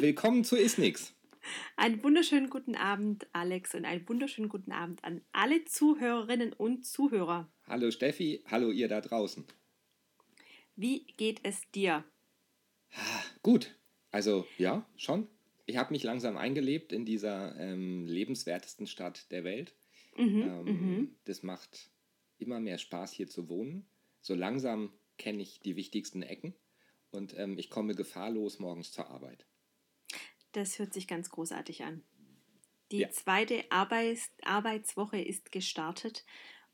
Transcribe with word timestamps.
willkommen 0.00 0.44
zu 0.44 0.56
Isnix. 0.56 1.14
Einen 1.76 2.02
wunderschönen 2.02 2.48
guten 2.48 2.74
Abend, 2.74 3.26
Alex, 3.32 3.74
und 3.74 3.84
einen 3.84 4.08
wunderschönen 4.08 4.48
guten 4.48 4.72
Abend 4.72 5.04
an 5.04 5.20
alle 5.32 5.64
Zuhörerinnen 5.64 6.54
und 6.54 6.86
Zuhörer. 6.86 7.52
Hallo 7.66 7.90
Steffi, 7.90 8.42
hallo 8.46 8.70
ihr 8.70 8.88
da 8.88 9.00
draußen. 9.00 9.44
Wie 10.74 11.06
geht 11.18 11.40
es 11.42 11.70
dir? 11.72 12.04
Gut, 13.42 13.76
also 14.10 14.46
ja, 14.56 14.88
schon. 14.96 15.28
Ich 15.66 15.76
habe 15.76 15.92
mich 15.92 16.02
langsam 16.02 16.36
eingelebt 16.38 16.92
in 16.92 17.04
dieser 17.04 17.54
ähm, 17.56 18.06
lebenswertesten 18.06 18.86
Stadt 18.86 19.30
der 19.30 19.44
Welt. 19.44 19.74
Mhm, 20.16 20.42
ähm, 20.42 20.64
mhm. 20.64 21.16
Das 21.26 21.42
macht 21.42 21.90
immer 22.38 22.58
mehr 22.58 22.78
Spaß, 22.78 23.12
hier 23.12 23.28
zu 23.28 23.48
wohnen. 23.48 23.86
So 24.22 24.34
langsam 24.34 24.92
kenne 25.18 25.42
ich 25.42 25.60
die 25.60 25.76
wichtigsten 25.76 26.22
Ecken 26.22 26.54
und 27.10 27.38
ähm, 27.38 27.58
ich 27.58 27.68
komme 27.68 27.94
gefahrlos 27.94 28.58
morgens 28.58 28.92
zur 28.92 29.08
Arbeit. 29.10 29.46
Das 30.52 30.78
hört 30.78 30.92
sich 30.92 31.06
ganz 31.06 31.30
großartig 31.30 31.84
an. 31.84 32.02
Die 32.90 32.98
ja. 32.98 33.10
zweite 33.10 33.64
Arbeits 33.70 34.30
Arbeitswoche 34.42 35.20
ist 35.20 35.52
gestartet 35.52 36.24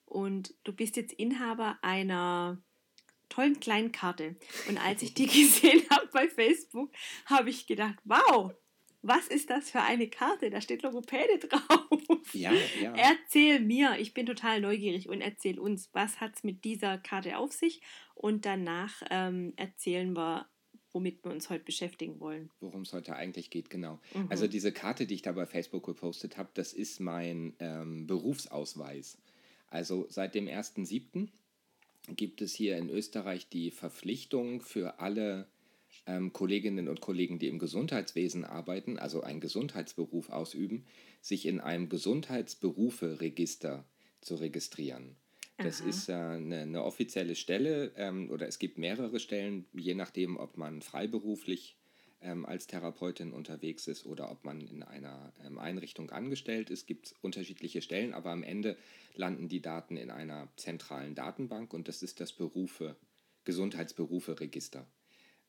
und 0.07 0.55
du 0.65 0.73
bist 0.73 0.97
jetzt 0.97 1.13
Inhaber 1.13 1.79
einer 1.83 2.63
tollen 3.29 3.61
kleinen 3.61 3.93
Karte. 3.93 4.37
Und 4.69 4.79
als 4.79 5.03
ich 5.03 5.15
die 5.15 5.27
gesehen 5.27 5.83
habe 5.91 6.09
bei 6.13 6.29
Facebook, 6.29 6.93
habe 7.27 7.51
ich 7.51 7.67
gedacht, 7.67 7.97
wow, 8.05 8.53
was 9.03 9.29
ist 9.29 9.51
das 9.51 9.71
für 9.71 9.83
eine 9.83 10.09
Karte? 10.09 10.51
Da 10.51 10.61
steht 10.61 10.83
Logopäde 10.83 11.39
drauf. 11.49 12.01
Ja, 12.33 12.53
ja. 12.81 12.95
Erzähl 12.95 13.61
mir, 13.61 13.99
ich 13.99 14.15
bin 14.15 14.27
total 14.27 14.61
neugierig 14.61 15.09
und 15.09 15.21
erzähl 15.21 15.59
uns, 15.59 15.91
was 15.93 16.21
hat 16.21 16.37
es 16.37 16.45
mit 16.45 16.65
dieser 16.65 16.99
Karte 16.99 17.39
auf 17.39 17.53
sich? 17.53 17.83
Und 18.15 18.47
danach 18.47 19.03
ähm, 19.11 19.53
erzählen 19.57 20.15
wir, 20.15 20.49
womit 20.97 21.23
wir 21.25 21.31
uns 21.31 21.51
heute 21.51 21.65
beschäftigen 21.65 22.21
wollen. 22.21 22.49
Worum 22.59 22.81
es 22.81 22.95
heute 22.95 23.15
eigentlich 23.17 23.51
geht, 23.51 23.69
genau. 23.69 24.01
Mhm. 24.15 24.29
Also 24.31 24.47
diese 24.47 24.73
Karte, 24.73 25.07
die 25.07 25.17
ich 25.17 25.21
da 25.21 25.33
bei 25.33 25.45
Facebook 25.45 25.85
gepostet 25.85 26.39
habe, 26.39 26.49
das 26.55 26.73
ist 26.73 27.01
mein 27.01 27.53
ähm, 27.59 28.07
Berufsausweis. 28.07 29.19
Also 29.69 30.07
seit 30.09 30.35
dem 30.35 30.47
1.7. 30.47 31.29
gibt 32.17 32.41
es 32.41 32.55
hier 32.55 32.79
in 32.79 32.89
Österreich 32.89 33.51
die 33.51 33.71
Verpflichtung 33.71 34.63
für 34.63 34.99
alle 34.99 35.49
ähm, 36.07 36.33
Kolleginnen 36.33 36.89
und 36.89 37.03
Kollegen, 37.03 37.39
die 37.39 37.49
im 37.49 37.59
Gesundheitswesen 37.59 38.47
arbeiten, 38.47 38.99
also 38.99 39.21
einen 39.21 39.41
Gesundheitsberuf 39.41 40.31
ausüben, 40.31 40.87
sich 41.21 41.45
in 41.45 41.61
einem 41.61 41.91
Gesundheitsberufe-Register 41.91 43.85
zu 44.23 44.37
registrieren. 44.37 45.17
Das 45.59 45.81
Aha. 45.81 45.89
ist 45.89 46.09
äh, 46.09 46.13
eine, 46.13 46.63
eine, 46.63 46.85
offizielle 46.85 47.35
Stelle 47.35 47.93
ähm, 47.97 48.31
oder 48.31 48.47
es 48.47 48.59
gibt 48.59 48.79
mehrere 48.79 49.19
Stellen, 49.21 49.67
je 49.73 49.95
nachdem, 49.95 50.37
ob 50.37 50.57
man 50.59 50.83
freiberuflich 50.83 51.77
ähm, 52.21 52.45
als 52.45 52.67
Therapeutin 52.67 53.33
unterwegs 53.33 53.87
ist 53.87 54.05
oder 54.05 54.31
ob 54.31 54.45
man 54.45 54.61
in 54.61 54.83
einer 54.83 55.33
ähm, 55.45 55.59
Einrichtung 55.59 56.11
angestellt 56.11 56.71
ist. 56.71 56.81
Es 56.81 56.87
gibt 56.87 57.15
unterschiedliche 57.23 57.81
Stellen, 57.81 58.13
aber 58.13 58.31
am 58.31 58.43
Ende 58.43 58.77
landen 59.15 59.49
die 59.49 59.63
Daten 59.63 59.97
in 59.97 60.11
einer 60.11 60.49
zentralen 60.57 61.15
Datenbank 61.15 61.73
und 61.73 61.89
das 61.89 62.03
ist 62.03 62.21
das 62.21 62.33
Berufe, 62.33 62.97
Gesundheitsberufe-Register. 63.45 64.87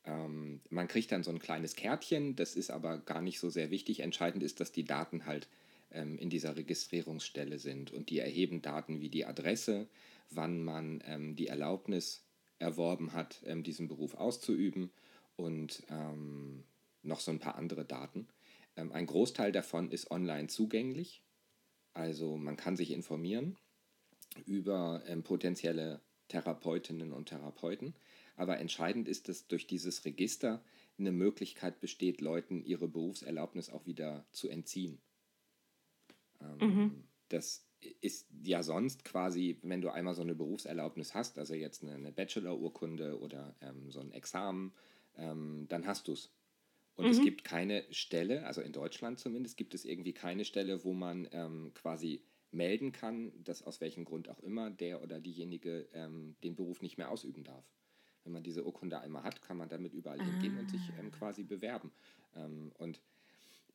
Ähm, 0.06 0.62
man 0.70 0.88
kriegt 0.88 1.12
dann 1.12 1.24
so 1.24 1.32
ein 1.32 1.40
kleines 1.40 1.76
Kärtchen, 1.76 2.36
das 2.36 2.56
ist 2.56 2.70
aber 2.70 3.00
gar 3.00 3.22
nicht 3.22 3.40
so 3.40 3.50
sehr 3.50 3.72
wichtig. 3.72 4.00
Entscheidend 4.00 4.42
ist, 4.42 4.60
dass 4.62 4.72
die 4.72 4.86
Daten 4.86 5.26
halt 5.26 5.50
ähm, 5.92 6.18
in 6.18 6.30
dieser 6.30 6.56
Registrierungsstelle 6.56 7.60
sind 7.60 7.92
und 7.92 8.10
die 8.10 8.20
erheben 8.20 8.62
Daten 8.62 9.02
wie 9.02 9.10
die 9.10 9.26
Adresse, 9.26 9.88
wann 10.30 10.64
man 10.64 11.04
ähm, 11.06 11.36
die 11.36 11.48
Erlaubnis 11.48 12.24
erworben 12.60 13.14
hat, 13.14 13.42
ähm, 13.46 13.64
diesen 13.64 13.88
Beruf 13.88 14.16
auszuüben 14.16 14.92
und 15.36 15.84
ähm, 15.90 16.64
noch 17.04 17.20
so 17.20 17.32
ein 17.32 17.40
paar 17.40 17.56
andere 17.56 17.86
Daten. 17.86 18.28
Ähm, 18.76 18.92
ein 18.92 19.06
Großteil 19.06 19.52
davon 19.52 19.92
ist 19.92 20.12
online 20.12 20.48
zugänglich, 20.48 21.24
also 21.94 22.38
man 22.38 22.58
kann 22.58 22.78
sich 22.78 22.92
informieren 22.92 23.58
über 24.46 25.02
potenzielle 25.24 26.00
Therapeutinnen 26.28 27.12
und 27.12 27.30
Therapeuten. 27.30 27.96
Aber 28.36 28.60
entscheidend 28.60 29.08
ist, 29.08 29.30
dass 29.30 29.48
durch 29.48 29.66
dieses 29.66 30.06
Register 30.06 30.64
eine 31.00 31.12
Möglichkeit 31.12 31.80
besteht, 31.80 32.22
Leuten 32.22 32.64
ihre 32.64 32.88
Berufserlaubnis 32.88 33.70
auch 33.70 33.86
wieder 33.86 34.26
zu 34.32 34.50
entziehen. 34.50 35.00
Ähm, 36.42 36.58
mhm. 36.60 37.04
Das 37.30 37.66
ist 38.02 38.28
ja 38.44 38.64
sonst 38.64 39.04
quasi, 39.04 39.60
wenn 39.62 39.82
du 39.82 39.90
einmal 39.90 40.16
so 40.16 40.22
eine 40.22 40.36
Berufserlaubnis 40.36 41.14
hast, 41.14 41.38
also 41.38 41.54
jetzt 41.54 41.84
eine, 41.84 41.94
eine 41.94 42.12
Bachelor-Urkunde 42.12 43.20
oder 43.20 43.56
ähm, 43.62 43.92
so 43.92 44.00
ein 44.00 44.12
Examen, 44.12 44.74
ähm, 45.16 45.66
dann 45.70 45.86
hast 45.86 46.08
du 46.08 46.14
es. 46.14 46.32
Und 46.96 47.06
mhm. 47.06 47.12
es 47.12 47.22
gibt 47.22 47.44
keine 47.44 47.86
Stelle, 47.92 48.46
also 48.48 48.62
in 48.62 48.74
Deutschland 48.74 49.20
zumindest, 49.20 49.58
gibt 49.58 49.76
es 49.76 49.86
irgendwie 49.86 50.14
keine 50.14 50.46
Stelle, 50.46 50.84
wo 50.84 50.94
man 50.94 51.28
ähm, 51.32 51.72
quasi 51.76 52.24
melden 52.52 52.92
kann, 52.92 53.32
dass 53.44 53.62
aus 53.62 53.82
welchem 53.82 54.06
Grund 54.06 54.30
auch 54.30 54.40
immer 54.40 54.72
der 54.72 55.04
oder 55.04 55.20
diejenige 55.20 55.88
ähm, 55.94 56.36
den 56.44 56.56
Beruf 56.56 56.82
nicht 56.82 56.98
mehr 56.98 57.12
ausüben 57.12 57.44
darf. 57.44 57.66
Wenn 58.24 58.34
man 58.34 58.44
diese 58.44 58.66
Urkunde 58.66 59.00
einmal 59.00 59.24
hat, 59.24 59.42
kann 59.42 59.58
man 59.58 59.70
damit 59.70 59.94
überall 59.94 60.20
ah. 60.20 60.24
hingehen 60.24 60.58
und 60.58 60.70
sich 60.70 60.82
ähm, 61.00 61.12
ah. 61.14 61.18
quasi 61.18 61.44
bewerben. 61.44 61.92
Ähm, 62.36 62.72
und 62.78 63.02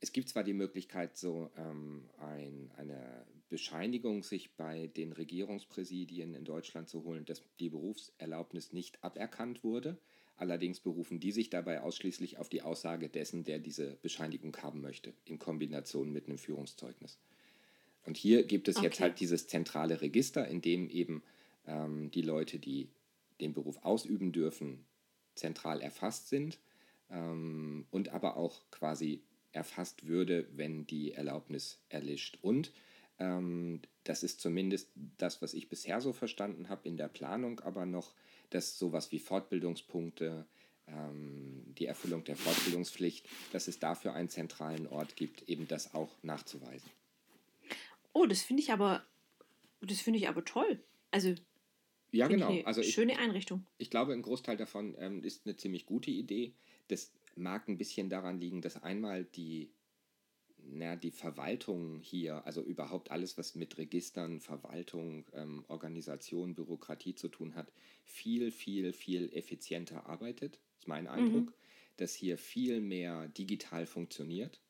es 0.03 0.13
gibt 0.13 0.29
zwar 0.29 0.43
die 0.43 0.53
Möglichkeit, 0.53 1.17
so 1.17 1.49
ähm, 1.57 2.03
ein, 2.19 2.73
eine 2.77 3.25
Bescheinigung 3.49 4.25
sich 4.25 4.57
bei 4.57 4.89
den 4.89 5.13
Regierungspräsidien 5.13 6.35
in 6.35 6.45
Deutschland 6.45 6.89
zu 6.89 7.05
holen, 7.05 7.25
dass 7.25 7.41
die 7.61 7.71
Berufserlaubnis 7.71 8.73
nicht 8.73 9.03
aberkannt 9.05 9.63
wurde. 9.63 9.97
Allerdings 10.37 10.81
berufen 10.81 11.21
die 11.21 11.31
sich 11.31 11.51
dabei 11.51 11.83
ausschließlich 11.83 12.39
auf 12.39 12.49
die 12.49 12.63
Aussage 12.63 13.09
dessen, 13.09 13.45
der 13.45 13.61
diese 13.61 13.97
Bescheinigung 14.03 14.57
haben 14.57 14.81
möchte, 14.81 15.13
in 15.25 15.39
Kombination 15.39 16.13
mit 16.13 16.27
einem 16.27 16.39
Führungszeugnis. 16.39 17.21
Und 18.05 18.17
hier 18.17 18.43
gibt 18.43 18.67
es 18.67 18.79
okay. 18.79 18.87
jetzt 18.87 19.01
halt 19.01 19.21
dieses 19.21 19.47
zentrale 19.47 20.01
Register, 20.01 20.49
in 20.49 20.61
dem 20.61 20.91
eben 20.91 21.23
ähm, 21.69 22.11
die 22.11 22.23
Leute, 22.23 22.59
die 22.59 22.89
den 23.41 23.53
Beruf 23.53 23.79
ausüben 23.85 24.33
dürfen, 24.33 24.85
zentral 25.37 25.81
erfasst 25.81 26.29
sind 26.29 26.59
ähm, 27.09 27.87
und 27.93 28.09
aber 28.09 28.37
auch 28.37 28.69
quasi 28.73 29.23
erfasst 29.53 30.07
würde, 30.07 30.49
wenn 30.53 30.87
die 30.87 31.13
Erlaubnis 31.13 31.81
erlischt. 31.89 32.39
Und 32.43 32.73
ähm, 33.19 33.81
das 34.05 34.23
ist 34.23 34.41
zumindest 34.41 34.91
das, 35.19 35.43
was 35.43 35.55
ich 35.55 35.69
bisher 35.69 36.01
so 36.01 36.13
verstanden 36.13 36.69
habe 36.69 36.89
in 36.89 36.97
der 36.97 37.09
Planung, 37.09 37.61
aber 37.61 37.87
noch, 37.87 38.15
dass 38.51 38.79
sowas 38.79 39.13
wie 39.13 39.19
Fortbildungspunkte, 39.19 40.47
ähm, 40.89 41.63
die 41.79 41.87
Erfüllung 41.87 42.25
der 42.25 42.37
Fortbildungspflicht, 42.37 43.29
dass 43.53 43.69
es 43.69 43.79
dafür 43.79 44.15
einen 44.15 44.29
zentralen 44.29 44.87
Ort 44.87 45.17
gibt, 45.17 45.49
eben 45.49 45.69
das 45.69 45.95
auch 45.95 46.11
nachzuweisen. 46.23 46.91
Oh, 48.13 48.27
das 48.27 48.43
finde 48.43 48.63
ich 48.63 48.73
aber, 48.73 49.05
das 49.81 50.01
finde 50.01 50.19
ich 50.19 50.29
aber 50.29 50.45
toll. 50.45 50.83
Also 51.11 51.35
ja, 52.11 52.29
genau. 52.29 52.61
Also 52.65 52.83
ich, 52.83 52.93
schöne 52.93 53.19
Einrichtung. 53.19 53.67
Ich 53.79 53.89
glaube, 53.89 54.13
ein 54.13 54.23
Großteil 54.23 54.57
davon 54.57 54.95
ähm, 54.99 55.25
ist 55.25 55.47
eine 55.47 55.57
ziemlich 55.57 55.87
gute 55.87 56.11
Idee. 56.11 56.53
Das 56.89 57.11
mag 57.37 57.69
ein 57.69 57.79
bisschen 57.79 58.09
daran 58.09 58.39
liegen, 58.39 58.61
dass 58.61 58.83
einmal 58.83 59.25
die, 59.25 59.73
na, 60.59 60.97
die 60.97 61.11
Verwaltung 61.11 62.01
hier, 62.01 62.45
also 62.47 62.63
überhaupt 62.63 63.11
alles, 63.11 63.37
was 63.39 63.55
mit 63.55 63.79
Registern, 63.79 64.41
Verwaltung, 64.41 65.27
ähm, 65.33 65.65
Organisation, 65.69 66.55
Bürokratie 66.55 67.15
zu 67.15 67.29
tun 67.29 67.55
hat, 67.55 67.73
viel, 68.05 68.51
viel, 68.51 68.93
viel 68.93 69.33
effizienter 69.33 70.07
arbeitet. 70.07 70.55
Das 70.55 70.81
ist 70.81 70.89
mein 70.89 71.07
Eindruck, 71.07 71.47
mhm. 71.47 71.55
dass 71.97 72.15
hier 72.15 72.39
viel 72.39 72.81
mehr 72.81 73.29
digital 73.29 73.87
funktioniert. 73.87 74.61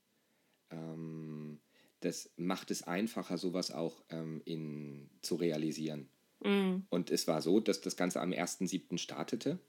Ähm, 0.71 1.61
das 2.01 2.33
macht 2.37 2.71
es 2.71 2.83
einfacher, 2.83 3.39
sowas 3.39 3.71
auch 3.71 4.03
ähm, 4.11 4.43
in, 4.45 5.09
zu 5.23 5.37
realisieren. 5.37 6.09
Mhm. 6.45 6.87
Und 6.91 7.11
es 7.11 7.29
war 7.29 7.43
so, 7.43 7.61
dass 7.61 7.81
das 7.81 7.97
Ganze 7.97 8.21
am 8.21 8.31
1.7. 8.31 8.99
startete 8.99 9.61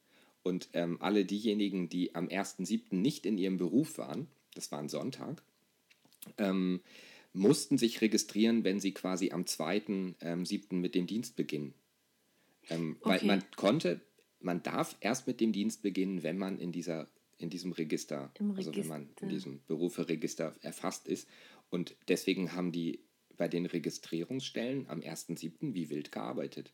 und 0.43 0.69
ähm, 0.73 0.97
alle 1.01 1.25
diejenigen, 1.25 1.89
die 1.89 2.15
am 2.15 2.27
1.7. 2.27 2.95
nicht 2.95 3.25
in 3.25 3.37
ihrem 3.37 3.57
Beruf 3.57 3.97
waren, 3.97 4.27
das 4.53 4.71
war 4.71 4.79
ein 4.79 4.89
Sonntag, 4.89 5.41
ähm, 6.37 6.81
mussten 7.33 7.77
sich 7.77 8.01
registrieren, 8.01 8.63
wenn 8.63 8.79
sie 8.79 8.93
quasi 8.93 9.31
am 9.31 9.43
2.7. 9.43 10.15
Ähm, 10.21 10.79
mit 10.79 10.95
dem 10.95 11.07
Dienst 11.07 11.35
beginnen. 11.35 11.73
Ähm, 12.69 12.97
okay. 13.01 13.09
Weil 13.09 13.25
man 13.25 13.43
konnte, 13.55 14.01
man 14.39 14.61
darf 14.61 14.95
erst 14.99 15.27
mit 15.27 15.39
dem 15.39 15.51
Dienst 15.51 15.81
beginnen, 15.81 16.23
wenn 16.23 16.37
man 16.37 16.59
in 16.59 16.71
dieser 16.71 17.07
in 17.43 17.49
diesem 17.49 17.73
Register, 17.73 18.31
Im 18.39 18.55
also 18.55 18.73
wenn 18.73 18.87
man 18.87 19.09
in 19.19 19.27
diesem 19.27 19.61
Beruferegister 19.67 20.55
erfasst 20.61 21.07
ist. 21.07 21.27
Und 21.69 21.95
deswegen 22.07 22.53
haben 22.53 22.71
die 22.71 22.99
bei 23.35 23.47
den 23.47 23.65
Registrierungsstellen 23.65 24.87
am 24.87 25.01
1.7. 25.01 25.73
wie 25.73 25.89
wild 25.89 26.11
gearbeitet. 26.11 26.71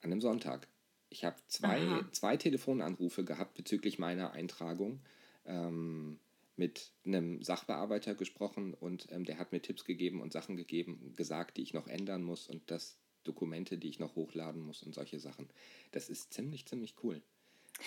An 0.00 0.12
einem 0.12 0.20
Sonntag. 0.20 0.68
Ich 1.12 1.24
habe 1.24 1.36
zwei, 1.46 2.04
zwei 2.12 2.36
Telefonanrufe 2.36 3.24
gehabt 3.24 3.54
bezüglich 3.54 3.98
meiner 3.98 4.32
Eintragung. 4.32 5.00
Ähm, 5.44 6.18
mit 6.56 6.92
einem 7.04 7.42
Sachbearbeiter 7.42 8.14
gesprochen 8.14 8.74
und 8.74 9.10
ähm, 9.10 9.24
der 9.24 9.38
hat 9.38 9.52
mir 9.52 9.62
Tipps 9.62 9.84
gegeben 9.84 10.20
und 10.20 10.32
Sachen 10.32 10.56
gegeben, 10.56 11.12
gesagt, 11.16 11.56
die 11.56 11.62
ich 11.62 11.72
noch 11.72 11.88
ändern 11.88 12.22
muss 12.22 12.46
und 12.46 12.70
das 12.70 12.98
Dokumente, 13.24 13.78
die 13.78 13.88
ich 13.88 13.98
noch 13.98 14.16
hochladen 14.16 14.60
muss 14.60 14.82
und 14.82 14.94
solche 14.94 15.18
Sachen. 15.18 15.48
Das 15.92 16.08
ist 16.08 16.32
ziemlich, 16.32 16.66
ziemlich 16.66 16.94
cool. 17.02 17.22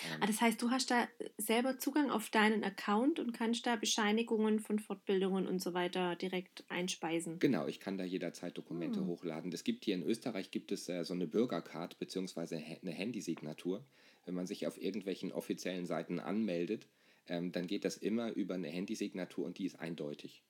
Ähm, 0.04 0.20
ah, 0.22 0.26
das 0.26 0.40
heißt, 0.40 0.60
du 0.60 0.70
hast 0.70 0.90
da 0.90 1.08
selber 1.38 1.78
Zugang 1.78 2.10
auf 2.10 2.30
deinen 2.30 2.64
Account 2.64 3.18
und 3.18 3.32
kannst 3.32 3.66
da 3.66 3.76
Bescheinigungen 3.76 4.60
von 4.60 4.78
Fortbildungen 4.78 5.46
und 5.46 5.60
so 5.60 5.74
weiter 5.74 6.16
direkt 6.16 6.64
einspeisen. 6.68 7.38
Genau, 7.38 7.66
ich 7.66 7.80
kann 7.80 7.98
da 7.98 8.04
jederzeit 8.04 8.56
Dokumente 8.56 9.00
Hm. 9.00 9.06
hochladen. 9.06 9.52
Es 9.52 9.64
gibt 9.64 9.84
hier 9.84 9.94
in 9.94 10.02
Österreich 10.02 10.50
gibt 10.50 10.72
es 10.72 10.88
äh, 10.88 11.04
so 11.04 11.14
eine 11.14 11.26
Bürgercard 11.26 11.98
bzw. 11.98 12.56
eine 12.56 12.92
Handysignatur. 12.92 13.84
Wenn 14.24 14.34
man 14.34 14.46
sich 14.46 14.66
auf 14.66 14.80
irgendwelchen 14.80 15.32
offiziellen 15.32 15.86
Seiten 15.86 16.18
anmeldet, 16.20 16.86
ähm, 17.28 17.52
dann 17.52 17.66
geht 17.66 17.84
das 17.84 17.96
immer 17.96 18.32
über 18.32 18.54
eine 18.54 18.68
Handysignatur 18.68 19.44
und 19.46 19.58
die 19.58 19.66
ist 19.66 19.78
eindeutig. 19.78 20.42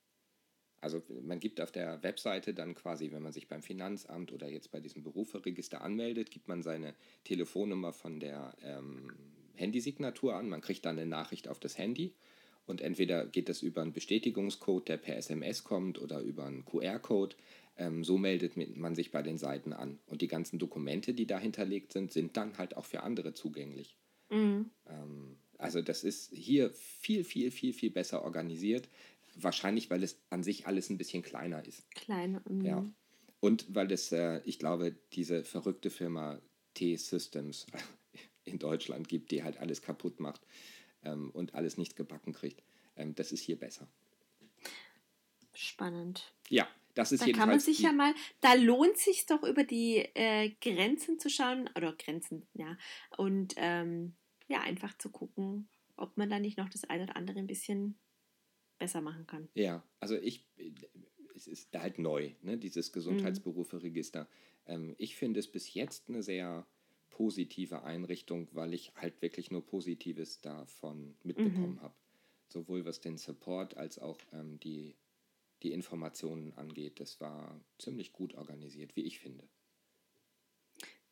Also 0.81 1.03
man 1.23 1.41
gibt 1.41 1.61
auf 1.61 1.73
der 1.73 2.03
Webseite 2.03 2.55
dann 2.55 2.75
quasi, 2.75 3.11
wenn 3.11 3.23
man 3.23 3.33
sich 3.33 3.49
beim 3.49 3.63
Finanzamt 3.63 4.31
oder 4.33 4.49
jetzt 4.49 4.71
bei 4.71 4.79
diesem 4.79 5.03
Beruferegister 5.03 5.81
anmeldet, 5.81 6.31
gibt 6.31 6.49
man 6.49 6.63
seine 6.63 6.95
Telefonnummer 7.25 7.93
von 7.93 8.21
der 8.21 8.55
ähm, 8.63 9.11
Handysignatur 9.57 10.35
an. 10.35 10.49
Man 10.49 10.61
kriegt 10.61 10.85
dann 10.85 10.99
eine 10.99 11.09
Nachricht 11.09 11.49
auf 11.49 11.59
das 11.59 11.79
Handy 11.79 12.15
und 12.67 12.81
entweder 12.81 13.27
geht 13.27 13.49
das 13.49 13.63
über 13.63 13.83
einen 13.83 13.93
Bestätigungscode, 13.93 14.89
der 14.89 14.97
per 14.97 15.17
SMS 15.17 15.65
kommt 15.65 16.01
oder 16.01 16.21
über 16.21 16.47
einen 16.47 16.65
QR-Code. 16.65 17.37
Ähm, 17.79 18.03
so 18.05 18.19
meldet 18.19 18.57
man 18.77 18.95
sich 18.95 19.13
bei 19.13 19.23
den 19.23 19.39
Seiten 19.39 19.73
an. 19.73 19.99
Und 20.07 20.21
die 20.21 20.29
ganzen 20.29 20.59
Dokumente, 20.59 21.15
die 21.15 21.27
da 21.27 21.39
hinterlegt 21.39 21.93
sind, 21.93 22.13
sind 22.13 22.37
dann 22.37 22.59
halt 22.59 22.77
auch 22.77 22.85
für 22.85 23.03
andere 23.03 23.35
zugänglich. 23.35 23.97
Mhm. 24.31 24.71
Ähm, 24.89 25.37
also 25.59 25.81
das 25.81 26.03
ist 26.03 26.33
hier 26.33 26.71
viel, 26.71 27.23
viel, 27.23 27.51
viel, 27.51 27.73
viel 27.73 27.91
besser 27.91 28.23
organisiert. 28.23 28.89
Wahrscheinlich, 29.37 29.91
weil 29.91 30.03
es 30.03 30.21
an 30.31 30.43
sich 30.43 30.67
alles 30.67 30.91
ein 30.91 30.99
bisschen 30.99 31.23
kleiner 31.23 31.65
ist. 31.65 31.89
Kleine. 31.93 32.43
Mhm. 32.49 32.65
Ja. 32.65 32.85
Und 33.39 33.67
weil 33.75 33.93
es, 33.93 34.11
äh, 34.11 34.41
ich 34.45 34.59
glaube, 34.59 34.97
diese 35.13 35.45
verrückte 35.45 35.91
Firma 35.91 36.41
T-Systems 36.75 37.67
in 38.47 38.59
Deutschland 38.59 39.09
gibt, 39.09 39.31
die 39.31 39.43
halt 39.43 39.59
alles 39.59 39.83
kaputt 39.83 40.21
macht 40.21 40.47
ähm, 41.03 41.31
und 41.31 41.55
alles 41.55 41.79
nicht 41.79 41.97
gebacken 41.97 42.33
kriegt. 42.33 42.63
Ähm, 42.97 43.15
das 43.15 43.33
ist 43.33 43.43
hier 43.43 43.59
besser. 43.59 43.89
Spannend. 45.55 46.33
Ja, 46.49 46.69
das 46.95 47.13
ist 47.13 47.23
Da 47.23 47.27
jedenfalls 47.27 47.43
kann 47.43 47.49
man 47.51 47.61
sich 47.61 47.81
ja 47.81 47.93
mal, 47.93 48.15
da 48.41 48.55
lohnt 48.55 48.97
sich 48.97 49.27
doch 49.27 49.43
über 49.43 49.65
die 49.65 49.99
äh, 50.15 50.51
Grenzen 50.61 51.19
zu 51.19 51.29
schauen, 51.31 51.69
oder 51.77 51.93
Grenzen, 51.95 52.47
ja, 52.55 52.77
und 53.17 53.55
ähm, 53.57 54.15
ja, 54.49 54.61
einfach 54.61 54.97
zu 54.99 55.11
gucken, 55.11 55.69
ob 55.97 56.17
man 56.17 56.31
da 56.31 56.39
nicht 56.39 56.59
noch 56.59 56.69
das 56.69 56.85
eine 56.85 57.05
oder 57.05 57.17
andere 57.17 57.39
ein 57.39 57.47
bisschen 57.47 57.99
besser 58.79 59.01
machen 59.01 59.27
kann. 59.27 59.49
Ja, 59.55 59.83
also 60.01 60.17
ich, 60.17 60.47
es 61.35 61.47
ist 61.47 61.75
halt 61.77 61.99
neu, 61.99 62.33
ne, 62.43 62.59
dieses 62.59 62.93
Gesundheitsberufe-Register. 62.93 64.29
Ähm, 64.67 64.95
ich 64.99 65.17
finde 65.17 65.41
es 65.41 65.51
bis 65.51 65.73
jetzt 65.75 66.09
eine 66.09 66.23
sehr 66.23 66.67
positive 67.11 67.83
Einrichtung, 67.83 68.49
weil 68.53 68.75
ich 68.75 68.93
halt 68.97 69.21
wirklich 69.23 69.51
nur 69.51 69.65
Positives 69.65 70.41
davon 70.41 71.17
mitbekommen 71.23 71.81
habe. 71.81 71.95
Sowohl 72.49 72.85
was 72.85 73.01
den 73.01 73.17
Support 73.19 73.77
als 73.77 73.99
auch 73.99 74.19
ähm, 74.33 74.61
die, 74.61 74.95
die 75.63 75.73
Informationen 75.73 76.53
angeht. 76.55 77.01
Das 77.01 77.21
war 77.21 77.61
ziemlich 77.79 78.13
gut 78.13 78.35
organisiert, 78.35 78.95
wie 78.97 79.03
ich 79.03 79.19
finde. 79.19 79.49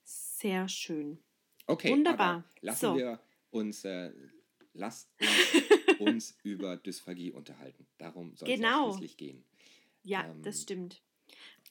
Sehr 0.05 0.69
schön. 0.69 1.19
Okay, 1.67 1.91
Wunderbar. 1.91 2.45
lassen 2.61 2.81
So. 2.87 2.97
wir 2.97 3.21
uns, 3.51 3.85
äh, 3.85 4.13
lasst 4.75 5.11
uns, 5.99 6.37
über 6.43 6.77
Dysphagie 6.77 7.33
unterhalten. 7.33 7.87
Darum 7.99 8.37
soll 8.37 8.51
es 8.51 8.57
Genau. 8.57 8.87
ja 8.87 8.93
schließlich 8.93 9.17
gehen. 9.17 9.45
Ja, 10.03 10.27
Ähm, 10.31 10.43
das 10.43 10.63
stimmt. 10.63 11.03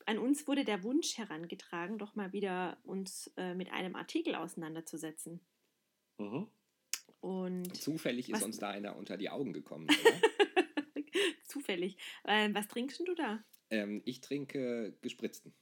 An 0.05 0.17
uns 0.17 0.47
wurde 0.47 0.65
der 0.65 0.83
Wunsch 0.83 1.17
herangetragen, 1.17 1.97
doch 1.97 2.15
mal 2.15 2.33
wieder 2.33 2.77
uns 2.83 3.31
äh, 3.37 3.53
mit 3.53 3.71
einem 3.71 3.95
Artikel 3.95 4.35
auseinanderzusetzen. 4.35 5.39
Und 7.19 7.75
Zufällig 7.77 8.29
ist 8.29 8.43
uns 8.43 8.57
da 8.57 8.69
einer 8.69 8.95
unter 8.95 9.17
die 9.17 9.29
Augen 9.29 9.53
gekommen. 9.53 9.87
Oder? 10.01 10.21
zufällig. 11.43 11.97
Ähm, 12.25 12.53
was 12.53 12.67
trinkst 12.67 12.99
du 13.07 13.15
da? 13.15 13.43
ähm, 13.69 14.01
ich 14.05 14.21
trinke 14.21 14.95
gespritzten. 15.01 15.53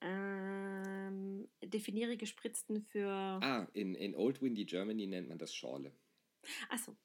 Ähm, 0.00 1.48
definiere 1.62 2.16
gespritzten 2.16 2.82
für. 2.82 3.08
Ah, 3.08 3.68
in, 3.72 3.94
in 3.94 4.14
Old 4.14 4.42
Windy 4.42 4.64
Germany 4.64 5.06
nennt 5.06 5.28
man 5.28 5.38
das 5.38 5.54
Schorle. 5.54 5.92
Achso. 6.68 6.96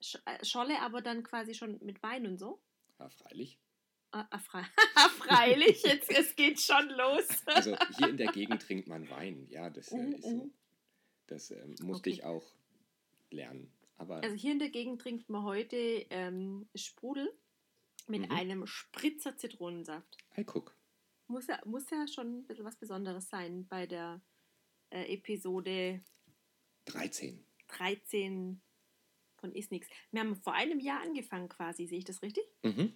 Sch 0.00 0.16
äh, 0.24 0.76
aber 0.80 1.02
dann 1.02 1.22
quasi 1.24 1.54
schon 1.54 1.78
mit 1.84 2.02
Wein 2.02 2.26
und 2.26 2.38
so. 2.38 2.62
Ja, 2.98 3.08
freilich. 3.10 3.58
Ah, 4.16 4.28
ah, 4.30 4.38
frei 4.38 4.62
freilich, 5.18 5.82
jetzt, 5.82 6.08
es 6.10 6.36
geht 6.36 6.60
schon 6.60 6.88
los. 6.90 7.26
Also 7.46 7.76
hier 7.96 8.10
in 8.10 8.16
der 8.16 8.30
Gegend 8.30 8.62
trinkt 8.62 8.86
man 8.86 9.10
Wein. 9.10 9.46
Ja, 9.48 9.70
das 9.70 9.90
äh, 9.90 9.96
Mhm, 9.96 10.12
ist 10.14 10.22
so. 10.22 10.30
mhm. 10.44 10.54
Das 11.26 11.50
ähm, 11.50 11.74
musste 11.82 12.10
Okay. 12.10 12.10
ich 12.10 12.24
auch 12.24 12.44
lernen. 13.30 13.72
Aber 13.96 14.22
Also 14.22 14.36
hier 14.36 14.52
in 14.52 14.58
der 14.60 14.68
Gegend 14.70 15.00
trinkt 15.00 15.28
man 15.28 15.42
heute 15.42 15.76
ähm, 16.10 16.68
Sprudel 16.76 17.28
mit 18.06 18.22
Mhm. 18.28 18.30
einem 18.36 18.66
Spritzer 18.66 19.36
Zitronensaft. 19.36 20.16
hey, 20.30 20.44
guck. 20.44 20.76
Muss 21.26 21.46
ja, 21.48 21.60
muss 21.64 21.88
ja 21.90 22.06
schon 22.06 22.38
ein 22.40 22.46
bisschen 22.46 22.64
was 22.66 22.76
Besonderes 22.76 23.28
sein 23.30 23.66
bei 23.66 23.86
der 23.86 24.20
äh, 24.90 25.12
Episode 25.14 26.04
13. 26.84 27.44
13 27.68 28.60
von 29.38 29.52
Ist 29.52 29.72
Nix. 29.72 29.88
Wir 30.12 30.20
haben 30.20 30.36
vor 30.36 30.52
einem 30.52 30.78
Jahr 30.80 31.00
angefangen 31.00 31.48
quasi, 31.48 31.86
sehe 31.86 31.98
ich 31.98 32.04
das 32.04 32.22
richtig? 32.22 32.44
Mhm. 32.62 32.94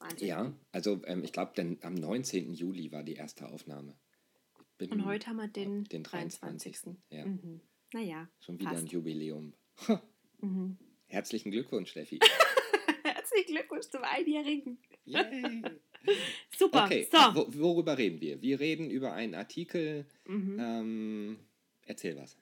Wahnsinn. 0.00 0.26
Ja, 0.28 0.52
also 0.72 1.00
ähm, 1.04 1.22
ich 1.24 1.32
glaube, 1.32 1.78
am 1.82 1.94
19. 1.94 2.52
Juli 2.54 2.90
war 2.90 3.02
die 3.02 3.14
erste 3.14 3.48
Aufnahme. 3.48 3.94
Und 4.80 5.04
heute 5.04 5.26
haben 5.26 5.36
wir 5.36 5.48
den, 5.48 5.84
den 5.84 6.02
23. 6.02 6.72
23. 6.82 7.02
Ja, 7.10 7.26
Mhm. 7.26 7.60
Naja, 7.92 8.28
schon 8.40 8.58
wieder 8.58 8.70
passt. 8.70 8.84
ein 8.84 8.86
Jubiläum. 8.88 9.54
Mhm. 10.42 10.78
Herzlichen 11.06 11.50
Glückwunsch, 11.50 11.90
Steffi. 11.90 12.18
Herzlichen 13.04 13.52
Glückwunsch 13.54 13.88
zum 13.90 14.02
Einjährigen. 14.04 14.78
Yay. 15.04 15.62
Super. 16.56 16.86
Okay, 16.86 17.06
So. 17.12 17.18
wo, 17.34 17.46
worüber 17.62 17.98
reden 17.98 18.22
wir? 18.22 18.40
Wir 18.40 18.58
reden 18.58 18.90
über 18.90 19.12
einen 19.12 19.34
Artikel. 19.34 20.06
Mhm. 20.24 20.56
Ähm, 20.58 21.38
erzähl 21.84 22.16
was. 22.16 22.38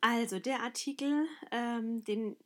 Also 0.00 0.38
der 0.38 0.60
Artikel, 0.62 1.26
ähm, 1.50 2.02
den, 2.04 2.36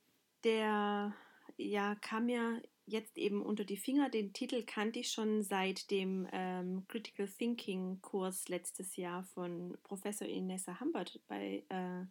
der 0.42 1.14
ja, 1.58 1.94
kam 1.96 2.26
mir 2.26 2.60
jetzt 2.86 3.16
eben 3.16 3.42
unter 3.42 3.64
die 3.64 3.76
Finger. 3.76 4.10
Den 4.10 4.32
Titel 4.32 4.64
kannte 4.64 5.00
ich 5.00 5.10
schon 5.10 5.42
seit 5.42 5.90
dem 5.90 6.28
ähm, 6.32 6.84
Critical 6.88 7.28
Thinking 7.28 8.00
Kurs 8.02 8.48
letztes 8.48 8.96
Jahr 8.96 9.24
von 9.24 9.76
Professor 9.82 10.26
Inessa 10.26 10.80
Hambert 10.80 11.20
bei 11.28 11.64
äh, 11.68 12.04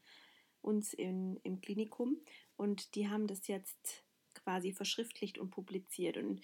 uns 0.62 0.94
in, 0.94 1.38
im 1.44 1.62
Klinikum. 1.62 2.18
Und 2.56 2.96
die 2.96 3.10
haben 3.10 3.28
das 3.28 3.48
jetzt 3.48 4.04
quasi 4.34 4.72
verschriftlicht 4.72 5.38
und 5.38 5.50
publiziert. 5.52 6.18
Und 6.18 6.42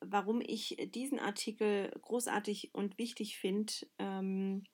warum 0.00 0.40
ich 0.40 0.76
diesen 0.94 1.18
Artikel 1.18 1.90
großartig 2.02 2.74
und 2.74 2.98
wichtig 2.98 3.38
finde, 3.38 3.72
ähm, 3.98 4.64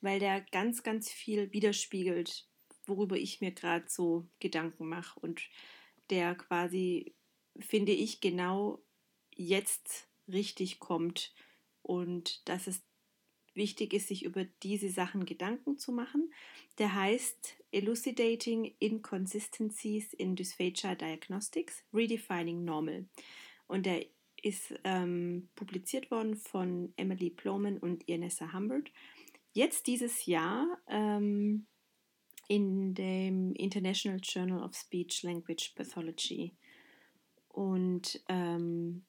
weil 0.00 0.20
der 0.20 0.40
ganz, 0.40 0.82
ganz 0.82 1.10
viel 1.10 1.52
widerspiegelt, 1.52 2.48
worüber 2.86 3.16
ich 3.16 3.40
mir 3.40 3.52
gerade 3.52 3.86
so 3.88 4.26
Gedanken 4.40 4.88
mache 4.88 5.18
und 5.20 5.42
der 6.10 6.34
quasi, 6.34 7.14
finde 7.58 7.92
ich, 7.92 8.20
genau 8.20 8.82
jetzt 9.34 10.08
richtig 10.26 10.78
kommt 10.78 11.32
und 11.82 12.48
dass 12.48 12.66
es 12.66 12.82
wichtig 13.54 13.92
ist, 13.92 14.08
sich 14.08 14.24
über 14.24 14.44
diese 14.62 14.88
Sachen 14.88 15.24
Gedanken 15.24 15.78
zu 15.78 15.92
machen. 15.92 16.32
Der 16.78 16.94
heißt 16.94 17.56
Elucidating 17.72 18.74
Inconsistencies 18.78 20.12
in 20.14 20.36
Dysphagia 20.36 20.94
Diagnostics, 20.94 21.84
Redefining 21.92 22.64
Normal. 22.64 23.06
Und 23.66 23.84
der 23.86 24.06
ist 24.42 24.74
ähm, 24.84 25.48
publiziert 25.56 26.10
worden 26.10 26.36
von 26.36 26.92
Emily 26.96 27.30
Ploman 27.30 27.78
und 27.78 28.08
Ianessa 28.08 28.52
Humbert. 28.52 28.90
Jetzt 29.52 29.86
dieses 29.88 30.26
Jahr 30.26 30.78
ähm, 30.86 31.66
in 32.46 32.94
dem 32.94 33.54
International 33.54 34.20
Journal 34.22 34.62
of 34.62 34.74
Speech 34.74 35.22
Language 35.24 35.72
Pathology. 35.74 36.54
Und 37.58 38.22
ähm, 38.28 39.04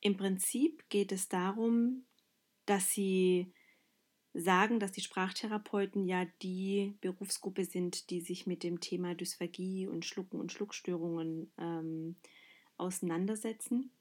im 0.00 0.16
Prinzip 0.16 0.88
geht 0.88 1.12
es 1.12 1.28
darum, 1.28 2.06
dass 2.66 2.90
sie 2.90 3.52
sagen, 4.34 4.80
dass 4.80 4.90
die 4.90 5.00
Sprachtherapeuten 5.00 6.04
ja 6.04 6.26
die 6.42 6.96
Berufsgruppe 7.00 7.64
sind, 7.64 8.10
die 8.10 8.20
sich 8.20 8.48
mit 8.48 8.64
dem 8.64 8.80
Thema 8.80 9.14
Dysphagie 9.14 9.86
und 9.86 10.04
Schlucken 10.04 10.40
und 10.40 10.50
Schluckstörungen 10.50 11.52
ähm, 11.56 12.16
auseinandersetzen. 12.78 13.92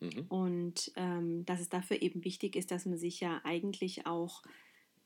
Mhm. 0.00 0.26
Und 0.28 0.92
ähm, 0.96 1.46
dass 1.46 1.60
es 1.60 1.70
dafür 1.70 2.02
eben 2.02 2.22
wichtig 2.22 2.54
ist, 2.54 2.70
dass 2.70 2.84
man 2.84 2.98
sich 2.98 3.18
ja 3.20 3.40
eigentlich 3.44 4.04
auch 4.04 4.42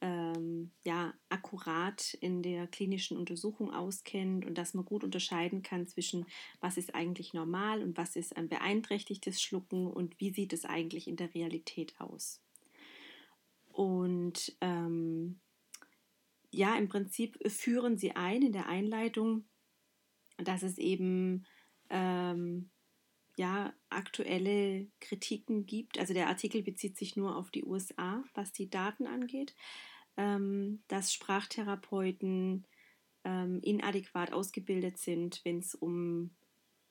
ähm, 0.04 0.70
ja, 0.84 1.14
akkurat 1.30 2.12
in 2.20 2.42
der 2.42 2.66
klinischen 2.66 3.16
Untersuchung 3.16 3.72
auskennt 3.72 4.44
und 4.44 4.58
dass 4.58 4.74
man 4.74 4.84
gut 4.84 5.02
unterscheiden 5.02 5.62
kann 5.62 5.86
zwischen, 5.86 6.26
was 6.60 6.76
ist 6.76 6.94
eigentlich 6.94 7.32
normal 7.32 7.82
und 7.82 7.96
was 7.96 8.14
ist 8.14 8.36
ein 8.36 8.50
beeinträchtigtes 8.50 9.40
Schlucken 9.40 9.86
und 9.86 10.20
wie 10.20 10.30
sieht 10.30 10.52
es 10.52 10.66
eigentlich 10.66 11.08
in 11.08 11.16
der 11.16 11.34
Realität 11.34 11.98
aus. 11.98 12.42
Und 13.72 14.54
ähm, 14.60 15.40
ja, 16.50 16.76
im 16.76 16.88
Prinzip 16.88 17.38
führen 17.50 17.96
sie 17.96 18.12
ein 18.12 18.42
in 18.42 18.52
der 18.52 18.68
Einleitung, 18.68 19.46
dass 20.36 20.62
es 20.62 20.76
eben 20.76 21.46
ähm, 21.88 22.68
ja, 23.36 23.72
aktuelle 23.88 24.86
Kritiken 25.00 25.64
gibt. 25.64 25.98
Also 25.98 26.12
der 26.12 26.28
Artikel 26.28 26.62
bezieht 26.62 26.98
sich 26.98 27.16
nur 27.16 27.36
auf 27.36 27.50
die 27.50 27.64
USA, 27.64 28.22
was 28.34 28.52
die 28.52 28.68
Daten 28.68 29.06
angeht, 29.06 29.54
ähm, 30.16 30.82
dass 30.88 31.12
Sprachtherapeuten 31.12 32.66
ähm, 33.24 33.60
inadäquat 33.62 34.32
ausgebildet 34.32 34.98
sind, 34.98 35.40
wenn 35.44 35.58
es 35.58 35.74
um, 35.74 36.30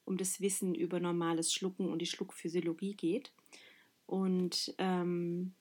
um 0.06 0.18
das 0.18 0.42
Wissen 0.42 0.76
über 0.76 1.00
normales 1.00 1.54
Schlucken 1.54 1.90
und 1.90 2.00
die 2.00 2.08
Schluckphysiologie 2.08 2.96
geht. 2.96 3.34
Und 4.06 4.74
ähm, 4.78 5.54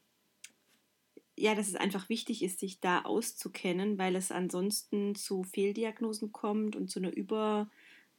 ja, 1.36 1.54
dass 1.54 1.68
es 1.68 1.76
einfach 1.76 2.08
wichtig 2.08 2.42
ist, 2.42 2.60
sich 2.60 2.80
da 2.80 3.02
auszukennen, 3.02 3.98
weil 3.98 4.16
es 4.16 4.30
ansonsten 4.30 5.14
zu 5.14 5.44
Fehldiagnosen 5.44 6.32
kommt 6.32 6.76
und 6.76 6.90
zu 6.90 6.98
einer 6.98 7.12
Über, 7.12 7.70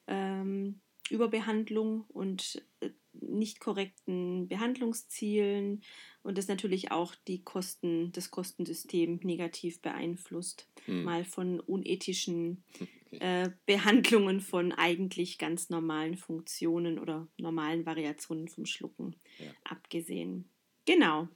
ähm, 0.07 0.81
Überbehandlung 1.09 2.05
und 2.09 2.65
äh, 2.79 2.89
nicht 3.13 3.59
korrekten 3.59 4.47
Behandlungszielen 4.47 5.83
und 6.23 6.37
das 6.37 6.47
natürlich 6.47 6.91
auch 6.91 7.15
die 7.27 7.43
Kosten, 7.43 8.11
das 8.11 8.31
Kostensystem 8.31 9.19
negativ 9.23 9.81
beeinflusst. 9.81 10.67
Hm. 10.85 11.03
Mal 11.03 11.25
von 11.25 11.59
unethischen 11.59 12.63
äh, 13.11 13.49
Behandlungen 13.65 14.41
von 14.41 14.71
eigentlich 14.71 15.37
ganz 15.37 15.69
normalen 15.69 16.17
Funktionen 16.17 16.99
oder 16.99 17.27
normalen 17.37 17.85
Variationen 17.85 18.47
vom 18.47 18.65
Schlucken 18.65 19.15
ja. 19.39 19.51
abgesehen. 19.63 20.49
Genau. 20.85 21.27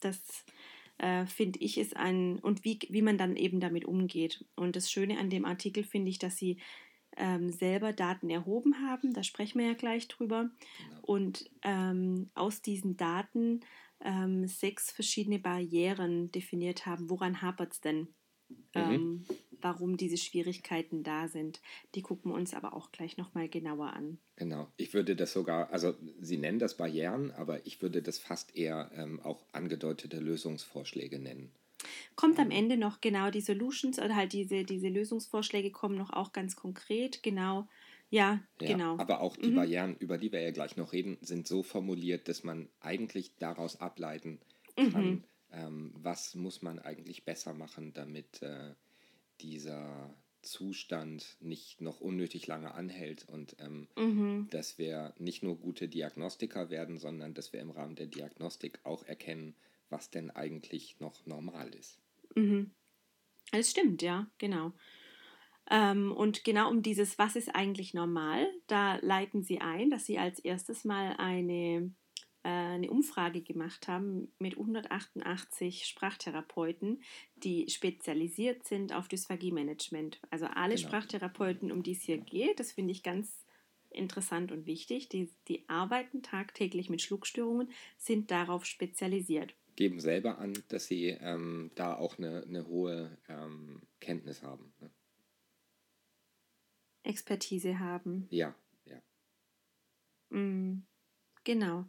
Das 0.00 0.44
äh, 0.98 1.26
finde 1.26 1.58
ich 1.60 1.78
ist 1.78 1.96
ein, 1.96 2.38
und 2.38 2.64
wie, 2.64 2.78
wie 2.88 3.02
man 3.02 3.18
dann 3.18 3.36
eben 3.36 3.60
damit 3.60 3.84
umgeht. 3.84 4.44
Und 4.54 4.76
das 4.76 4.90
Schöne 4.90 5.18
an 5.18 5.30
dem 5.30 5.44
Artikel 5.44 5.84
finde 5.84 6.10
ich, 6.10 6.18
dass 6.18 6.36
sie 6.36 6.58
ähm, 7.16 7.50
selber 7.50 7.92
Daten 7.92 8.30
erhoben 8.30 8.80
haben, 8.86 9.12
da 9.12 9.22
sprechen 9.22 9.58
wir 9.58 9.68
ja 9.68 9.74
gleich 9.74 10.08
drüber, 10.08 10.50
genau. 10.78 11.00
und 11.02 11.50
ähm, 11.62 12.30
aus 12.34 12.62
diesen 12.62 12.96
Daten 12.96 13.60
ähm, 14.00 14.46
sechs 14.46 14.90
verschiedene 14.90 15.38
Barrieren 15.38 16.30
definiert 16.30 16.86
haben. 16.86 17.08
Woran 17.10 17.42
hapert 17.42 17.72
es 17.72 17.80
denn? 17.80 18.08
Mhm. 18.48 18.54
Ähm, 18.74 19.24
warum 19.60 19.96
diese 19.96 20.18
Schwierigkeiten 20.18 21.02
da 21.02 21.28
sind. 21.28 21.60
Die 21.94 22.02
gucken 22.02 22.30
wir 22.30 22.36
uns 22.36 22.54
aber 22.54 22.74
auch 22.74 22.92
gleich 22.92 23.16
nochmal 23.16 23.48
genauer 23.48 23.92
an. 23.92 24.18
Genau, 24.36 24.68
ich 24.76 24.94
würde 24.94 25.16
das 25.16 25.32
sogar, 25.32 25.70
also 25.70 25.94
Sie 26.20 26.36
nennen 26.36 26.58
das 26.58 26.76
Barrieren, 26.76 27.30
aber 27.32 27.66
ich 27.66 27.82
würde 27.82 28.02
das 28.02 28.18
fast 28.18 28.54
eher 28.54 28.90
ähm, 28.94 29.20
auch 29.20 29.46
angedeutete 29.52 30.20
Lösungsvorschläge 30.20 31.18
nennen. 31.18 31.52
Kommt 32.14 32.38
am 32.38 32.50
Ende 32.50 32.76
noch 32.76 33.00
genau 33.00 33.30
die 33.30 33.40
Solutions 33.40 33.98
oder 33.98 34.16
halt 34.16 34.32
diese, 34.32 34.64
diese 34.64 34.88
Lösungsvorschläge 34.88 35.70
kommen 35.70 35.96
noch 35.96 36.10
auch 36.10 36.32
ganz 36.32 36.56
konkret, 36.56 37.22
genau. 37.22 37.68
Ja, 38.10 38.40
ja 38.60 38.68
genau. 38.68 38.98
Aber 38.98 39.20
auch 39.20 39.36
die 39.36 39.50
mhm. 39.50 39.56
Barrieren, 39.56 39.96
über 39.98 40.18
die 40.18 40.32
wir 40.32 40.40
ja 40.40 40.50
gleich 40.50 40.76
noch 40.76 40.92
reden, 40.92 41.18
sind 41.20 41.46
so 41.46 41.62
formuliert, 41.62 42.28
dass 42.28 42.44
man 42.44 42.68
eigentlich 42.80 43.32
daraus 43.38 43.80
ableiten 43.80 44.40
kann, 44.76 45.10
mhm. 45.10 45.24
ähm, 45.52 45.92
was 45.96 46.34
muss 46.34 46.62
man 46.62 46.78
eigentlich 46.78 47.24
besser 47.24 47.54
machen, 47.54 47.92
damit 47.94 48.42
äh, 48.42 48.74
dieser 49.40 50.14
Zustand 50.42 51.36
nicht 51.40 51.80
noch 51.80 52.00
unnötig 52.00 52.46
lange 52.46 52.72
anhält 52.74 53.28
und 53.28 53.56
ähm, 53.58 53.88
mhm. 53.96 54.48
dass 54.50 54.78
wir 54.78 55.12
nicht 55.18 55.42
nur 55.42 55.58
gute 55.58 55.88
Diagnostiker 55.88 56.70
werden, 56.70 56.98
sondern 56.98 57.34
dass 57.34 57.52
wir 57.52 57.60
im 57.60 57.70
Rahmen 57.70 57.96
der 57.96 58.06
Diagnostik 58.06 58.78
auch 58.84 59.02
erkennen, 59.04 59.54
was 59.90 60.10
denn 60.10 60.30
eigentlich 60.30 60.98
noch 61.00 61.26
normal 61.26 61.74
ist. 61.74 61.98
Mhm. 62.34 62.70
Das 63.52 63.70
stimmt, 63.70 64.02
ja, 64.02 64.26
genau. 64.38 64.72
Ähm, 65.70 66.12
und 66.12 66.44
genau 66.44 66.70
um 66.70 66.82
dieses, 66.82 67.18
was 67.18 67.36
ist 67.36 67.54
eigentlich 67.54 67.92
normal, 67.94 68.46
da 68.66 68.96
leiten 68.96 69.42
Sie 69.42 69.60
ein, 69.60 69.90
dass 69.90 70.06
Sie 70.06 70.18
als 70.18 70.38
erstes 70.38 70.84
mal 70.84 71.14
eine, 71.18 71.92
äh, 72.44 72.48
eine 72.48 72.90
Umfrage 72.90 73.42
gemacht 73.42 73.88
haben 73.88 74.32
mit 74.38 74.56
188 74.56 75.86
Sprachtherapeuten, 75.86 77.02
die 77.36 77.68
spezialisiert 77.68 78.66
sind 78.66 78.92
auf 78.92 79.08
Dysphagie-Management. 79.08 80.20
Also 80.30 80.46
alle 80.46 80.76
genau. 80.76 80.88
Sprachtherapeuten, 80.88 81.72
um 81.72 81.82
die 81.82 81.92
es 81.92 82.02
hier 82.02 82.18
geht, 82.18 82.60
das 82.60 82.72
finde 82.72 82.92
ich 82.92 83.02
ganz 83.02 83.44
interessant 83.90 84.52
und 84.52 84.66
wichtig. 84.66 85.08
Die, 85.08 85.30
die 85.48 85.68
arbeiten 85.68 86.22
tagtäglich 86.22 86.90
mit 86.90 87.02
Schluckstörungen, 87.02 87.70
sind 87.96 88.30
darauf 88.30 88.64
spezialisiert 88.66 89.54
geben 89.76 90.00
selber 90.00 90.38
an, 90.38 90.54
dass 90.68 90.86
sie 90.86 91.08
ähm, 91.20 91.70
da 91.74 91.94
auch 91.94 92.18
eine, 92.18 92.42
eine 92.42 92.66
hohe 92.66 93.16
ähm, 93.28 93.82
Kenntnis 94.00 94.42
haben. 94.42 94.72
Ne? 94.80 94.90
Expertise 97.02 97.78
haben. 97.78 98.26
Ja, 98.30 98.54
ja. 98.86 99.00
Mm, 100.30 100.84
genau. 101.44 101.84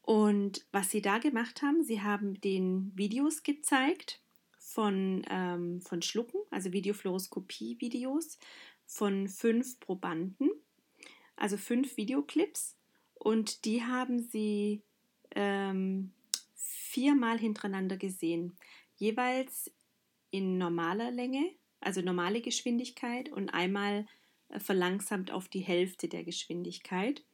Und 0.00 0.66
was 0.72 0.90
sie 0.90 1.00
da 1.00 1.18
gemacht 1.18 1.62
haben, 1.62 1.84
sie 1.84 2.00
haben 2.00 2.40
den 2.40 2.90
Videos 2.96 3.44
gezeigt 3.44 4.20
von, 4.58 5.24
ähm, 5.30 5.80
von 5.80 6.02
Schlucken, 6.02 6.40
also 6.50 6.72
Videofluoroskopie-Videos 6.72 8.38
von 8.84 9.28
fünf 9.28 9.78
Probanden, 9.78 10.50
also 11.36 11.56
fünf 11.56 11.96
Videoclips. 11.96 12.76
Und 13.14 13.64
die 13.64 13.84
haben 13.84 14.18
sie 14.18 14.82
ähm, 15.36 16.12
viermal 16.92 17.38
hintereinander 17.38 17.96
gesehen, 17.96 18.56
jeweils 18.96 19.72
in 20.30 20.58
normaler 20.58 21.10
Länge, 21.10 21.50
also 21.80 22.02
normale 22.02 22.42
Geschwindigkeit 22.42 23.30
und 23.30 23.48
einmal 23.48 24.06
äh, 24.50 24.60
verlangsamt 24.60 25.30
auf 25.30 25.48
die 25.48 25.60
Hälfte 25.60 26.08
der 26.08 26.22
Geschwindigkeit. 26.22 27.24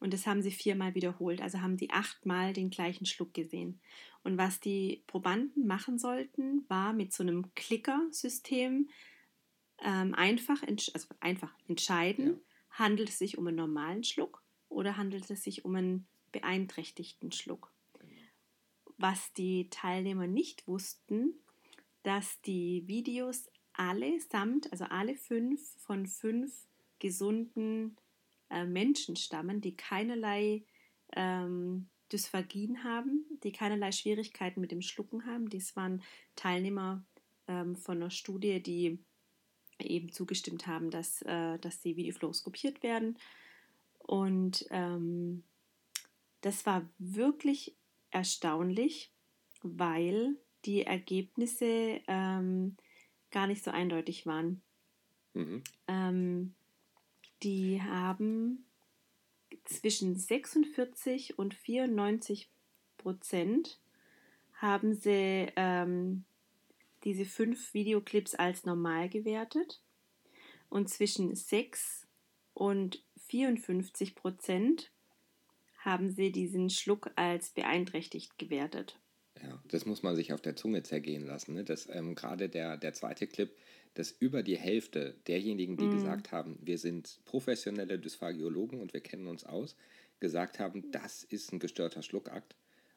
Und 0.00 0.12
das 0.12 0.26
haben 0.26 0.42
sie 0.42 0.50
viermal 0.50 0.94
wiederholt, 0.94 1.40
also 1.40 1.60
haben 1.60 1.76
die 1.76 1.90
achtmal 1.90 2.52
den 2.52 2.70
gleichen 2.70 3.06
Schluck 3.06 3.34
gesehen. 3.34 3.80
Und 4.22 4.36
was 4.36 4.60
die 4.60 5.02
Probanden 5.06 5.66
machen 5.66 5.98
sollten, 5.98 6.64
war 6.68 6.92
mit 6.92 7.12
so 7.12 7.22
einem 7.22 7.52
Klicker-System 7.54 8.90
ähm, 9.82 10.14
einfach, 10.14 10.62
also 10.62 11.08
einfach 11.20 11.52
entscheiden, 11.66 12.26
ja. 12.26 12.34
handelt 12.70 13.08
es 13.08 13.18
sich 13.18 13.38
um 13.38 13.46
einen 13.46 13.56
normalen 13.56 14.04
Schluck 14.04 14.42
oder 14.68 14.96
handelt 14.98 15.28
es 15.30 15.42
sich 15.42 15.64
um 15.64 15.74
einen 15.74 16.06
beeinträchtigten 16.30 17.32
Schluck 17.32 17.72
was 18.98 19.32
die 19.32 19.70
Teilnehmer 19.70 20.26
nicht 20.26 20.66
wussten, 20.66 21.34
dass 22.02 22.40
die 22.42 22.86
Videos 22.86 23.48
allesamt, 23.72 24.70
also 24.72 24.84
alle 24.84 25.16
fünf 25.16 25.60
von 25.78 26.06
fünf 26.06 26.66
gesunden 26.98 27.96
äh, 28.50 28.64
Menschen 28.64 29.16
stammen, 29.16 29.60
die 29.60 29.76
keinerlei 29.76 30.64
ähm, 31.14 31.88
Dysphagien 32.12 32.84
haben, 32.84 33.24
die 33.44 33.52
keinerlei 33.52 33.92
Schwierigkeiten 33.92 34.60
mit 34.60 34.72
dem 34.72 34.82
Schlucken 34.82 35.26
haben. 35.26 35.48
Dies 35.48 35.76
waren 35.76 36.02
Teilnehmer 36.34 37.04
ähm, 37.46 37.76
von 37.76 37.98
einer 37.98 38.10
Studie, 38.10 38.60
die 38.62 38.98
eben 39.78 40.10
zugestimmt 40.10 40.66
haben, 40.66 40.90
dass, 40.90 41.22
äh, 41.22 41.58
dass 41.58 41.80
die 41.80 41.96
Videofluoroskopiert 41.96 42.82
werden. 42.82 43.16
Und 43.98 44.66
ähm, 44.70 45.44
das 46.40 46.66
war 46.66 46.88
wirklich 46.98 47.76
erstaunlich, 48.10 49.12
weil 49.62 50.36
die 50.64 50.82
Ergebnisse 50.82 52.00
ähm, 52.06 52.76
gar 53.30 53.46
nicht 53.46 53.62
so 53.62 53.70
eindeutig 53.70 54.26
waren. 54.26 54.62
Mhm. 55.34 55.62
Ähm, 55.86 56.54
die 57.42 57.80
haben 57.82 58.64
zwischen 59.64 60.16
46 60.16 61.38
und 61.38 61.54
94 61.54 62.50
Prozent 62.96 63.78
haben 64.54 64.94
sie 64.94 65.52
ähm, 65.56 66.24
diese 67.04 67.24
fünf 67.24 67.74
Videoclips 67.74 68.34
als 68.34 68.64
normal 68.64 69.08
gewertet 69.08 69.80
und 70.68 70.88
zwischen 70.88 71.34
6 71.34 72.06
und 72.54 73.04
54 73.28 74.14
Prozent 74.14 74.90
haben 75.78 76.10
sie 76.10 76.32
diesen 76.32 76.70
Schluck 76.70 77.10
als 77.16 77.50
beeinträchtigt 77.50 78.38
gewertet. 78.38 78.98
Ja, 79.42 79.62
das 79.68 79.86
muss 79.86 80.02
man 80.02 80.16
sich 80.16 80.32
auf 80.32 80.40
der 80.40 80.56
Zunge 80.56 80.82
zergehen 80.82 81.24
lassen. 81.24 81.54
Ne? 81.54 81.64
Ähm, 81.90 82.14
gerade 82.14 82.48
der, 82.48 82.76
der 82.76 82.92
zweite 82.92 83.26
Clip, 83.26 83.56
dass 83.94 84.10
über 84.10 84.42
die 84.42 84.56
Hälfte 84.56 85.14
derjenigen, 85.26 85.76
die 85.76 85.86
mm. 85.86 85.92
gesagt 85.92 86.32
haben, 86.32 86.58
wir 86.60 86.78
sind 86.78 87.20
professionelle 87.24 87.98
Dysphagiologen 87.98 88.80
und 88.80 88.92
wir 88.92 89.00
kennen 89.00 89.28
uns 89.28 89.44
aus, 89.44 89.76
gesagt 90.20 90.58
haben, 90.58 90.90
das 90.90 91.22
ist 91.22 91.52
ein 91.52 91.60
gestörter 91.60 92.02
Schluckakt, 92.02 92.56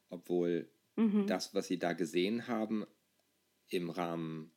obwohl 0.10 0.68
mhm. 0.96 1.28
das, 1.28 1.54
was 1.54 1.68
sie 1.68 1.78
da 1.78 1.94
gesehen 1.94 2.48
haben, 2.48 2.86
im 3.70 3.90
Rahmen 3.90 4.52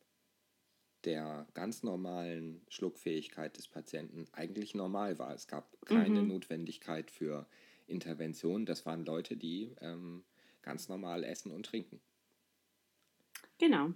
der 1.05 1.47
ganz 1.53 1.83
normalen 1.83 2.61
Schluckfähigkeit 2.67 3.55
des 3.57 3.67
Patienten 3.67 4.25
eigentlich 4.31 4.73
normal 4.73 5.19
war. 5.19 5.33
Es 5.33 5.47
gab 5.47 5.79
keine 5.85 6.21
mhm. 6.21 6.27
Notwendigkeit 6.29 7.11
für 7.11 7.47
Intervention, 7.87 8.65
das 8.65 8.85
waren 8.85 9.05
Leute, 9.05 9.37
die 9.37 9.75
ähm, 9.81 10.23
ganz 10.61 10.89
normal 10.89 11.23
essen 11.23 11.51
und 11.51 11.65
trinken. 11.65 12.01
Genau. 13.57 13.93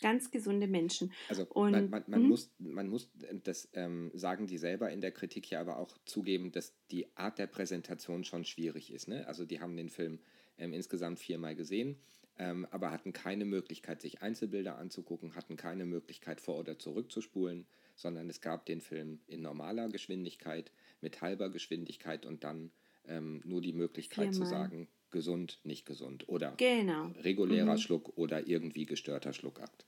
Ganz 0.00 0.30
gesunde 0.30 0.66
Menschen. 0.66 1.12
Also 1.28 1.46
und, 1.46 1.72
man, 1.72 1.90
man, 1.90 2.04
man 2.06 2.20
hm? 2.20 2.28
muss, 2.28 2.50
man 2.58 2.88
muss, 2.88 3.10
das 3.44 3.68
ähm, 3.72 4.10
sagen 4.14 4.46
die 4.46 4.58
selber 4.58 4.90
in 4.90 5.00
der 5.00 5.12
Kritik 5.12 5.50
ja 5.50 5.60
aber 5.60 5.78
auch 5.78 5.96
zugeben, 6.04 6.52
dass 6.52 6.74
die 6.90 7.16
Art 7.16 7.38
der 7.38 7.46
Präsentation 7.46 8.24
schon 8.24 8.44
schwierig 8.44 8.92
ist. 8.92 9.08
Ne? 9.08 9.26
Also 9.26 9.44
die 9.46 9.60
haben 9.60 9.76
den 9.76 9.88
Film 9.88 10.18
ähm, 10.58 10.72
insgesamt 10.74 11.18
viermal 11.18 11.54
gesehen, 11.54 11.98
ähm, 12.38 12.66
aber 12.70 12.90
hatten 12.90 13.12
keine 13.12 13.46
Möglichkeit, 13.46 14.02
sich 14.02 14.20
Einzelbilder 14.20 14.76
anzugucken, 14.76 15.34
hatten 15.34 15.56
keine 15.56 15.86
Möglichkeit 15.86 16.40
vor 16.40 16.58
oder 16.58 16.78
zurückzuspulen, 16.78 17.66
sondern 17.94 18.28
es 18.28 18.42
gab 18.42 18.66
den 18.66 18.82
Film 18.82 19.20
in 19.26 19.40
normaler 19.40 19.88
Geschwindigkeit, 19.88 20.72
mit 21.00 21.22
halber 21.22 21.48
Geschwindigkeit 21.48 22.26
und 22.26 22.44
dann 22.44 22.70
ähm, 23.08 23.40
nur 23.44 23.60
die 23.60 23.72
Möglichkeit 23.72 24.30
viermal. 24.30 24.48
zu 24.48 24.50
sagen, 24.50 24.88
gesund, 25.10 25.60
nicht 25.64 25.86
gesund 25.86 26.28
oder 26.28 26.54
genau. 26.56 27.06
regulärer 27.22 27.74
mhm. 27.74 27.78
Schluck 27.78 28.16
oder 28.16 28.46
irgendwie 28.46 28.86
gestörter 28.86 29.32
Schluckakt. 29.32 29.86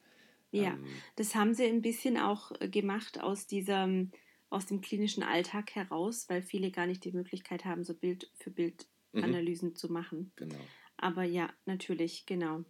Ja, 0.50 0.74
ähm, 0.74 0.86
das 1.16 1.34
haben 1.34 1.54
sie 1.54 1.64
ein 1.64 1.82
bisschen 1.82 2.16
auch 2.16 2.52
äh, 2.60 2.68
gemacht 2.68 3.20
aus 3.20 3.46
diesem 3.46 4.10
aus 4.50 4.64
dem 4.64 4.80
klinischen 4.80 5.22
Alltag 5.22 5.74
heraus, 5.74 6.26
weil 6.28 6.40
viele 6.40 6.70
gar 6.70 6.86
nicht 6.86 7.04
die 7.04 7.12
Möglichkeit 7.12 7.66
haben, 7.66 7.84
so 7.84 7.94
Bild 7.94 8.30
für 8.34 8.50
Bild 8.50 8.86
mhm. 9.12 9.24
Analysen 9.24 9.70
mhm. 9.70 9.76
zu 9.76 9.92
machen. 9.92 10.32
Genau. 10.36 10.56
Aber 10.96 11.22
ja, 11.22 11.52
natürlich, 11.66 12.24
genau. 12.24 12.64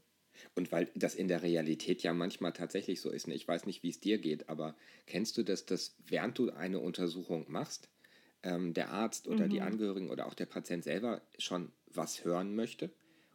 Und 0.54 0.70
weil 0.70 0.90
das 0.94 1.14
in 1.14 1.28
der 1.28 1.42
Realität 1.42 2.02
ja 2.02 2.12
manchmal 2.12 2.52
tatsächlich 2.52 3.00
so 3.00 3.10
ist, 3.10 3.28
ne? 3.28 3.34
ich 3.34 3.46
weiß 3.46 3.66
nicht, 3.66 3.82
wie 3.82 3.88
es 3.88 4.00
dir 4.00 4.18
geht, 4.18 4.48
aber 4.48 4.76
kennst 5.06 5.36
du 5.36 5.42
das, 5.42 5.66
dass 5.66 5.96
während 6.06 6.38
du 6.38 6.50
eine 6.50 6.80
Untersuchung 6.80 7.46
machst, 7.48 7.88
ähm, 8.42 8.74
der 8.74 8.90
Arzt 8.90 9.28
oder 9.28 9.46
mhm. 9.46 9.50
die 9.50 9.60
Angehörigen 9.60 10.10
oder 10.10 10.26
auch 10.26 10.34
der 10.34 10.46
Patient 10.46 10.84
selber 10.84 11.22
schon 11.38 11.72
was 11.86 12.24
hören 12.24 12.54
möchte. 12.54 12.90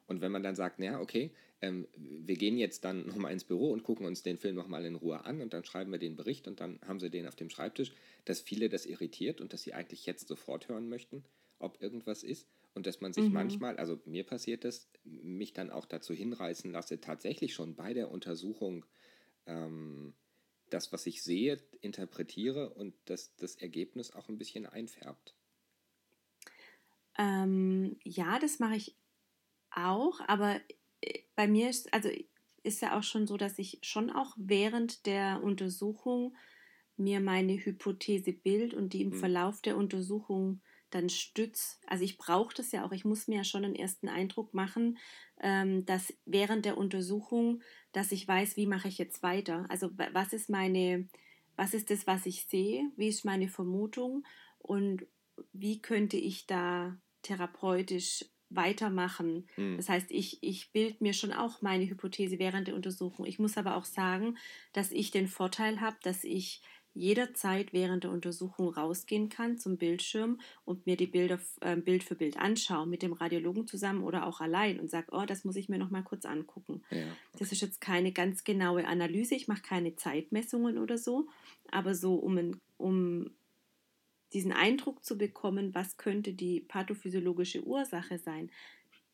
Und 0.07 0.21
wenn 0.21 0.31
man 0.31 0.43
dann 0.43 0.55
sagt, 0.55 0.79
naja, 0.79 0.99
okay, 0.99 1.31
ähm, 1.61 1.87
wir 1.95 2.35
gehen 2.35 2.57
jetzt 2.57 2.83
dann 2.85 3.07
nochmal 3.07 3.31
ins 3.31 3.43
Büro 3.43 3.71
und 3.71 3.83
gucken 3.83 4.05
uns 4.05 4.21
den 4.21 4.37
Film 4.37 4.55
nochmal 4.55 4.85
in 4.85 4.95
Ruhe 4.95 5.25
an 5.25 5.41
und 5.41 5.53
dann 5.53 5.63
schreiben 5.63 5.91
wir 5.91 5.99
den 5.99 6.15
Bericht 6.15 6.47
und 6.47 6.59
dann 6.59 6.79
haben 6.85 6.99
sie 6.99 7.09
den 7.09 7.27
auf 7.27 7.35
dem 7.35 7.49
Schreibtisch, 7.49 7.91
dass 8.25 8.41
viele 8.41 8.69
das 8.69 8.85
irritiert 8.85 9.41
und 9.41 9.53
dass 9.53 9.63
sie 9.63 9.73
eigentlich 9.73 10.05
jetzt 10.05 10.27
sofort 10.27 10.67
hören 10.67 10.89
möchten, 10.89 11.23
ob 11.59 11.81
irgendwas 11.81 12.23
ist. 12.23 12.47
Und 12.75 12.87
dass 12.87 13.01
man 13.01 13.13
sich 13.13 13.25
mhm. 13.25 13.33
manchmal, 13.33 13.77
also 13.77 13.99
mir 14.05 14.23
passiert 14.23 14.63
das, 14.63 14.89
mich 15.03 15.53
dann 15.53 15.69
auch 15.69 15.85
dazu 15.85 16.13
hinreißen 16.13 16.71
lasse, 16.71 16.99
tatsächlich 16.99 17.53
schon 17.53 17.75
bei 17.75 17.93
der 17.93 18.09
Untersuchung 18.09 18.83
ähm, 19.45 20.13
das, 20.73 20.91
was 20.91 21.05
ich 21.05 21.21
sehe, 21.21 21.61
interpretiere 21.81 22.71
und 22.71 22.95
dass 23.05 23.35
das 23.35 23.55
Ergebnis 23.55 24.11
auch 24.11 24.27
ein 24.27 24.37
bisschen 24.37 24.65
einfärbt. 24.65 25.35
Ähm, 27.17 27.97
ja, 28.03 28.39
das 28.39 28.57
mache 28.57 28.75
ich 28.75 28.95
auch, 29.69 30.19
aber 30.27 30.59
äh, 31.01 31.19
bei 31.35 31.47
mir 31.47 31.69
ist, 31.69 31.93
also 31.93 32.09
ist 32.63 32.81
ja 32.81 32.97
auch 32.97 33.03
schon 33.03 33.27
so, 33.27 33.37
dass 33.37 33.59
ich 33.59 33.79
schon 33.83 34.09
auch 34.09 34.33
während 34.37 35.05
der 35.05 35.43
Untersuchung 35.43 36.35
mir 36.97 37.19
meine 37.19 37.53
Hypothese 37.53 38.33
bild 38.33 38.73
und 38.73 38.93
die 38.93 39.01
im 39.01 39.11
hm. 39.11 39.19
Verlauf 39.19 39.61
der 39.61 39.77
Untersuchung 39.77 40.61
dann 40.93 41.09
stütze. 41.09 41.77
Also 41.87 42.03
ich 42.03 42.17
brauche 42.17 42.53
das 42.55 42.71
ja 42.71 42.85
auch, 42.85 42.91
ich 42.91 43.05
muss 43.05 43.27
mir 43.27 43.37
ja 43.37 43.43
schon 43.43 43.65
einen 43.65 43.75
ersten 43.75 44.07
Eindruck 44.07 44.53
machen, 44.53 44.97
ähm, 45.41 45.85
dass 45.85 46.13
während 46.25 46.65
der 46.65 46.77
Untersuchung, 46.77 47.61
dass 47.91 48.11
ich 48.11 48.27
weiß, 48.27 48.57
wie 48.57 48.67
mache 48.67 48.87
ich 48.87 48.97
jetzt 48.97 49.23
weiter. 49.23 49.65
Also 49.69 49.89
was 50.13 50.33
ist 50.33 50.49
meine, 50.49 51.07
was 51.55 51.73
ist 51.73 51.89
das, 51.89 52.07
was 52.07 52.25
ich 52.25 52.45
sehe, 52.45 52.91
wie 52.95 53.07
ist 53.07 53.25
meine 53.25 53.47
Vermutung 53.47 54.25
und 54.59 55.05
wie 55.51 55.81
könnte 55.81 56.17
ich 56.17 56.45
da 56.45 56.97
therapeutisch 57.23 58.25
weitermachen. 58.49 59.47
Mhm. 59.57 59.77
Das 59.77 59.89
heißt, 59.89 60.11
ich, 60.11 60.41
ich 60.41 60.71
bilde 60.71 60.97
mir 60.99 61.13
schon 61.13 61.33
auch 61.33 61.61
meine 61.61 61.89
Hypothese 61.89 62.39
während 62.39 62.67
der 62.67 62.75
Untersuchung. 62.75 63.25
Ich 63.25 63.39
muss 63.39 63.57
aber 63.57 63.75
auch 63.75 63.85
sagen, 63.85 64.37
dass 64.73 64.91
ich 64.91 65.11
den 65.11 65.27
Vorteil 65.27 65.81
habe, 65.81 65.97
dass 66.03 66.23
ich 66.23 66.61
jederzeit 66.93 67.73
während 67.73 68.03
der 68.03 68.11
Untersuchung 68.11 68.69
rausgehen 68.69 69.29
kann 69.29 69.57
zum 69.57 69.77
Bildschirm 69.77 70.39
und 70.63 70.85
mir 70.85 70.95
die 70.95 71.07
Bilder 71.07 71.39
äh, 71.61 71.75
Bild 71.75 72.03
für 72.03 72.15
Bild 72.15 72.37
anschaue, 72.37 72.85
mit 72.85 73.01
dem 73.01 73.13
Radiologen 73.13 73.65
zusammen 73.65 74.03
oder 74.03 74.27
auch 74.27 74.41
allein 74.41 74.79
und 74.79 74.89
sage, 74.89 75.07
oh, 75.11 75.25
das 75.25 75.43
muss 75.43 75.55
ich 75.55 75.69
mir 75.69 75.79
noch 75.79 75.89
mal 75.89 76.03
kurz 76.03 76.25
angucken. 76.25 76.83
Ja, 76.91 76.99
okay. 76.99 77.37
Das 77.39 77.51
ist 77.51 77.61
jetzt 77.61 77.81
keine 77.81 78.11
ganz 78.11 78.43
genaue 78.43 78.87
Analyse, 78.87 79.35
ich 79.35 79.47
mache 79.47 79.63
keine 79.63 79.95
Zeitmessungen 79.95 80.77
oder 80.77 80.97
so, 80.97 81.27
aber 81.71 81.95
so 81.95 82.15
um, 82.15 82.59
um 82.77 83.31
diesen 84.33 84.51
Eindruck 84.51 85.03
zu 85.03 85.17
bekommen, 85.17 85.73
was 85.73 85.97
könnte 85.97 86.33
die 86.33 86.59
pathophysiologische 86.59 87.63
Ursache 87.63 88.19
sein, 88.19 88.51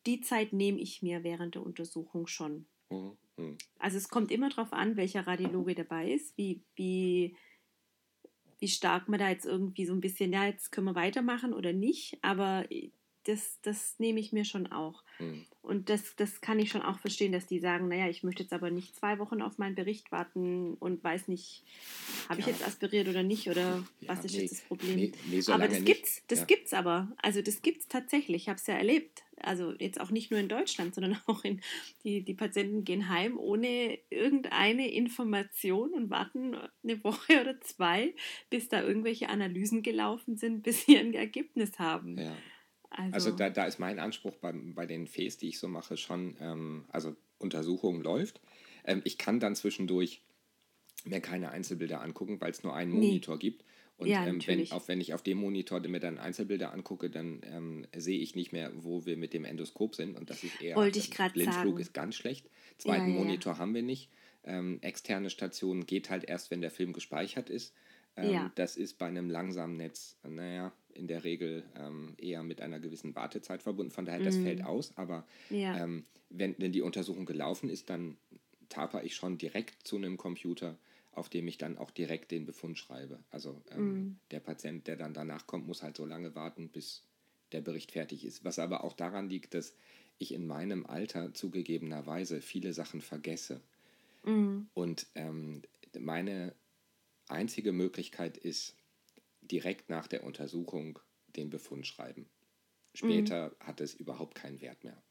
die 0.06 0.20
Zeit 0.20 0.52
nehme 0.52 0.80
ich 0.80 1.02
mir 1.02 1.24
während 1.24 1.54
der 1.54 1.62
Untersuchung 1.62 2.26
schon. 2.26 2.66
Mhm. 2.90 3.16
mhm. 3.36 3.58
Also 3.78 3.96
es 3.96 4.08
kommt 4.08 4.30
immer 4.30 4.50
darauf 4.50 4.72
an, 4.72 4.96
welcher 4.96 5.26
Radiologe 5.26 5.74
dabei 5.74 6.10
ist, 6.12 6.36
wie, 6.36 6.62
wie, 6.74 7.36
wie 8.60 8.68
stark 8.68 9.08
man 9.08 9.18
da 9.18 9.28
jetzt 9.28 9.46
irgendwie 9.46 9.86
so 9.86 9.94
ein 9.94 10.00
bisschen, 10.00 10.32
ja, 10.32 10.46
jetzt 10.46 10.70
können 10.70 10.86
wir 10.86 10.94
weitermachen 10.94 11.52
oder 11.54 11.72
nicht, 11.72 12.18
aber 12.22 12.64
das, 13.24 13.60
das 13.62 13.98
nehme 13.98 14.20
ich 14.20 14.32
mir 14.32 14.44
schon 14.44 14.70
auch. 14.72 15.02
Mhm. 15.18 15.44
Und 15.62 15.90
das, 15.90 16.16
das 16.16 16.40
kann 16.40 16.58
ich 16.58 16.70
schon 16.70 16.80
auch 16.80 16.98
verstehen, 16.98 17.32
dass 17.32 17.46
die 17.46 17.58
sagen, 17.58 17.88
naja, 17.88 18.08
ich 18.08 18.22
möchte 18.22 18.42
jetzt 18.42 18.52
aber 18.52 18.70
nicht 18.70 18.96
zwei 18.96 19.18
Wochen 19.18 19.42
auf 19.42 19.58
meinen 19.58 19.74
Bericht 19.74 20.10
warten 20.10 20.74
und 20.80 21.04
weiß 21.04 21.28
nicht, 21.28 21.62
habe 22.28 22.40
ja. 22.40 22.46
ich 22.46 22.52
jetzt 22.52 22.66
aspiriert 22.66 23.08
oder 23.08 23.22
nicht 23.22 23.48
oder 23.48 23.84
ja, 24.00 24.08
was 24.08 24.24
ist 24.24 24.34
nee, 24.34 24.42
jetzt 24.42 24.52
das 24.52 24.60
Problem. 24.62 24.96
Nee, 24.96 25.12
nee, 25.26 25.40
so 25.40 25.52
aber 25.52 25.68
das 25.68 25.84
gibt 25.84 26.06
es, 26.06 26.22
das 26.28 26.40
ja. 26.40 26.44
gibt's 26.46 26.72
aber. 26.72 27.12
Also 27.20 27.42
das 27.42 27.60
gibt 27.60 27.82
es 27.82 27.88
tatsächlich. 27.88 28.42
Ich 28.42 28.48
habe 28.48 28.58
es 28.58 28.66
ja 28.66 28.74
erlebt. 28.74 29.22
Also 29.42 29.72
jetzt 29.78 30.00
auch 30.00 30.10
nicht 30.10 30.30
nur 30.30 30.40
in 30.40 30.48
Deutschland, 30.48 30.94
sondern 30.94 31.18
auch 31.26 31.44
in 31.44 31.60
die, 32.04 32.22
die 32.22 32.34
Patienten 32.34 32.84
gehen 32.84 33.08
heim 33.10 33.38
ohne 33.38 33.98
irgendeine 34.08 34.90
Information 34.90 35.92
und 35.92 36.10
warten 36.10 36.56
eine 36.82 37.04
Woche 37.04 37.40
oder 37.40 37.60
zwei, 37.60 38.14
bis 38.48 38.68
da 38.68 38.82
irgendwelche 38.82 39.28
Analysen 39.28 39.82
gelaufen 39.82 40.36
sind, 40.36 40.62
bis 40.64 40.86
sie 40.86 40.96
ein 40.96 41.12
Ergebnis 41.12 41.78
haben. 41.78 42.16
Ja. 42.16 42.34
Also, 42.90 43.14
also 43.14 43.30
da, 43.32 43.50
da 43.50 43.64
ist 43.64 43.78
mein 43.78 43.98
Anspruch 43.98 44.36
bei, 44.36 44.52
bei 44.52 44.86
den 44.86 45.06
Fes, 45.06 45.36
die 45.36 45.48
ich 45.48 45.58
so 45.58 45.68
mache, 45.68 45.96
schon, 45.96 46.36
ähm, 46.40 46.84
also 46.88 47.16
Untersuchung 47.38 48.02
läuft. 48.02 48.40
Ähm, 48.84 49.00
ich 49.04 49.16
kann 49.16 49.40
dann 49.40 49.54
zwischendurch 49.54 50.22
mir 51.04 51.20
keine 51.20 51.50
Einzelbilder 51.50 52.02
angucken, 52.02 52.40
weil 52.40 52.50
es 52.50 52.62
nur 52.62 52.74
einen 52.74 52.92
Monitor 52.92 53.36
nee. 53.36 53.40
gibt. 53.40 53.64
Und 53.96 54.08
ja, 54.08 54.26
ähm, 54.26 54.40
wenn, 54.46 54.72
auch 54.72 54.88
wenn 54.88 55.00
ich 55.00 55.12
auf 55.12 55.22
dem 55.22 55.38
Monitor 55.38 55.80
mir 55.80 56.00
dann 56.00 56.18
Einzelbilder 56.18 56.72
angucke, 56.72 57.10
dann 57.10 57.42
ähm, 57.44 57.86
sehe 57.94 58.18
ich 58.18 58.34
nicht 58.34 58.50
mehr, 58.50 58.72
wo 58.74 59.04
wir 59.04 59.16
mit 59.16 59.34
dem 59.34 59.44
Endoskop 59.44 59.94
sind. 59.94 60.16
Und 60.16 60.30
das 60.30 60.42
ist 60.42 60.60
eher 60.60 60.76
Wollte 60.76 60.98
ich 60.98 61.10
Blindflug 61.10 61.46
sagen. 61.46 61.78
ist 61.78 61.92
ganz 61.92 62.16
schlecht. 62.16 62.48
Zweiten 62.78 63.08
ja, 63.08 63.14
ja. 63.14 63.24
Monitor 63.24 63.58
haben 63.58 63.74
wir 63.74 63.82
nicht. 63.82 64.08
Ähm, 64.42 64.78
externe 64.80 65.28
Station 65.28 65.84
geht 65.84 66.08
halt 66.08 66.24
erst, 66.24 66.50
wenn 66.50 66.62
der 66.62 66.70
Film 66.70 66.94
gespeichert 66.94 67.50
ist. 67.50 67.74
Ähm, 68.16 68.32
ja. 68.32 68.52
Das 68.54 68.76
ist 68.76 68.96
bei 68.96 69.06
einem 69.06 69.28
langsamen 69.28 69.76
Netz, 69.76 70.16
naja, 70.26 70.72
in 70.94 71.06
der 71.06 71.24
Regel 71.24 71.64
ähm, 71.76 72.14
eher 72.18 72.42
mit 72.42 72.60
einer 72.60 72.80
gewissen 72.80 73.14
Wartezeit 73.14 73.62
verbunden. 73.62 73.92
Von 73.92 74.04
daher, 74.04 74.20
das 74.20 74.36
mm. 74.36 74.42
fällt 74.42 74.64
aus. 74.64 74.92
Aber 74.96 75.26
ja. 75.50 75.76
ähm, 75.82 76.04
wenn, 76.28 76.54
wenn 76.58 76.72
die 76.72 76.82
Untersuchung 76.82 77.26
gelaufen 77.26 77.68
ist, 77.68 77.90
dann 77.90 78.16
taper 78.68 79.04
ich 79.04 79.14
schon 79.14 79.38
direkt 79.38 79.86
zu 79.86 79.96
einem 79.96 80.16
Computer, 80.16 80.78
auf 81.12 81.28
dem 81.28 81.48
ich 81.48 81.58
dann 81.58 81.76
auch 81.76 81.90
direkt 81.90 82.30
den 82.30 82.46
Befund 82.46 82.78
schreibe. 82.78 83.18
Also 83.30 83.60
ähm, 83.70 83.92
mm. 83.92 84.20
der 84.30 84.40
Patient, 84.40 84.86
der 84.86 84.96
dann 84.96 85.14
danach 85.14 85.46
kommt, 85.46 85.66
muss 85.66 85.82
halt 85.82 85.96
so 85.96 86.06
lange 86.06 86.34
warten, 86.34 86.68
bis 86.68 87.02
der 87.52 87.60
Bericht 87.60 87.92
fertig 87.92 88.24
ist. 88.24 88.44
Was 88.44 88.58
aber 88.58 88.84
auch 88.84 88.92
daran 88.92 89.28
liegt, 89.28 89.54
dass 89.54 89.74
ich 90.18 90.32
in 90.32 90.46
meinem 90.46 90.86
Alter 90.86 91.34
zugegebenerweise 91.34 92.40
viele 92.40 92.72
Sachen 92.72 93.00
vergesse. 93.00 93.60
Mm. 94.24 94.62
Und 94.74 95.06
ähm, 95.14 95.62
meine 95.98 96.54
einzige 97.28 97.72
Möglichkeit 97.72 98.36
ist, 98.36 98.76
direkt 99.50 99.90
nach 99.90 100.06
der 100.06 100.24
Untersuchung 100.24 100.98
den 101.36 101.50
Befund 101.50 101.86
schreiben. 101.86 102.28
Später 102.94 103.50
mhm. 103.50 103.66
hat 103.66 103.80
es 103.80 103.94
überhaupt 103.94 104.34
keinen 104.34 104.60
Wert 104.60 104.84
mehr. 104.84 105.02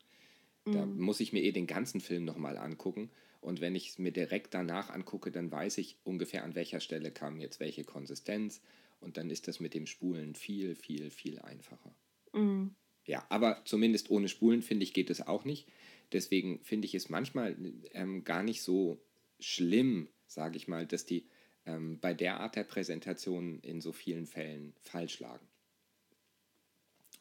Da 0.66 0.86
mhm. 0.86 1.00
muss 1.00 1.20
ich 1.20 1.34
mir 1.34 1.44
eh 1.44 1.52
den 1.52 1.68
ganzen 1.68 2.02
Film 2.02 2.26
nochmal 2.26 2.58
angucken. 2.58 3.10
Und 3.42 3.62
wenn 3.62 3.76
ich 3.76 3.90
es 3.90 4.00
mir 4.00 4.12
direkt 4.12 4.54
danach 4.54 4.90
angucke, 4.90 5.32
dann 5.32 5.52
weiß 5.52 5.78
ich 5.78 5.98
ungefähr, 6.04 6.44
an 6.44 6.56
welcher 6.56 6.82
Stelle 6.82 7.12
kam 7.12 7.40
jetzt 7.40 7.60
welche 7.60 7.84
Konsistenz. 7.84 8.62
Und 9.00 9.16
dann 9.16 9.30
ist 9.30 9.48
das 9.48 9.62
mit 9.62 9.74
dem 9.74 9.86
Spulen 9.86 10.36
viel, 10.36 10.76
viel, 10.76 11.10
viel 11.10 11.40
einfacher. 11.40 11.96
Mhm. 12.34 12.76
Ja, 13.06 13.26
aber 13.30 13.62
zumindest 13.66 14.12
ohne 14.12 14.28
Spulen, 14.28 14.62
finde 14.62 14.84
ich, 14.84 14.94
geht 14.94 15.10
es 15.10 15.26
auch 15.26 15.46
nicht. 15.46 15.68
Deswegen 16.12 16.60
finde 16.64 16.86
ich 16.86 16.96
es 16.96 17.10
manchmal 17.10 17.56
ähm, 17.94 18.24
gar 18.24 18.44
nicht 18.44 18.62
so 18.62 19.02
schlimm, 19.40 20.10
sage 20.28 20.58
ich 20.58 20.68
mal, 20.68 20.86
dass 20.86 21.06
die 21.06 21.28
ähm, 21.66 22.00
bei 22.00 22.14
der 22.14 22.40
Art 22.40 22.56
der 22.56 22.64
Präsentation 22.64 23.60
in 23.60 23.82
so 23.82 23.92
vielen 23.92 24.26
Fällen 24.26 24.74
falsch 24.82 25.20
lagen. 25.20 25.48